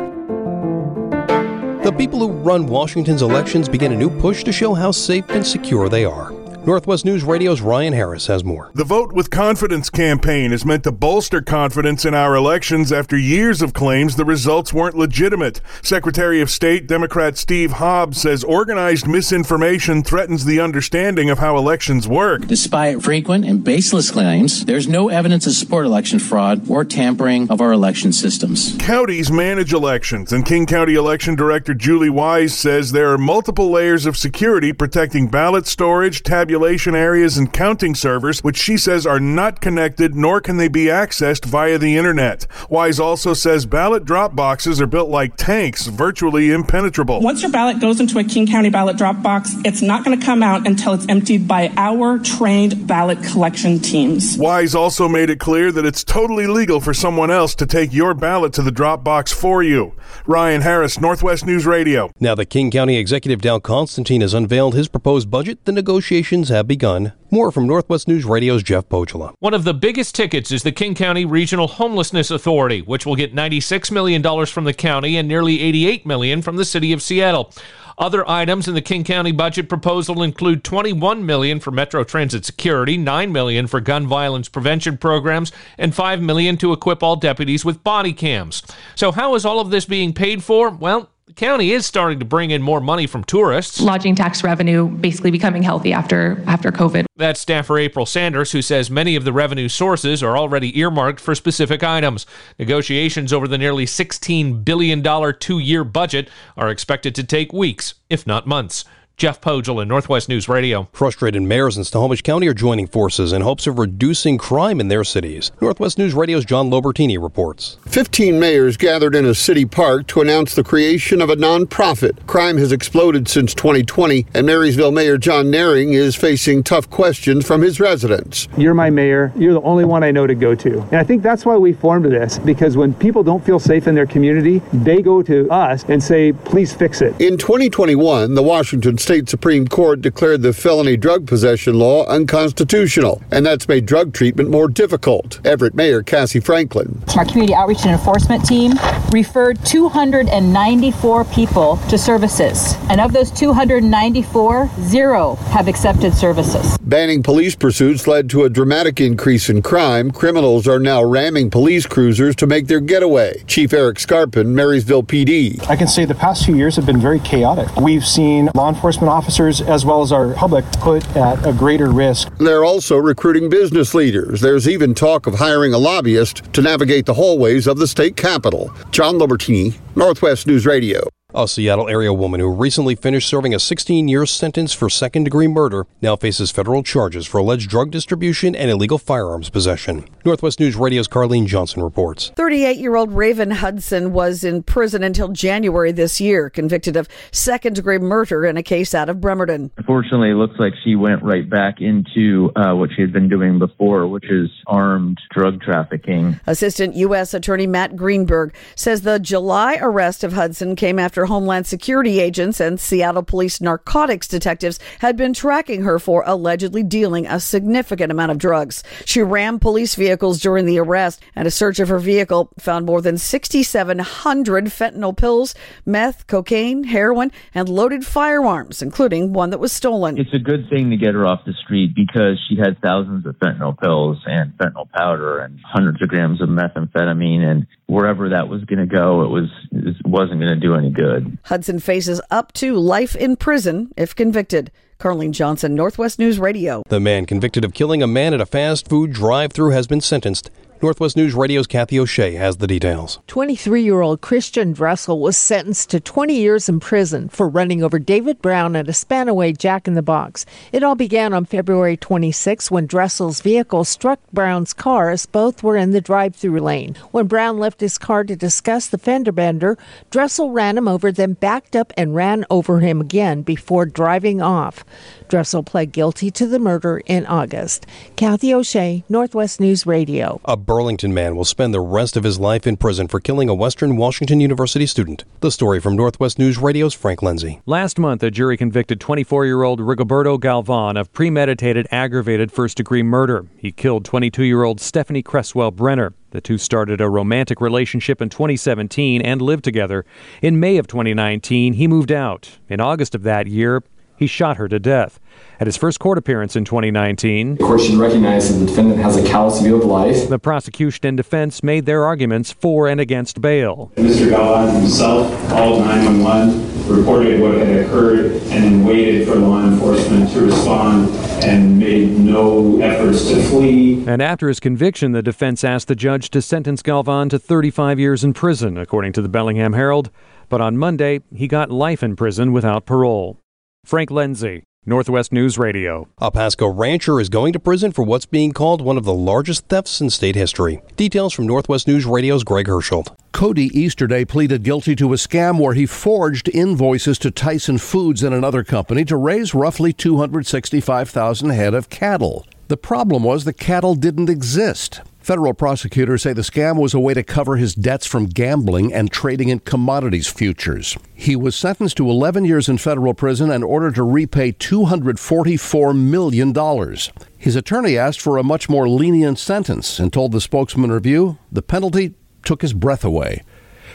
The 1.84 1.94
people 1.96 2.20
who 2.20 2.32
run 2.32 2.65
Washington's 2.65 3.22
elections 3.22 3.70
begin 3.70 3.91
a 3.91 3.96
new 3.96 4.10
push 4.10 4.44
to 4.44 4.52
show 4.52 4.74
how 4.74 4.89
safe 4.91 5.30
and 5.30 5.46
secure 5.46 5.89
they 5.89 6.06
are. 6.06 6.31
Northwest 6.63 7.06
News 7.06 7.24
Radio's 7.24 7.60
Ryan 7.60 7.91
Harris 7.91 8.28
has 8.28 8.43
more. 8.43 8.69
The 8.76 8.84
Vote 8.84 9.13
with 9.13 9.32
Confidence 9.32 9.89
campaign 9.89 10.54
is 10.54 10.63
meant 10.63 10.84
to 10.84 10.91
bolster 10.91 11.41
confidence 11.41 12.06
in 12.06 12.13
our 12.13 12.36
elections 12.36 12.91
after 12.91 13.17
years 13.17 13.63
of 13.63 13.74
claims 13.74 14.15
the 14.15 14.26
results 14.26 14.71
weren't 14.71 14.95
legitimate. 14.95 15.60
Secretary 15.82 16.39
of 16.39 16.52
State 16.52 16.86
Democrat 16.86 17.36
Steve 17.36 17.71
Hobbs 17.71 18.21
says 18.21 18.43
organized 18.43 19.08
misinformation 19.08 20.04
threatens 20.04 20.45
the 20.45 20.60
understanding 20.60 21.32
of 21.32 21.39
how 21.39 21.58
elections 21.58 22.08
work. 22.08 22.45
Despite 22.45 23.02
frequent 23.02 23.43
and 23.43 23.63
baseless 23.63 24.12
claims, 24.12 24.63
there's 24.65 24.88
no 24.88 25.10
evidence 25.10 25.45
to 25.45 25.52
support 25.54 25.88
election 25.88 26.19
fraud 26.19 26.69
or 26.69 26.86
tampering 26.86 27.50
of 27.50 27.60
our 27.60 27.71
election 27.71 28.13
systems. 28.13 28.78
Counties 28.78 29.32
manage 29.32 29.74
elections, 29.74 30.32
and 30.32 30.45
King 30.45 30.67
County 30.67 30.93
Election 30.93 31.34
Director 31.34 31.74
Julie 31.74 32.12
Wise 32.12 32.56
says 32.56 32.91
there 32.91 33.12
are 33.12 33.17
multiple 33.17 33.71
layers 33.71 34.06
of 34.06 34.15
security 34.15 34.71
protecting 34.71 35.28
ballot 35.28 35.65
storage, 35.65 36.21
tabulation, 36.21 36.51
tabulation 36.52 36.94
areas 36.94 37.38
and 37.38 37.54
counting 37.54 37.96
servers, 37.96 38.44
which 38.44 38.58
she 38.58 38.76
says 38.76 39.08
are 39.08 39.22
not 39.22 39.62
connected 39.62 40.14
nor 40.14 40.42
can 40.42 40.58
they 40.58 40.68
be 40.68 40.88
accessed 40.88 41.46
via 41.46 41.78
the 41.78 41.96
internet. 41.96 42.46
Wise 42.70 43.00
also 43.00 43.34
says 43.34 43.66
ballot 43.66 44.04
drop 44.04 44.36
boxes 44.36 44.82
are 44.82 44.86
built 44.86 45.10
like 45.10 45.38
tanks, 45.38 45.88
virtually 45.88 46.52
impenetrable. 46.52 47.22
Once 47.22 47.42
your 47.42 47.52
ballot 47.52 47.80
goes 47.80 48.02
into 48.02 48.20
a 48.20 48.24
King 48.26 48.46
County 48.46 48.70
ballot 48.70 48.98
drop 48.98 49.24
box, 49.24 49.56
it's 49.64 49.82
not 49.82 50.04
going 50.04 50.20
to 50.20 50.26
come 50.26 50.44
out 50.44 50.68
until 50.68 50.92
it's 50.92 51.08
emptied 51.08 51.48
by 51.48 51.72
our 51.78 52.20
trained 52.20 52.86
ballot 52.86 53.24
collection 53.24 53.80
teams. 53.80 54.38
Wise 54.38 54.76
also 54.76 55.08
made 55.08 55.30
it 55.30 55.40
clear 55.40 55.72
that 55.72 55.86
it's 55.86 56.04
totally 56.04 56.48
legal 56.48 56.82
for 56.82 56.94
someone 56.94 57.32
else 57.32 57.56
to 57.56 57.66
take 57.66 57.94
your 57.94 58.14
ballot 58.14 58.52
to 58.52 58.62
the 58.62 58.72
drop 58.72 59.06
box 59.06 59.32
for 59.32 59.64
you. 59.64 59.94
Ryan 60.26 60.62
Harris, 60.62 61.00
Northwest 61.00 61.46
News 61.46 61.66
Radio. 61.66 62.12
Now 62.20 62.36
that 62.36 62.48
King 62.48 62.72
County 62.72 62.98
Executive 62.98 63.40
Dow 63.40 63.60
Constantine 63.60 64.20
has 64.20 64.34
unveiled 64.34 64.76
his 64.76 64.90
proposed 64.90 65.32
budget, 65.32 65.64
the 65.64 65.72
negotiations 65.72 66.40
have 66.49 66.67
begun. 66.67 67.13
More 67.30 67.51
from 67.51 67.67
Northwest 67.67 68.08
News 68.08 68.25
Radio's 68.25 68.63
Jeff 68.63 68.89
Pohjola. 68.89 69.34
One 69.39 69.54
of 69.54 69.63
the 69.63 69.73
biggest 69.73 70.15
tickets 70.15 70.51
is 70.51 70.63
the 70.63 70.71
King 70.71 70.95
County 70.95 71.25
Regional 71.25 71.67
Homelessness 71.67 72.32
Authority, 72.32 72.82
which 72.82 73.06
will 73.06 73.15
get 73.15 73.36
$96 73.36 73.91
million 73.91 74.45
from 74.45 74.63
the 74.63 74.73
county 74.73 75.17
and 75.17 75.27
nearly 75.27 75.62
88 75.62 76.06
million 76.06 76.41
from 76.41 76.56
the 76.56 76.65
city 76.65 76.91
of 76.91 77.01
Seattle. 77.01 77.54
Other 78.01 78.27
items 78.27 78.67
in 78.67 78.73
the 78.73 78.82
King 78.82 79.04
County 79.04 79.32
budget 79.32 79.69
proposal 79.69 80.23
include 80.23 80.63
21 80.63 81.23
million 81.23 81.60
for 81.60 81.69
Metro 81.69 82.04
Transit 82.04 82.43
security, 82.43 82.97
9 82.97 83.32
million 83.32 83.67
for 83.67 83.80
gun 83.80 84.08
violence 84.08 84.49
prevention 84.49 84.97
programs, 84.97 85.51
and 85.77 85.93
5 85.93 86.19
million 86.19 86.58
to 86.58 86.73
equip 86.73 87.04
all 87.04 87.15
deputies 87.15 87.63
with 87.63 87.84
body 87.84 88.12
cams. 88.12 88.63
So 88.95 89.12
how 89.12 89.36
is 89.36 89.45
all 89.45 89.60
of 89.60 89.69
this 89.69 89.86
being 89.86 90.13
paid 90.13 90.43
for? 90.43 90.71
Well, 90.71 91.11
the 91.32 91.36
county 91.36 91.72
is 91.72 91.86
starting 91.86 92.20
to 92.20 92.26
bring 92.26 92.52
in 92.52 92.62
more 92.62 92.82
money 92.82 93.08
from 93.08 93.24
tourists. 93.24 93.80
Lodging 93.80 94.15
tax 94.15 94.44
revenue 94.44 94.89
basically 94.89 95.32
becoming 95.32 95.63
healthy 95.63 95.94
after 95.94 96.44
after 96.46 96.74
COVID. 96.74 97.06
That's 97.15 97.39
staffer 97.39 97.78
April 97.78 98.06
Sanders, 98.06 98.52
who 98.52 98.62
says 98.62 98.91
many 98.91 99.15
of 99.15 99.24
the 99.24 99.32
revenue 99.32 99.70
sources 99.70 100.22
are 100.22 100.38
already 100.38 100.78
earmarked 100.78 101.22
for 101.22 101.34
specific 101.34 101.84
items. 101.84 102.26
Negotiations 102.60 103.32
over 103.32 103.48
the 103.48 103.58
nearly 103.58 103.86
$16 103.86 104.65
billion 104.65 105.02
two 105.39 105.60
year 105.60 105.86
budget 105.86 106.30
are 106.58 106.70
expected 106.70 107.15
to 107.15 107.24
take 107.24 107.54
weeks, 107.54 107.94
if 108.10 108.28
not 108.28 108.46
months. 108.46 108.84
Jeff 109.21 109.39
Pohjola, 109.39 109.88
Northwest 109.88 110.29
News 110.29 110.49
Radio. 110.49 110.89
Frustrated 110.93 111.43
mayors 111.43 111.77
in 111.77 111.84
Snohomish 111.84 112.23
County 112.23 112.47
are 112.47 112.55
joining 112.55 112.88
forces 112.88 113.34
in 113.34 113.43
hopes 113.43 113.67
of 113.67 113.77
reducing 113.77 114.39
crime 114.39 114.79
in 114.79 114.88
their 114.88 115.03
cities. 115.03 115.51
Northwest 115.62 115.99
News 115.99 116.15
Radio's 116.15 116.43
John 116.43 116.71
Lobertini 116.71 117.21
reports. 117.21 117.77
15 117.86 118.39
mayors 118.39 118.77
gathered 118.77 119.13
in 119.13 119.23
a 119.27 119.36
city 119.36 119.63
park 119.63 120.07
to 120.07 120.21
announce 120.21 120.55
the 120.55 120.63
creation 120.63 121.21
of 121.21 121.29
a 121.29 121.36
nonprofit. 121.36 122.25
Crime 122.25 122.57
has 122.57 122.71
exploded 122.71 123.27
since 123.27 123.53
2020, 123.53 124.25
and 124.34 124.47
Marysville 124.47 124.91
Mayor 124.91 125.19
John 125.19 125.51
Nehring 125.51 125.93
is 125.93 126.15
facing 126.15 126.63
tough 126.63 126.89
questions 126.89 127.45
from 127.45 127.62
his 127.62 127.79
residents. 127.79 128.47
You're 128.57 128.73
my 128.73 128.89
mayor. 128.89 129.31
You're 129.36 129.53
the 129.53 129.62
only 129.62 129.86
one 129.86 130.03
I 130.03 130.10
know 130.10 130.25
to 130.25 130.34
go 130.34 130.55
to. 130.55 130.81
And 130.81 130.95
I 130.95 131.03
think 131.03 131.21
that's 131.21 131.45
why 131.45 131.57
we 131.57 131.73
formed 131.73 132.05
this, 132.05 132.39
because 132.39 132.75
when 132.75 132.91
people 132.95 133.21
don't 133.21 133.45
feel 133.45 133.60
safe 133.60 133.88
in 133.88 133.93
their 133.93 134.07
community, 134.07 134.63
they 134.73 135.03
go 135.03 135.21
to 135.21 135.47
us 135.51 135.84
and 135.89 136.03
say, 136.03 136.34
please 136.34 136.73
fix 136.73 137.01
it. 137.01 137.13
In 137.21 137.38
2021, 137.38 138.34
the 138.34 138.41
Washington 138.41 138.97
State 138.97 139.11
State 139.12 139.28
Supreme 139.28 139.67
Court 139.67 140.00
declared 140.00 140.41
the 140.41 140.54
felony 140.54 140.95
drug 140.95 141.28
possession 141.28 141.78
law 141.78 142.06
unconstitutional, 142.06 143.21
and 143.30 143.45
that's 143.45 143.67
made 143.67 143.86
drug 143.86 144.13
treatment 144.13 144.50
more 144.50 144.69
difficult. 144.69 145.45
Everett 145.45 145.76
Mayor 145.76 146.02
Cassie 146.02 146.39
Franklin. 146.39 147.04
Our 147.17 147.26
community 147.26 147.54
outreach 147.54 147.82
and 147.82 147.91
enforcement 147.91 148.45
team 148.45 148.71
referred 149.12 149.63
294 149.65 151.26
people 151.26 151.78
to 151.89 151.97
services, 151.97 152.76
and 152.89 153.02
of 153.02 153.13
those 153.13 153.32
294, 153.32 154.69
zero 154.82 155.36
have 155.52 155.67
accepted 155.67 156.13
services. 156.13 156.78
Banning 156.82 157.24
police 157.24 157.56
pursuits 157.56 158.08
led 158.08 158.30
to 158.30 158.43
a 158.43 158.50
dramatic 158.50 159.02
increase 159.02 159.50
in 159.50 159.62
crime. 159.62 160.12
Criminals 160.12 160.67
are 160.67 160.80
now 160.80 161.04
ramming 161.04 161.50
police 161.50 161.86
cruisers 161.86 162.36
to 162.36 162.47
make 162.47 162.67
their 162.67 162.80
getaway. 162.80 163.43
Chief 163.47 163.74
Eric 163.74 163.97
Scairpon, 163.97 164.47
Marysville 164.47 165.04
PD. 165.04 165.67
I 165.69 165.76
can 165.76 165.88
say 165.88 166.06
the 166.06 166.15
past 166.15 166.45
few 166.45 166.56
years 166.56 166.76
have 166.76 166.86
been 166.86 167.02
very 167.02 167.19
chaotic. 167.19 167.76
We've 167.78 168.06
seen 168.06 168.50
law 168.54 168.69
enforcement 168.69 168.91
enforcement 168.91 169.10
officers 169.12 169.62
as 169.62 169.86
well 169.86 170.02
as 170.02 170.12
our 170.12 170.34
public 170.34 170.65
put 170.74 171.06
at 171.15 171.45
a 171.45 171.54
greater 171.54 171.91
risk. 171.91 172.36
They're 172.38 172.65
also 172.65 172.97
recruiting 172.97 173.50
business 173.50 173.93
leaders. 173.93 174.41
There's 174.41 174.67
even 174.67 174.93
talk 174.93 175.28
of 175.28 175.36
hiring 175.36 175.74
a 175.74 175.78
lobbyist 175.78 176.52
to 176.54 176.62
navigate 176.62 177.06
the 177.06 177.13
hallways 177.13 177.67
of 177.67 177.78
the 177.78 177.88
state 177.88 178.15
capitol. 178.15 178.71
John 179.02 179.18
Lobertini, 179.18 179.74
Northwest 179.96 180.46
News 180.46 180.68
Radio. 180.68 181.08
A 181.34 181.48
Seattle 181.48 181.88
area 181.88 182.13
woman 182.13 182.41
who 182.41 182.52
recently 182.52 182.94
finished 182.94 183.30
serving 183.30 183.54
a 183.54 183.60
16 183.60 184.10
year 184.10 184.26
sentence 184.26 184.74
for 184.74 184.89
second 184.89 185.24
degree 185.24 185.48
murder 185.48 185.88
now 186.02 186.17
faces 186.17 186.52
federal 186.52 186.84
charges 186.84 187.26
for 187.26 187.38
alleged 187.38 187.70
drug 187.70 187.89
distribution 187.89 188.54
and 188.54 188.70
illegal 188.70 188.98
firearms 188.98 189.50
possession. 189.50 190.04
Northwest 190.26 190.60
News 190.60 190.76
Radio's 190.76 191.08
Carlene 191.08 191.48
Johnson 191.48 191.84
reports. 191.84 192.34
38 192.36 192.78
year 192.78 192.98
old 192.98 193.13
Raven 193.13 193.52
Hudson 193.52 194.12
was 194.12 194.44
in 194.44 194.62
prison 194.62 195.04
until 195.04 195.30
January 195.30 195.94
this 195.94 196.20
year, 196.20 196.50
convicted 196.50 196.98
of 196.98 197.08
second 197.32 197.76
degree 197.76 197.98
murder 197.98 198.46
in 198.46 198.58
a 198.58 198.63
case 198.63 198.94
out 198.94 199.08
of 199.08 199.22
Bremerton. 199.22 199.72
Unfortunately, 199.78 200.32
it 200.32 200.36
looks 200.36 200.60
like 200.60 200.74
she 200.84 200.96
went 200.96 201.24
right 201.24 201.50
back 201.50 201.80
into 201.80 202.52
uh, 202.58 202.74
what 202.76 202.89
she 202.94 203.02
had 203.02 203.13
been 203.13 203.30
doing 203.30 203.58
before, 203.58 204.06
which 204.06 204.30
is 204.30 204.50
armed 204.67 205.17
drug 205.34 205.62
trafficking. 205.62 206.38
Assistant 206.46 206.94
U.S. 206.96 207.34
Attorney 207.34 207.67
Matt 207.67 207.96
Greenberg 207.96 208.54
says 208.76 209.04
the 209.04 209.17
July 209.17 209.78
arrest 209.80 210.26
of 210.26 210.34
Hudson 210.34 210.76
came 210.76 211.00
after 211.00 211.20
after 211.21 211.31
Homeland 211.31 211.67
Security 211.67 212.19
agents 212.19 212.60
and 212.60 212.79
Seattle 212.79 213.21
police 213.21 213.62
narcotics 213.62 214.27
detectives 214.27 214.79
had 214.99 215.15
been 215.15 215.34
tracking 215.34 215.84
her 215.84 215.99
for 215.99 216.23
allegedly 216.25 216.81
dealing 216.81 217.27
a 217.27 217.39
significant 217.39 218.12
amount 218.12 218.31
of 218.31 218.39
drugs. 218.39 218.84
She 219.05 219.21
rammed 219.21 219.62
police 219.62 219.93
vehicles 219.93 220.39
during 220.39 220.65
the 220.65 220.79
arrest, 220.79 221.21
and 221.36 221.47
a 221.47 221.51
search 221.51 221.79
of 221.79 221.89
her 221.89 221.99
vehicle 221.99 222.49
found 222.57 222.88
more 222.88 223.03
than 223.03 223.19
6,700 223.19 224.65
fentanyl 224.65 225.15
pills, 225.15 225.53
meth, 225.86 226.25
cocaine, 226.25 226.86
heroin, 226.86 227.31
and 227.53 227.69
loaded 227.69 228.03
firearms, 228.03 228.81
including 228.81 229.31
one 229.31 229.51
that 229.51 229.60
was 229.60 229.71
stolen. 229.71 230.17
It's 230.17 230.34
a 230.34 230.39
good 230.39 230.71
thing 230.71 230.89
to 230.89 230.97
get 230.97 231.13
her 231.13 231.27
off 231.27 231.45
the 231.45 231.53
street 231.53 231.93
because 231.93 232.43
she 232.49 232.55
had 232.55 232.81
thousands 232.81 233.27
of 233.27 233.36
fentanyl 233.36 233.79
pills 233.79 234.17
and 234.25 234.57
fentanyl 234.57 234.89
powder 234.89 235.38
and 235.38 235.60
hundreds 235.63 236.01
of 236.01 236.10
grams 236.10 236.41
of 236.41 236.49
methamphetamine, 236.49 237.43
and 237.43 237.67
wherever 237.86 238.29
that 238.29 238.47
was 238.47 238.63
going 238.63 238.79
to 238.79 238.88
go, 238.88 239.21
it 239.21 239.29
was 239.29 239.49
it 239.71 239.97
wasn't 240.03 240.39
going 240.39 240.53
to 240.53 240.60
do 240.60 240.73
any 240.73 240.89
good 240.89 241.11
good. 241.12 241.38
Hudson 241.43 241.80
faces 241.80 242.21
up 242.30 242.52
to 242.54 242.76
life 242.76 243.15
in 243.15 243.36
prison 243.36 243.91
if 243.97 244.15
convicted. 244.15 244.71
Carlene 245.00 245.32
Johnson, 245.32 245.74
Northwest 245.74 246.19
News 246.19 246.38
Radio. 246.38 246.84
The 246.89 247.00
man 247.00 247.26
convicted 247.26 247.65
of 247.65 247.74
killing 247.74 248.04
a 248.04 248.08
man 248.08 248.34
at 248.34 248.41
a 248.41 248.45
fast 248.45 248.88
food 248.88 249.12
drive 249.12 249.52
through 249.52 249.71
has 249.71 249.88
been 249.88 250.02
sentenced 250.02 250.52
Northwest 250.82 251.15
News 251.15 251.36
Radio's 251.36 251.67
Kathy 251.67 252.00
O'Shea 252.00 252.34
has 252.34 252.58
the 252.58 252.65
details. 252.65 253.20
23 253.28 253.84
year 253.84 254.02
old 254.02 254.22
Christian 254.22 254.74
Dressel 254.74 255.20
was 255.20 255.38
sentenced 255.38 255.91
to 255.91 256.00
20 256.00 256.34
years 256.34 256.67
in 256.67 256.80
prison 256.80 257.30
for 257.30 257.48
running 257.48 257.84
over 257.84 258.00
David 258.00 258.41
Brown 258.41 258.76
at 258.76 258.89
a 258.89 258.91
Spanaway 258.91 259.56
Jack 259.56 259.88
in 259.88 259.94
the 259.94 260.02
Box. 260.02 260.44
It 260.72 260.82
all 260.82 260.96
began 260.96 261.34
on 261.34 261.46
February 261.46 261.98
26 261.98 262.72
when 262.72 262.88
Dressel's 262.88 263.41
vehicle 263.41 263.84
struck 263.84 264.20
Brown's 264.34 264.74
car 264.74 265.12
as 265.12 265.28
both 265.28 265.62
were 265.62 265.78
in 265.78 265.91
the 265.91 266.02
drive 266.02 266.36
through 266.36 266.60
lane. 266.62 266.96
When 267.12 267.28
Brown 267.28 267.60
left 267.60 267.80
his 267.80 268.00
car 268.00 268.24
to 268.24 268.36
discuss 268.36 268.88
the 268.88 268.98
fender 268.98 269.32
bender, 269.32 269.78
Dressel 270.10 270.50
ran 270.50 270.80
him 270.80 270.88
over, 270.88 271.12
then 271.12 271.34
backed 271.34 271.76
up 271.76 271.94
and 271.96 272.15
ran 272.15 272.44
over 272.50 272.80
him 272.80 273.02
again 273.02 273.44
before 273.44 273.86
driving 273.86 274.41
off. 274.41 274.84
Dressel 275.32 275.63
pled 275.63 275.94
guilty 275.94 276.30
to 276.30 276.46
the 276.46 276.60
murder 276.60 277.02
in 277.06 277.26
August. 277.26 277.86
Kathy 278.17 278.54
O'Shea, 278.54 279.06
Northwest 279.08 279.62
News 279.62 279.86
Radio. 279.86 280.41
A 280.44 280.58
Burlington 280.58 281.13
man 281.13 281.38
will 281.38 281.46
spend 281.46 281.74
the 281.74 281.80
rest 281.80 282.17
of 282.17 282.26
his 282.26 282.38
life 282.38 282.67
in 282.67 282.76
prison 282.76 283.08
for 283.08 283.22
killing 283.22 283.48
a 283.48 283.56
Western 283.56 283.96
Washington 283.96 284.41
University 284.41 284.86
student. 284.86 285.24
The 285.39 285.50
story 285.50 285.80
from 285.80 285.96
Northwest 285.96 286.38
News 286.38 286.58
Radio's 286.58 286.94
Frank 286.94 287.22
Lindsay. 287.22 287.62
Last 287.65 287.98
month, 287.98 288.22
a 288.24 288.30
jury 288.30 288.58
convicted 288.58 289.00
24 289.00 289.46
year 289.46 289.63
old 289.63 289.80
Rigoberto 289.80 290.38
Galvan 290.38 290.98
of 290.98 291.13
premeditated 291.13 291.88
aggravated 291.91 292.52
first 292.52 292.76
degree 292.76 293.02
murder. 293.02 293.46
He 293.56 293.72
killed 293.72 294.04
22 294.04 294.44
year 294.44 294.63
old 294.63 294.82
Stephanie 294.82 295.24
Cresswell 295.24 295.72
Brenner. 295.72 296.13
The 296.32 296.41
two 296.41 296.58
started 296.58 297.02
a 297.02 297.10
romantic 297.10 297.60
relationship 297.60 298.22
in 298.22 298.30
2017 298.30 299.22
and 299.22 299.41
lived 299.41 299.65
together. 299.65 300.06
In 300.41 300.62
May 300.62 300.78
of 300.78 300.88
2019, 300.88 301.74
he 301.74 301.88
moved 301.88 302.12
out. 302.12 302.58
In 302.70 302.80
August 302.80 303.15
of 303.15 303.24
that 303.24 303.48
year, 303.48 303.84
he 304.21 304.27
shot 304.27 304.57
her 304.57 304.67
to 304.69 304.79
death. 304.79 305.19
At 305.60 305.65
his 305.65 305.77
first 305.77 305.99
court 305.99 306.19
appearance 306.19 306.55
in 306.55 306.63
2019, 306.63 307.55
the 307.55 307.63
court 307.63 307.81
should 307.81 307.95
recognize 307.95 308.53
that 308.53 308.60
the 308.60 308.67
defendant 308.67 309.01
has 309.01 309.17
a 309.17 309.27
callous 309.27 309.60
view 309.60 309.75
of 309.75 309.84
life. 309.84 310.29
The 310.29 310.38
prosecution 310.38 311.07
and 311.07 311.17
defense 311.17 311.63
made 311.63 311.88
their 311.88 312.03
arguments 312.05 312.51
for 312.51 312.88
and 312.88 313.01
against 313.01 313.41
bail. 313.41 313.91
Mr. 313.95 314.29
Galvan 314.29 314.75
himself 314.75 315.31
called 315.49 315.79
911, 315.79 316.88
reported 316.88 317.41
what 317.41 317.55
had 317.55 317.84
occurred, 317.84 318.34
and 318.34 318.63
then 318.63 318.86
waited 318.86 319.27
for 319.27 319.36
law 319.38 319.65
enforcement 319.65 320.29
to 320.34 320.41
respond 320.41 321.10
and 321.43 321.79
made 321.79 322.12
no 322.12 322.79
efforts 322.79 323.27
to 323.29 323.41
flee. 323.41 324.05
And 324.05 324.21
after 324.21 324.49
his 324.49 324.60
conviction, 324.60 325.13
the 325.13 325.23
defense 325.23 325.63
asked 325.63 325.88
the 325.88 325.95
judge 325.95 326.29
to 326.29 326.43
sentence 326.43 326.84
Galvan 326.84 327.29
to 327.29 327.39
35 327.39 327.99
years 327.99 328.23
in 328.23 328.34
prison, 328.34 328.77
according 328.77 329.13
to 329.13 329.21
the 329.23 329.29
Bellingham 329.29 329.73
Herald. 329.73 330.12
But 330.47 330.62
on 330.62 330.77
Monday, 330.77 331.21
he 331.34 331.47
got 331.47 331.71
life 331.71 332.03
in 332.03 332.15
prison 332.15 332.51
without 332.51 332.86
parole. 332.86 333.40
Frank 333.84 334.12
Lindsay, 334.12 334.63
Northwest 334.86 335.34
News 335.34 335.58
Radio. 335.58 336.08
A 336.20 336.32
Pasco 336.32 336.67
rancher 336.67 337.20
is 337.20 337.30
going 337.30 337.52
to 337.52 337.60
prison 337.60 337.91
for 337.91 338.04
what's 338.04 338.26
being 338.26 338.52
called 338.54 338.80
one 338.80 338.96
of 338.96 339.04
the 339.04 339.13
largest 339.13 339.67
thefts 339.67 340.00
in 340.00 340.10
state 340.10 340.36
history. 340.36 340.82
Details 340.96 341.34
from 341.34 341.48
Northwest 341.48 341.88
News 341.88 342.06
Radio's 342.06 342.44
Greg 342.44 342.67
Herschel. 342.67 343.04
Cody 343.34 343.70
Easterday 343.78 344.24
pleaded 344.24 344.63
guilty 344.63 344.96
to 344.96 345.13
a 345.13 345.17
scam 345.17 345.60
where 345.60 345.74
he 345.74 345.86
forged 345.86 346.48
invoices 346.50 347.17
to 347.20 347.32
Tyson 347.32 347.80
Foods 347.80 348.24
and 348.24 348.36
another 348.36 348.63
company 348.63 349.04
to 349.06 349.17
raise 349.17 349.54
roughly 349.54 349.91
265,000 349.91 351.50
head 351.50 351.74
of 351.74 351.89
cattle. 351.89 352.46
The 352.67 352.78
problem 352.78 353.24
was 353.24 353.44
the 353.44 353.52
cattle 353.52 353.96
didn't 353.96 354.30
exist. 354.30 355.02
Federal 355.21 355.53
prosecutors 355.53 356.23
say 356.23 356.34
the 356.34 356.41
scam 356.41 356.79
was 356.79 356.95
a 356.95 356.99
way 356.99 357.13
to 357.13 357.21
cover 357.21 357.55
his 357.57 357.75
debts 357.75 358.07
from 358.07 358.25
gambling 358.25 358.91
and 358.91 359.12
trading 359.12 359.49
in 359.49 359.60
commodities 359.60 360.27
futures. 360.27 360.97
He 361.13 361.36
was 361.36 361.55
sentenced 361.55 361.97
to 361.97 362.10
11 362.10 362.43
years 362.43 362.67
in 362.67 362.79
federal 362.79 363.13
prison 363.13 363.51
and 363.51 363.63
ordered 363.63 363.95
to 363.95 364.03
repay 364.03 364.51
$244 364.51 365.95
million. 365.95 366.97
His 367.38 367.55
attorney 367.55 367.97
asked 367.99 368.19
for 368.19 368.38
a 368.38 368.43
much 368.43 368.67
more 368.67 368.89
lenient 368.89 369.38
sentence 369.38 369.99
and 369.99 370.12
told 370.12 370.31
the 370.31 370.41
Spokesman 370.41 370.91
Review 370.91 371.38
the 371.51 371.62
penalty 371.62 372.15
took 372.43 372.63
his 372.63 372.73
breath 372.73 373.05
away. 373.05 373.43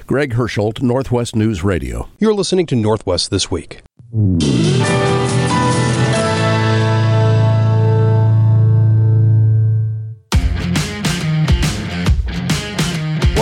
Greg 0.06 0.34
Herschel, 0.34 0.74
Northwest 0.80 1.34
News 1.34 1.64
Radio. 1.64 2.08
You're 2.20 2.34
listening 2.34 2.66
to 2.66 2.76
Northwest 2.76 3.32
This 3.32 3.50
Week. 3.50 3.82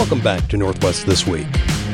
Welcome 0.04 0.20
back 0.22 0.46
to 0.50 0.58
Northwest 0.58 1.06
This 1.06 1.26
Week. 1.26 1.46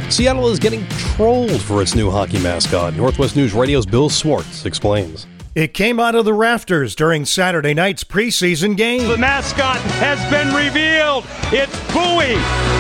Seattle 0.09 0.49
is 0.49 0.59
getting 0.59 0.85
trolled 0.89 1.63
for 1.63 1.81
its 1.81 1.95
new 1.95 2.11
hockey 2.11 2.41
mascot. 2.41 2.97
Northwest 2.97 3.37
News 3.37 3.55
Radio's 3.55 3.87
Bill 3.87 4.09
Swartz 4.09 4.67
explains. 4.67 5.29
It 5.53 5.75
came 5.75 5.99
out 5.99 6.15
of 6.15 6.25
the 6.25 6.33
rafters 6.33 6.95
during 6.95 7.25
Saturday 7.25 7.75
night's 7.75 8.05
preseason 8.05 8.77
game. 8.77 9.09
The 9.09 9.19
mascot 9.19 9.79
has 9.99 10.21
been 10.31 10.55
revealed. 10.55 11.25
It's 11.53 11.77
Buoy, 11.93 12.39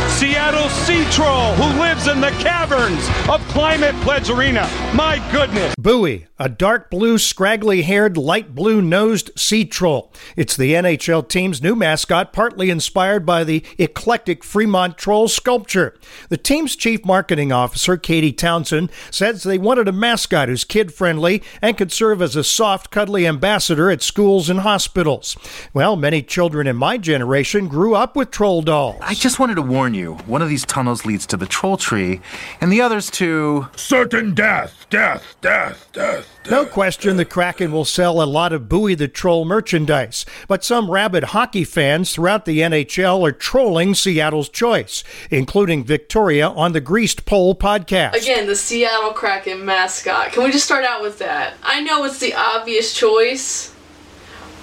Seattle 0.08 0.68
Sea 0.68 1.04
Troll, 1.10 1.52
who 1.54 1.80
lives 1.80 2.06
in 2.06 2.20
the 2.20 2.30
caverns 2.38 3.08
of 3.28 3.40
Climate 3.48 3.96
Pledge 4.02 4.30
Arena. 4.30 4.70
My 4.94 5.18
goodness. 5.32 5.74
Buoy, 5.76 6.28
a 6.38 6.48
dark 6.48 6.90
blue, 6.90 7.18
scraggly 7.18 7.82
haired, 7.82 8.16
light 8.16 8.54
blue 8.54 8.80
nosed 8.80 9.32
sea 9.36 9.64
troll. 9.64 10.12
It's 10.36 10.56
the 10.56 10.74
NHL 10.74 11.28
team's 11.28 11.60
new 11.60 11.74
mascot, 11.74 12.32
partly 12.32 12.70
inspired 12.70 13.26
by 13.26 13.42
the 13.42 13.64
eclectic 13.78 14.44
Fremont 14.44 14.96
Troll 14.96 15.26
sculpture. 15.26 15.98
The 16.28 16.36
team's 16.36 16.76
chief 16.76 17.04
marketing 17.04 17.50
officer, 17.50 17.96
Katie 17.96 18.32
Townsend, 18.32 18.92
says 19.10 19.42
they 19.42 19.58
wanted 19.58 19.88
a 19.88 19.92
mascot 19.92 20.48
who's 20.48 20.62
kid 20.62 20.94
friendly 20.94 21.42
and 21.60 21.76
could 21.76 21.90
serve 21.90 22.22
as 22.22 22.36
a 22.36 22.44
soft, 22.60 22.90
cuddly 22.90 23.26
ambassador 23.26 23.90
at 23.90 24.02
schools 24.02 24.50
and 24.50 24.60
hospitals. 24.60 25.34
Well, 25.72 25.96
many 25.96 26.20
children 26.20 26.66
in 26.66 26.76
my 26.76 26.98
generation 26.98 27.68
grew 27.68 27.94
up 27.94 28.14
with 28.14 28.30
troll 28.30 28.60
dolls. 28.60 28.98
I 29.00 29.14
just 29.14 29.38
wanted 29.38 29.54
to 29.54 29.62
warn 29.62 29.94
you 29.94 30.16
one 30.26 30.42
of 30.42 30.50
these 30.50 30.66
tunnels 30.66 31.06
leads 31.06 31.24
to 31.28 31.38
the 31.38 31.46
troll 31.46 31.78
tree, 31.78 32.20
and 32.60 32.70
the 32.70 32.82
others 32.82 33.10
to. 33.12 33.68
Certain 33.76 34.34
death, 34.34 34.84
death, 34.90 35.36
death, 35.40 35.88
death. 35.94 36.39
No 36.48 36.64
question 36.64 37.16
the 37.16 37.26
Kraken 37.26 37.70
will 37.70 37.84
sell 37.84 38.22
a 38.22 38.24
lot 38.24 38.52
of 38.52 38.68
Buoy 38.68 38.94
the 38.94 39.08
Troll 39.08 39.44
merchandise, 39.44 40.24
but 40.48 40.64
some 40.64 40.90
rabid 40.90 41.24
hockey 41.24 41.64
fans 41.64 42.12
throughout 42.12 42.46
the 42.46 42.60
NHL 42.60 43.28
are 43.28 43.32
trolling 43.32 43.94
Seattle's 43.94 44.48
choice, 44.48 45.04
including 45.30 45.84
Victoria 45.84 46.48
on 46.48 46.72
the 46.72 46.80
Greased 46.80 47.26
Pole 47.26 47.54
podcast. 47.54 48.14
Again, 48.14 48.46
the 48.46 48.56
Seattle 48.56 49.12
Kraken 49.12 49.64
mascot. 49.66 50.32
Can 50.32 50.42
we 50.42 50.50
just 50.50 50.64
start 50.64 50.84
out 50.84 51.02
with 51.02 51.18
that? 51.18 51.54
I 51.62 51.82
know 51.82 52.04
it's 52.04 52.18
the 52.18 52.34
obvious 52.34 52.94
choice, 52.94 53.74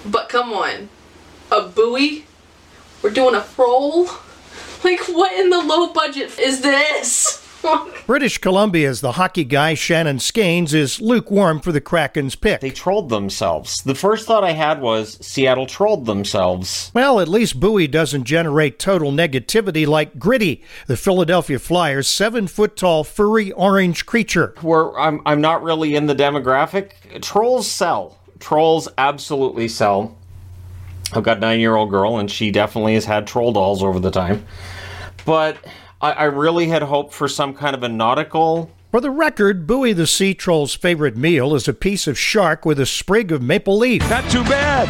but 0.03 0.29
come 0.29 0.51
on. 0.53 0.89
A 1.51 1.61
buoy? 1.61 2.25
We're 3.03 3.11
doing 3.11 3.35
a 3.35 3.45
troll? 3.55 4.09
Like, 4.83 5.01
what 5.07 5.31
in 5.39 5.51
the 5.51 5.61
low 5.61 5.93
budget 5.93 6.37
is 6.39 6.61
this? 6.61 7.46
British 8.05 8.37
Columbia's 8.37 9.01
the 9.01 9.13
hockey 9.13 9.43
guy 9.43 9.73
Shannon 9.73 10.17
Skenes 10.17 10.73
is 10.73 11.01
lukewarm 11.01 11.59
for 11.59 11.71
the 11.71 11.81
Kraken's 11.81 12.35
pick. 12.35 12.61
They 12.61 12.69
trolled 12.69 13.09
themselves. 13.09 13.83
The 13.83 13.95
first 13.95 14.25
thought 14.25 14.43
I 14.43 14.51
had 14.51 14.81
was 14.81 15.17
Seattle 15.25 15.65
trolled 15.65 16.05
themselves. 16.05 16.91
Well, 16.93 17.19
at 17.19 17.27
least 17.27 17.59
Buoy 17.59 17.87
doesn't 17.87 18.23
generate 18.23 18.79
total 18.79 19.11
negativity 19.11 19.85
like 19.85 20.17
Gritty, 20.17 20.63
the 20.87 20.97
Philadelphia 20.97 21.59
Flyers' 21.59 22.07
seven 22.07 22.47
foot 22.47 22.77
tall 22.77 23.03
furry 23.03 23.51
orange 23.51 24.05
creature. 24.05 24.53
Where 24.61 24.97
I'm, 24.97 25.21
I'm 25.25 25.41
not 25.41 25.61
really 25.63 25.95
in 25.95 26.05
the 26.05 26.15
demographic. 26.15 27.21
Trolls 27.21 27.69
sell. 27.69 28.17
Trolls 28.39 28.87
absolutely 28.97 29.67
sell. 29.67 30.17
I've 31.13 31.23
got 31.23 31.37
a 31.37 31.39
nine 31.41 31.59
year 31.59 31.75
old 31.75 31.89
girl, 31.89 32.17
and 32.17 32.29
she 32.29 32.51
definitely 32.51 32.93
has 32.93 33.05
had 33.05 33.27
troll 33.27 33.51
dolls 33.51 33.83
over 33.83 33.99
the 33.99 34.11
time. 34.11 34.45
But 35.25 35.57
I, 36.01 36.11
I 36.11 36.23
really 36.25 36.67
had 36.67 36.83
hoped 36.83 37.13
for 37.13 37.27
some 37.27 37.53
kind 37.53 37.75
of 37.75 37.83
a 37.83 37.89
nautical 37.89 38.69
For 38.91 39.01
the 39.01 39.09
record, 39.09 39.65
Buoy 39.65 39.93
the 39.93 40.07
Sea 40.07 40.33
Troll's 40.33 40.75
favorite 40.75 41.17
meal 41.17 41.55
is 41.55 41.67
a 41.67 41.73
piece 41.73 42.07
of 42.07 42.17
shark 42.17 42.65
with 42.65 42.79
a 42.79 42.85
sprig 42.85 43.31
of 43.31 43.41
maple 43.41 43.77
leaf. 43.77 44.07
Not 44.09 44.29
too 44.29 44.43
bad. 44.43 44.87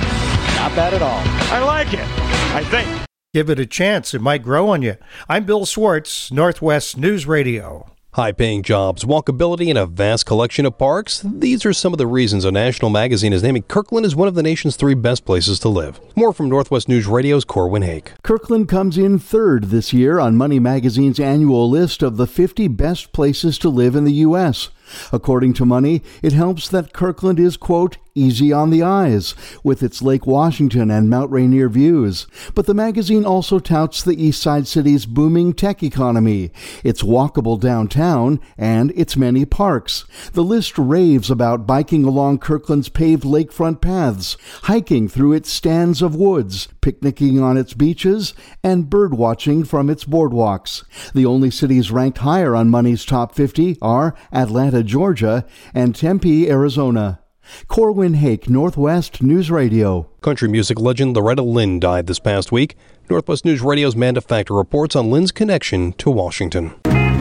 Not 0.57 0.75
bad 0.75 0.93
at 0.93 1.01
all. 1.01 1.21
I 1.51 1.59
like 1.63 1.93
it. 1.93 2.05
I 2.53 2.63
think. 2.65 3.07
Give 3.33 3.49
it 3.49 3.59
a 3.59 3.65
chance, 3.65 4.13
it 4.13 4.21
might 4.21 4.43
grow 4.43 4.69
on 4.69 4.81
you. 4.81 4.97
I'm 5.29 5.45
Bill 5.45 5.65
Swartz, 5.65 6.31
Northwest 6.31 6.97
News 6.97 7.25
Radio. 7.25 7.91
High 8.17 8.31
paying 8.31 8.63
jobs, 8.63 9.03
walkability, 9.03 9.69
and 9.69 9.77
a 9.77 9.85
vast 9.85 10.25
collection 10.25 10.65
of 10.65 10.79
parks. 10.79 11.21
These 11.23 11.67
are 11.67 11.71
some 11.71 11.93
of 11.93 11.99
the 11.99 12.07
reasons 12.07 12.45
a 12.45 12.51
national 12.51 12.89
magazine 12.89 13.31
is 13.31 13.43
naming 13.43 13.61
Kirkland 13.61 14.07
as 14.07 14.15
one 14.15 14.27
of 14.27 14.33
the 14.33 14.41
nation's 14.41 14.75
three 14.75 14.95
best 14.95 15.23
places 15.23 15.59
to 15.59 15.69
live. 15.69 15.99
More 16.15 16.33
from 16.33 16.49
Northwest 16.49 16.89
News 16.89 17.05
Radio's 17.05 17.45
Corwin 17.45 17.83
Hake. 17.83 18.13
Kirkland 18.23 18.67
comes 18.67 18.97
in 18.97 19.19
third 19.19 19.65
this 19.65 19.93
year 19.93 20.17
on 20.17 20.35
Money 20.35 20.57
Magazine's 20.57 21.19
annual 21.19 21.69
list 21.69 22.01
of 22.01 22.17
the 22.17 22.25
50 22.25 22.67
best 22.69 23.13
places 23.13 23.59
to 23.59 23.69
live 23.69 23.95
in 23.95 24.03
the 24.03 24.13
U.S. 24.13 24.69
According 25.13 25.53
to 25.53 25.65
Money, 25.65 26.01
it 26.23 26.33
helps 26.33 26.67
that 26.69 26.93
Kirkland 26.93 27.39
is, 27.39 27.55
quote, 27.55 27.97
easy 28.17 28.51
on 28.51 28.69
the 28.69 28.83
eyes, 28.83 29.35
with 29.63 29.83
its 29.83 30.01
Lake 30.01 30.25
Washington 30.25 30.89
and 30.89 31.09
Mount 31.09 31.31
Rainier 31.31 31.69
views. 31.69 32.27
But 32.55 32.65
the 32.65 32.73
magazine 32.73 33.25
also 33.25 33.59
touts 33.59 34.01
the 34.01 34.21
East 34.21 34.41
Side 34.41 34.67
City's 34.67 35.05
booming 35.05 35.53
tech 35.53 35.83
economy, 35.83 36.51
its 36.83 37.03
walkable 37.03 37.59
downtown, 37.59 38.39
and 38.57 38.91
its 38.95 39.15
many 39.15 39.45
parks. 39.45 40.05
The 40.33 40.43
list 40.43 40.77
raves 40.77 41.29
about 41.29 41.67
biking 41.67 42.03
along 42.03 42.39
Kirkland's 42.39 42.89
paved 42.89 43.23
lakefront 43.23 43.81
paths, 43.81 44.37
hiking 44.63 45.07
through 45.07 45.33
its 45.33 45.51
stands 45.51 46.01
of 46.01 46.15
woods, 46.15 46.67
picnicking 46.81 47.39
on 47.39 47.57
its 47.57 47.73
beaches, 47.73 48.33
and 48.63 48.89
bird 48.89 49.13
watching 49.13 49.63
from 49.63 49.89
its 49.89 50.05
boardwalks. 50.05 50.83
The 51.13 51.25
only 51.25 51.51
cities 51.51 51.91
ranked 51.91 52.19
higher 52.19 52.55
on 52.55 52.69
Money's 52.69 53.05
top 53.05 53.35
50 53.35 53.77
are 53.81 54.15
Atlanta, 54.31 54.83
Georgia, 54.83 55.45
and 55.73 55.95
Tempe, 55.95 56.49
Arizona. 56.49 57.19
Corwin 57.67 58.15
Hake, 58.15 58.49
Northwest 58.49 59.21
News 59.21 59.49
Radio. 59.49 60.09
Country 60.21 60.47
music 60.47 60.79
legend 60.79 61.15
Loretta 61.15 61.41
Lynn 61.41 61.79
died 61.79 62.07
this 62.07 62.19
past 62.19 62.51
week. 62.51 62.75
Northwest 63.09 63.45
News 63.45 63.61
Radio's 63.61 63.95
Manda 63.95 64.21
Factor 64.21 64.53
reports 64.53 64.95
on 64.95 65.09
Lynn's 65.09 65.31
connection 65.31 65.93
to 65.93 66.09
Washington. 66.09 66.69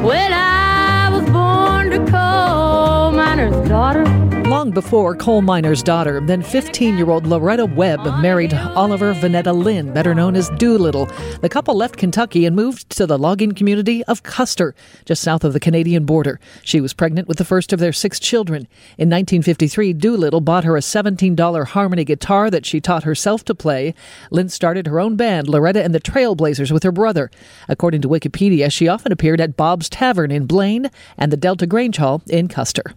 When 0.03 0.33
I 0.33 1.11
was 1.13 1.29
born 1.31 1.91
to 1.91 2.11
coal 2.11 3.13
miner's 3.13 3.69
daughter. 3.69 4.26
Long 4.67 4.73
before 4.75 5.15
coal 5.15 5.43
miner's 5.43 5.81
daughter, 5.81 6.21
then 6.21 6.43
15 6.43 6.97
year 6.97 7.09
old 7.09 7.25
Loretta 7.25 7.67
Webb 7.67 8.05
married 8.21 8.53
Oliver 8.53 9.15
Vanetta 9.15 9.55
Lynn, 9.55 9.95
better 9.95 10.13
known 10.13 10.35
as 10.35 10.51
Doolittle. 10.59 11.07
The 11.41 11.49
couple 11.49 11.77
left 11.77 11.97
Kentucky 11.97 12.45
and 12.47 12.57
moved 12.57 12.91
to 12.91 13.07
the 13.07 13.17
logging 13.17 13.53
community 13.53 14.03
of 14.05 14.25
Custer, 14.25 14.75
just 15.05 15.23
south 15.23 15.45
of 15.45 15.53
the 15.53 15.61
Canadian 15.61 16.05
border. 16.05 16.41
She 16.65 16.81
was 16.81 16.95
pregnant 16.95 17.29
with 17.29 17.39
the 17.39 17.45
first 17.45 17.73
of 17.73 17.79
their 17.79 17.93
six 17.93 18.19
children. 18.19 18.63
In 18.99 19.09
1953, 19.09 19.93
Doolittle 19.93 20.41
bought 20.41 20.65
her 20.65 20.77
a 20.77 20.81
$17 20.81 21.67
harmony 21.69 22.05
guitar 22.05 22.51
that 22.51 22.67
she 22.67 22.81
taught 22.81 23.05
herself 23.05 23.45
to 23.45 23.55
play. 23.55 23.95
Lynn 24.33 24.49
started 24.49 24.89
her 24.89 24.99
own 24.99 25.15
band, 25.15 25.47
Loretta 25.47 25.85
and 25.85 25.95
the 25.95 26.01
Trailblazers, 26.01 26.73
with 26.73 26.83
her 26.83 26.91
brother. 26.91 27.31
According 27.69 28.03
to 28.03 28.09
Wikipedia, 28.09 28.73
she 28.73 28.89
often 28.89 29.13
appeared 29.13 29.41
at 29.41 29.57
Bob's 29.57 29.89
Tavern 29.89 30.33
in 30.33 30.47
Blaine 30.47 30.91
and 31.17 31.31
the 31.31 31.37
Delta 31.37 31.69
Grange 31.69 31.99
Hall 31.99 32.21
in 32.27 32.49
Custer. 32.49 32.95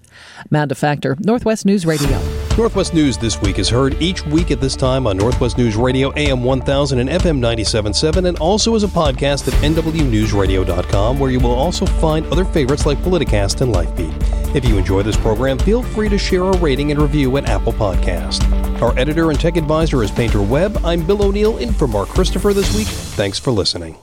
Manda 0.49 0.74
Factor, 0.74 1.15
Northwest 1.60 1.66
News 1.66 1.86
Radio. 1.86 2.57
Northwest 2.57 2.93
News 2.93 3.18
this 3.18 3.41
week 3.41 3.60
is 3.60 3.68
heard 3.68 4.01
each 4.01 4.26
week 4.28 4.49
at 4.49 4.62
this 4.62 4.78
time 4.78 5.05
on 5.05 5.18
Northwest 5.18 5.57
News 5.57 5.76
Radio 5.76 6.14
AM 6.16 6.41
1000 6.41 6.99
and 6.99 7.10
FM 7.10 7.39
977 7.39 8.28
and 8.28 8.38
also 8.38 8.76
as 8.76 8.84
a 8.84 8.88
podcast 8.88 9.47
at 9.47 9.53
nwnewsradio.com 9.55 11.20
where 11.20 11.32
you 11.32 11.39
will 11.39 11.53
also 11.53 11.86
find 11.86 12.26
other 12.28 12.45
favorites 12.45 12.86
like 12.86 12.97
Politicast 12.99 13.60
and 13.60 13.74
Lifebeat. 13.74 14.55
If 14.55 14.64
you 14.64 14.78
enjoy 14.78 15.03
this 15.03 15.18
program, 15.18 15.57
feel 15.60 15.84
free 15.84 16.07
to 16.07 16.18
share 16.18 16.43
a 16.43 16.57
rating 16.60 16.91
and 16.91 17.01
review 17.01 17.36
at 17.36 17.49
Apple 17.49 17.74
Podcast. 17.74 18.41
Our 18.82 18.97
editor 18.97 19.30
and 19.30 19.39
tech 19.39 19.57
advisor 19.57 20.01
is 20.01 20.12
Painter 20.12 20.41
Webb. 20.41 20.80
I'm 20.86 21.05
Bill 21.05 21.24
O'Neill 21.24 21.57
in 21.57 21.74
for 21.74 21.88
Mark 21.88 22.07
Christopher 22.07 22.53
this 22.53 22.74
week. 22.74 22.88
Thanks 22.88 23.38
for 23.38 23.51
listening. 23.51 23.97